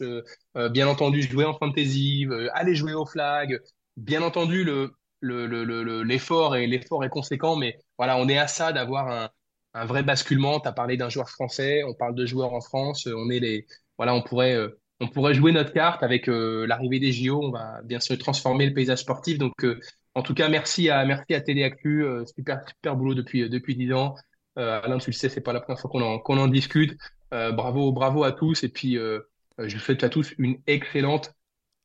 bien 0.72 0.88
entendu 0.88 1.22
jouer 1.22 1.44
en 1.44 1.54
fantasy, 1.54 2.26
aller 2.54 2.74
jouer 2.74 2.92
au 2.92 3.06
flag. 3.06 3.60
Bien 3.96 4.22
entendu 4.22 4.64
le 4.64 4.90
l'effort 5.22 6.54
le, 6.54 6.62
le, 6.62 6.62
est 6.62 6.66
l'effort 6.66 7.04
est 7.04 7.08
conséquent, 7.08 7.56
mais 7.56 7.78
voilà, 7.98 8.16
on 8.16 8.28
est 8.28 8.38
à 8.38 8.46
ça 8.46 8.72
d'avoir 8.72 9.08
un, 9.08 9.30
un, 9.74 9.84
vrai 9.84 10.02
basculement. 10.02 10.60
Tu 10.60 10.68
as 10.68 10.72
parlé 10.72 10.96
d'un 10.96 11.08
joueur 11.08 11.28
français, 11.28 11.82
on 11.84 11.94
parle 11.94 12.14
de 12.14 12.26
joueurs 12.26 12.52
en 12.54 12.60
France, 12.60 13.06
on 13.06 13.30
est 13.30 13.40
les 13.40 13.66
voilà, 14.00 14.14
on 14.14 14.22
pourrait 14.22 14.54
euh, 14.54 14.68
on 15.00 15.08
pourrait 15.08 15.34
jouer 15.34 15.52
notre 15.52 15.74
carte 15.74 16.02
avec 16.02 16.28
euh, 16.28 16.66
l'arrivée 16.66 16.98
des 17.00 17.12
JO. 17.12 17.42
On 17.42 17.50
va 17.50 17.82
bien 17.82 18.00
sûr 18.00 18.16
transformer 18.16 18.66
le 18.66 18.72
paysage 18.72 19.00
sportif. 19.00 19.36
Donc, 19.36 19.52
euh, 19.62 19.78
en 20.14 20.22
tout 20.22 20.32
cas, 20.32 20.48
merci 20.48 20.88
à 20.88 21.04
merci 21.04 21.34
à 21.34 21.40
Téléactu, 21.42 22.06
super 22.34 22.66
super 22.66 22.96
boulot 22.96 23.14
depuis 23.14 23.48
depuis 23.50 23.76
dix 23.76 23.92
ans. 23.92 24.14
Alain, 24.56 24.98
tu 24.98 25.10
le 25.10 25.14
sais, 25.14 25.28
c'est 25.28 25.40
pas 25.42 25.52
la 25.52 25.60
première 25.60 25.80
fois 25.80 25.90
qu'on 25.90 26.02
en 26.02 26.18
qu'on 26.18 26.38
en 26.38 26.48
discute. 26.48 26.96
bravo 27.30 27.92
bravo 27.92 28.24
à 28.24 28.32
tous 28.32 28.64
et 28.64 28.68
puis 28.70 28.94
je 28.94 29.74
vous 29.76 29.80
souhaite 29.80 30.02
à 30.02 30.08
tous 30.08 30.34
une 30.38 30.58
excellente 30.66 31.32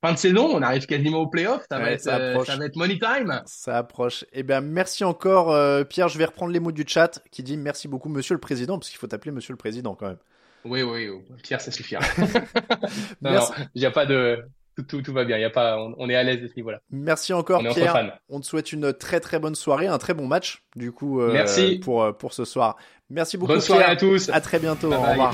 fin 0.01 0.13
de 0.13 0.17
saison, 0.17 0.49
on 0.53 0.61
arrive 0.61 0.85
quasiment 0.85 1.19
au 1.19 1.27
playoff, 1.27 1.65
ça, 1.69 1.79
va 1.79 1.91
être, 1.91 2.07
euh, 2.07 2.43
ça, 2.43 2.57
va 2.57 2.65
être 2.65 2.75
money 2.75 2.99
time. 2.99 3.41
Ça 3.45 3.77
approche. 3.77 4.25
Eh 4.33 4.43
bien, 4.43 4.61
merci 4.61 5.03
encore, 5.03 5.51
euh, 5.51 5.83
Pierre. 5.83 6.07
Je 6.09 6.17
vais 6.17 6.25
reprendre 6.25 6.51
les 6.51 6.59
mots 6.59 6.71
du 6.71 6.83
chat 6.87 7.21
qui 7.31 7.43
dit 7.43 7.57
merci 7.57 7.87
beaucoup, 7.87 8.09
Monsieur 8.09 8.35
le 8.35 8.39
Président, 8.39 8.77
parce 8.77 8.89
qu'il 8.89 8.99
faut 8.99 9.07
t'appeler 9.07 9.31
Monsieur 9.31 9.53
le 9.53 9.57
Président 9.57 9.95
quand 9.95 10.07
même. 10.07 10.17
Oui, 10.63 10.81
oui, 10.81 11.09
oui. 11.09 11.21
Pierre, 11.43 11.61
ça 11.61 11.71
suffira. 11.71 12.01
non, 13.21 13.39
il 13.75 13.79
n'y 13.79 13.85
a 13.85 13.91
pas 13.91 14.05
de. 14.05 14.43
Tout, 14.89 15.01
tout, 15.01 15.13
va 15.13 15.23
bien, 15.23 15.37
y 15.37 15.45
a 15.45 15.49
pas, 15.49 15.77
on, 15.77 16.09
est 16.09 16.15
à 16.15 16.23
l'aise 16.23 16.41
de 16.41 16.49
ce 16.49 16.55
niveau-là. 16.57 16.81
Merci 16.91 17.31
encore, 17.31 17.61
Pierre. 17.61 18.19
On 18.27 18.41
te 18.41 18.45
souhaite 18.45 18.73
une 18.73 18.91
très 18.91 19.21
très 19.21 19.39
bonne 19.39 19.55
soirée, 19.55 19.87
un 19.87 19.97
très 19.97 20.13
bon 20.13 20.27
match, 20.27 20.63
du 20.75 20.91
coup, 20.91 21.21
euh, 21.21 21.31
Merci. 21.31 21.79
Pour, 21.81 22.17
pour 22.17 22.33
ce 22.33 22.43
soir. 22.43 22.75
Merci 23.09 23.37
beaucoup. 23.37 23.53
Bonne 23.53 23.61
soirée 23.61 23.85
à 23.85 23.95
tous. 23.95 24.29
À 24.29 24.41
très 24.41 24.59
bientôt. 24.59 24.91
Au 24.91 24.99
revoir. 24.99 25.33